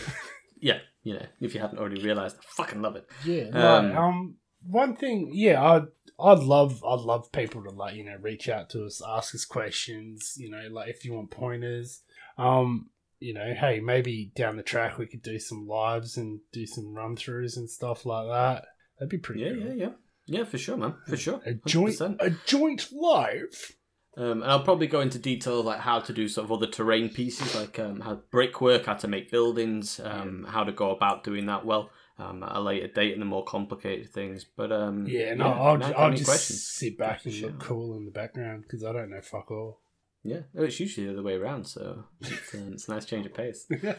yeah, 0.60 0.78
you 1.02 1.14
know, 1.14 1.26
if 1.40 1.54
you 1.54 1.60
hadn't 1.60 1.78
already 1.78 2.02
realised, 2.02 2.36
I 2.38 2.42
fucking 2.56 2.80
love 2.82 2.96
it. 2.96 3.08
yeah. 3.24 3.48
Um, 3.52 3.96
um, 3.96 4.34
one 4.66 4.96
thing, 4.96 5.30
yeah, 5.32 5.62
I'd 5.62 5.86
I'd 6.20 6.38
love 6.38 6.82
I'd 6.84 7.00
love 7.00 7.32
people 7.32 7.62
to 7.64 7.70
like 7.70 7.94
you 7.96 8.04
know 8.04 8.16
reach 8.20 8.48
out 8.48 8.70
to 8.70 8.84
us, 8.84 9.02
ask 9.06 9.34
us 9.34 9.44
questions. 9.44 10.34
You 10.36 10.50
know, 10.50 10.68
like 10.70 10.88
if 10.88 11.04
you 11.04 11.12
want 11.14 11.30
pointers, 11.30 12.02
um, 12.38 12.90
you 13.18 13.34
know, 13.34 13.52
hey, 13.58 13.80
maybe 13.80 14.32
down 14.34 14.56
the 14.56 14.62
track 14.62 14.98
we 14.98 15.06
could 15.06 15.22
do 15.22 15.38
some 15.38 15.66
lives 15.66 16.16
and 16.16 16.40
do 16.52 16.66
some 16.66 16.94
run 16.94 17.16
throughs 17.16 17.56
and 17.56 17.68
stuff 17.68 18.06
like 18.06 18.28
that. 18.28 18.64
That'd 18.98 19.10
be 19.10 19.18
pretty. 19.18 19.40
Yeah, 19.40 19.50
cool. 19.50 19.58
yeah, 19.66 19.72
yeah. 19.74 19.90
Yeah, 20.26 20.44
for 20.44 20.56
sure, 20.56 20.76
man. 20.76 20.94
For 21.08 21.16
sure. 21.16 21.40
A 21.44 21.54
joint, 21.54 21.98
100%. 21.98 22.16
a 22.20 22.30
joint 22.46 22.86
live. 22.92 23.76
Um, 24.16 24.42
and 24.42 24.50
I'll 24.50 24.62
probably 24.62 24.88
go 24.88 25.00
into 25.00 25.18
detail 25.18 25.62
like 25.62 25.80
how 25.80 26.00
to 26.00 26.12
do 26.12 26.28
sort 26.28 26.44
of 26.44 26.52
other 26.52 26.66
terrain 26.66 27.08
pieces, 27.08 27.54
like 27.54 27.78
um, 27.78 28.00
how 28.00 28.16
brickwork, 28.30 28.84
how 28.86 28.94
to 28.94 29.08
make 29.08 29.30
buildings, 29.30 30.00
um, 30.04 30.46
how 30.48 30.64
to 30.64 30.72
go 30.72 30.90
about 30.90 31.24
doing 31.24 31.46
that 31.46 31.64
well 31.64 31.88
um, 32.18 32.42
at 32.42 32.54
a 32.54 32.60
later 32.60 32.88
date 32.88 33.12
and 33.14 33.22
the 33.22 33.26
more 33.26 33.44
complicated 33.44 34.12
things. 34.12 34.44
But 34.44 34.70
um, 34.70 35.06
Yeah, 35.08 35.30
and 35.30 35.40
yeah, 35.40 35.46
I'll, 35.46 35.62
I'll, 35.62 35.78
man, 35.78 35.80
ju- 35.80 35.86
if 35.92 35.96
you 35.98 36.04
I'll 36.04 36.10
just 36.10 36.24
questions, 36.26 36.62
sit 36.66 36.98
back 36.98 37.24
and 37.24 37.34
look 37.40 37.58
cool 37.58 37.96
in 37.96 38.04
the 38.04 38.10
background 38.10 38.64
because 38.64 38.84
I 38.84 38.92
don't 38.92 39.10
know 39.10 39.22
fuck 39.22 39.50
all. 39.50 39.80
Yeah, 40.24 40.42
it's 40.54 40.78
usually 40.78 41.06
the 41.08 41.14
other 41.14 41.22
way 41.22 41.34
around, 41.34 41.66
so 41.66 42.04
it's, 42.20 42.54
um, 42.54 42.74
it's 42.74 42.86
a 42.86 42.92
nice 42.92 43.06
change 43.06 43.26
of 43.26 43.34
pace. 43.34 43.66
yeah, 43.70 43.94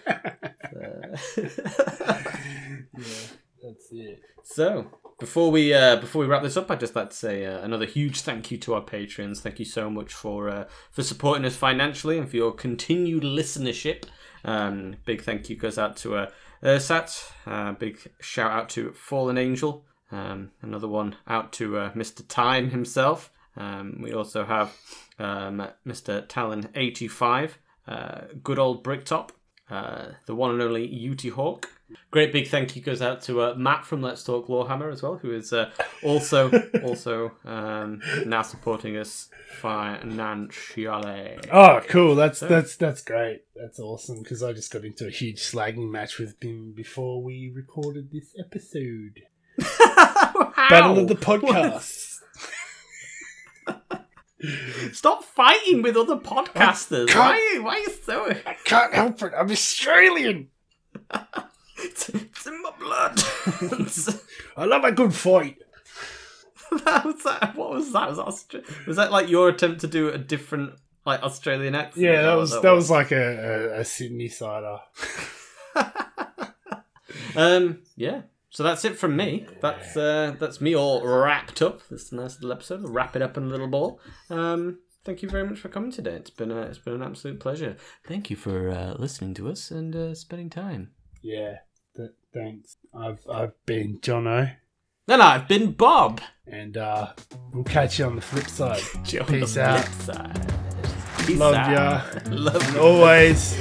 Uh, 0.63 1.17
that's 3.63 3.87
it. 3.91 4.21
So 4.43 4.87
before 5.19 5.51
we 5.51 5.73
uh, 5.73 5.95
before 5.97 6.21
we 6.21 6.27
wrap 6.27 6.43
this 6.43 6.57
up, 6.57 6.69
I'd 6.69 6.79
just 6.79 6.95
like 6.95 7.11
to 7.11 7.15
say 7.15 7.45
uh, 7.45 7.59
another 7.59 7.85
huge 7.85 8.21
thank 8.21 8.51
you 8.51 8.57
to 8.59 8.73
our 8.73 8.81
patrons. 8.81 9.41
Thank 9.41 9.59
you 9.59 9.65
so 9.65 9.89
much 9.89 10.13
for 10.13 10.49
uh, 10.49 10.65
for 10.91 11.03
supporting 11.03 11.45
us 11.45 11.55
financially 11.55 12.17
and 12.17 12.29
for 12.29 12.35
your 12.35 12.51
continued 12.51 13.23
listenership. 13.23 14.03
Um, 14.43 14.97
big 15.05 15.21
thank 15.21 15.49
you 15.49 15.55
goes 15.55 15.77
out 15.77 15.95
to 15.97 16.15
uh, 16.15 16.29
Ursat. 16.61 17.31
Uh, 17.45 17.71
big 17.73 17.99
shout 18.19 18.51
out 18.51 18.69
to 18.69 18.91
Fallen 18.91 19.37
Angel. 19.37 19.85
Um, 20.11 20.51
another 20.61 20.87
one 20.87 21.15
out 21.27 21.53
to 21.53 21.77
uh, 21.77 21.91
Mr. 21.93 22.27
Time 22.27 22.69
himself. 22.69 23.31
Um, 23.55 23.99
we 24.01 24.13
also 24.13 24.45
have 24.45 24.75
um, 25.19 25.67
Mr. 25.87 26.25
Talon 26.27 26.69
eighty 26.75 27.07
five. 27.07 27.57
Uh, 27.87 28.21
good 28.43 28.59
old 28.59 28.83
Bricktop. 28.83 29.31
Uh, 29.73 30.13
the 30.27 30.35
one 30.35 30.51
and 30.51 30.61
only 30.61 30.85
Uti 30.85 31.29
Hawk. 31.29 31.67
Great 32.11 32.31
big 32.31 32.47
thank 32.47 32.75
you 32.75 32.81
goes 32.81 33.01
out 33.01 33.23
to 33.23 33.41
uh, 33.41 33.55
Matt 33.55 33.85
from 33.85 34.03
Let's 34.03 34.23
Talk 34.23 34.47
Lawhammer 34.47 34.91
as 34.91 35.01
well, 35.01 35.17
who 35.17 35.33
is 35.33 35.51
uh, 35.51 35.71
also 36.03 36.51
also 36.83 37.31
um, 37.43 37.99
now 38.27 38.43
supporting 38.43 38.97
us 38.97 39.29
financially. 39.59 41.39
Oh, 41.51 41.81
cool. 41.87 42.13
That's 42.13 42.39
that's 42.39 42.75
that's 42.75 43.01
great. 43.01 43.45
That's 43.55 43.79
awesome 43.79 44.21
because 44.21 44.43
I 44.43 44.53
just 44.53 44.71
got 44.71 44.85
into 44.85 45.07
a 45.07 45.11
huge 45.11 45.39
slagging 45.39 45.89
match 45.89 46.19
with 46.19 46.35
him 46.39 46.73
before 46.75 47.23
we 47.23 47.51
recorded 47.55 48.11
this 48.11 48.35
episode. 48.39 49.21
Battle 49.57 50.99
of 50.99 51.07
the 51.07 51.15
podcast. 51.15 52.12
Stop 54.91 55.23
fighting 55.23 55.81
with 55.81 55.95
other 55.95 56.17
podcasters. 56.17 57.13
Why 57.15 57.31
are, 57.31 57.39
you, 57.39 57.63
why 57.63 57.75
are 57.75 57.79
you 57.79 57.89
so? 58.03 58.25
I 58.45 58.55
can't 58.65 58.93
help 58.93 59.21
it. 59.21 59.33
I'm 59.37 59.49
Australian. 59.49 60.49
It's, 61.77 62.09
it's 62.09 62.45
in 62.47 62.61
my 62.61 62.71
blood. 62.79 63.21
I 64.57 64.65
love 64.65 64.83
a 64.83 64.91
good 64.91 65.13
fight. 65.13 65.57
that 66.85 67.05
was 67.05 67.23
that. 67.23 67.55
What 67.55 67.71
was 67.71 67.91
that? 67.93 68.09
Was 68.09 68.17
that, 68.17 68.25
Austra- 68.25 68.87
was 68.87 68.97
that 68.97 69.11
like 69.11 69.29
your 69.29 69.49
attempt 69.49 69.81
to 69.81 69.87
do 69.87 70.09
a 70.09 70.17
different 70.17 70.73
like 71.05 71.21
Australian 71.21 71.75
accent? 71.75 72.05
Yeah, 72.05 72.21
that 72.23 72.35
was 72.35 72.59
that 72.61 72.71
was 72.71 72.89
like 72.89 73.11
a, 73.11 73.75
a, 73.75 73.79
a 73.79 73.81
Sydneysider. 73.81 74.79
um, 77.35 77.79
yeah. 77.95 78.21
So 78.53 78.61
that's 78.63 78.85
it 78.85 78.97
from 78.97 79.17
me. 79.17 79.47
That's 79.61 79.97
uh, 79.97 80.35
that's 80.39 80.61
me 80.61 80.75
all 80.75 81.05
wrapped 81.05 81.61
up. 81.61 81.81
This 81.89 82.11
nice 82.11 82.35
little 82.35 82.51
episode. 82.51 82.87
Wrap 82.87 83.15
it 83.15 83.21
up 83.23 83.35
in 83.35 83.43
a 83.43 83.47
little 83.47 83.67
ball. 83.67 83.99
Um, 84.29 84.77
thank 85.03 85.23
you 85.23 85.29
very 85.29 85.47
much 85.47 85.57
for 85.59 85.69
coming 85.69 85.91
today. 85.91 86.11
It's 86.13 86.29
been 86.29 86.51
a, 86.51 86.61
it's 86.61 86.77
been 86.77 86.93
an 86.93 87.01
absolute 87.03 87.39
pleasure. 87.39 87.77
Thank 88.07 88.29
you 88.29 88.35
for 88.35 88.69
uh, 88.69 88.93
listening 88.99 89.33
to 89.35 89.49
us 89.49 89.71
and 89.71 89.95
uh, 89.95 90.13
spending 90.13 90.51
time. 90.51 90.91
Yeah, 91.23 91.55
th- 91.97 92.11
thanks. 92.31 92.77
I've 92.95 93.25
I've 93.27 93.53
been 93.65 93.97
Jono, 94.01 94.55
And 95.07 95.21
I've 95.23 95.47
been 95.47 95.71
Bob. 95.71 96.21
and 96.45 96.77
uh, 96.77 97.13
we'll 97.53 97.63
catch 97.63 97.97
you 97.97 98.05
on 98.05 98.15
the 98.15 98.21
flip 98.21 98.47
side. 98.47 98.81
On 99.19 99.25
Peace 99.25 99.55
the 99.55 99.63
out. 99.63 99.83
flip 99.85 100.15
side. 100.15 100.53
Peace 101.25 101.39
Love 101.39 101.55
out. 101.55 101.71
ya. 101.71 102.01
Love 102.29 102.67
And 102.67 102.77
always 102.77 103.57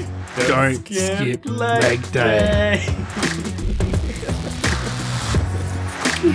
don't 0.49 0.86
skip 0.86 1.47
leg 1.47 2.03
day. 2.12 2.84
day. 2.84 3.49
So, 6.22 6.28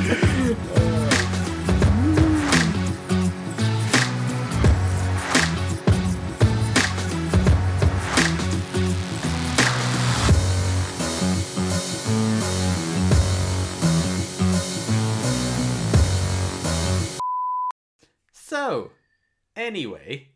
anyway, 19.55 20.27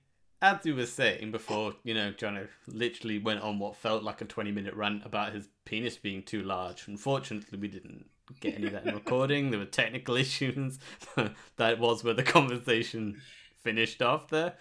as 0.41 0.63
we 0.63 0.71
were 0.71 0.85
saying 0.85 1.31
before, 1.31 1.73
you 1.83 1.93
know, 1.93 2.13
Jono 2.13 2.47
literally 2.67 3.19
went 3.19 3.41
on 3.41 3.59
what 3.59 3.75
felt 3.75 4.01
like 4.01 4.21
a 4.21 4.25
20 4.25 4.53
minute 4.53 4.75
rant 4.75 5.05
about 5.05 5.33
his 5.33 5.49
penis 5.65 5.97
being 5.97 6.23
too 6.23 6.41
large. 6.41 6.87
Unfortunately, 6.87 7.59
we 7.59 7.67
didn't 7.67 8.10
get 8.39 8.55
any 8.55 8.67
of 8.67 8.73
that 8.73 8.85
in 8.85 8.93
recording. 8.95 9.51
There 9.51 9.59
were 9.59 9.65
technical 9.65 10.15
issues. 10.25 10.79
that 11.57 11.79
was 11.79 12.03
where 12.03 12.13
the 12.13 12.23
conversation 12.23 13.21
finished 13.63 14.01
off 14.01 14.27
there. 14.29 14.53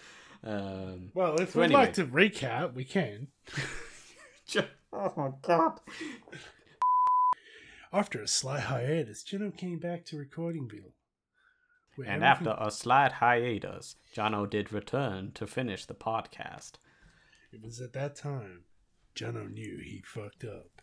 Um, 0.43 1.11
Well, 1.15 1.37
if 1.41 1.51
So 1.53 1.61
we'd 1.61 1.67
anyway. 1.67 1.81
like 1.83 1.93
to 1.95 2.07
recap, 2.07 2.75
we 2.75 2.85
can. 2.85 3.29
oh 4.93 5.13
my 5.17 5.31
god. 5.43 5.81
After 7.93 8.23
a 8.23 8.29
slight 8.29 8.61
hiatus, 8.65 9.25
Jono 9.25 9.57
came 9.57 9.79
back 9.79 10.05
to 10.07 10.17
recording 10.17 10.69
Bill. 10.69 10.93
And 12.07 12.23
everything- 12.23 12.53
after 12.53 12.57
a 12.65 12.71
slight 12.71 13.13
hiatus, 13.13 13.97
Jono 14.15 14.49
did 14.49 14.73
return 14.73 15.33
to 15.33 15.47
finish 15.47 15.85
the 15.85 15.95
podcast. 15.95 16.75
It 17.53 17.63
was 17.63 17.81
at 17.81 17.93
that 17.95 18.15
time 18.17 18.65
Jono 19.17 19.53
knew 19.53 19.79
he 19.85 20.03
fucked 20.07 20.45
up. 20.45 20.80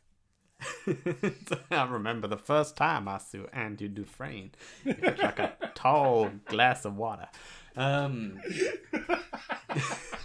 I 1.71 1.85
remember 1.85 2.27
the 2.27 2.37
first 2.37 2.75
time 2.75 3.07
I 3.07 3.19
saw 3.19 3.45
Andy 3.53 3.87
Dufresne. 3.87 4.51
It 4.85 5.01
was 5.01 5.19
like 5.19 5.39
a 5.39 5.53
tall 5.75 6.29
glass 6.45 6.85
of 6.85 6.95
water. 6.95 7.27
Um, 7.75 8.41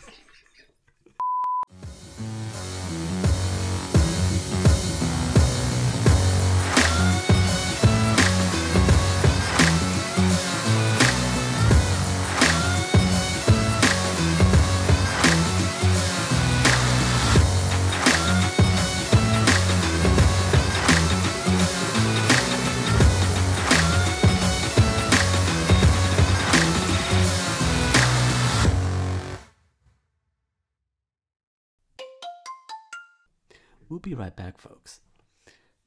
be 34.03 34.15
right 34.15 34.35
back, 34.35 34.59
folks. 34.59 35.01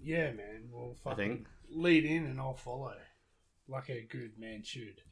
Yeah, 0.00 0.32
man. 0.32 0.68
Well, 0.72 0.96
I 1.06 1.10
fucking 1.10 1.28
think. 1.28 1.48
lead 1.68 2.04
in 2.04 2.24
and 2.24 2.40
I'll 2.40 2.54
follow. 2.54 2.94
Like 3.68 3.90
a 3.90 4.02
good 4.02 4.38
man 4.38 4.62
should. 4.64 5.02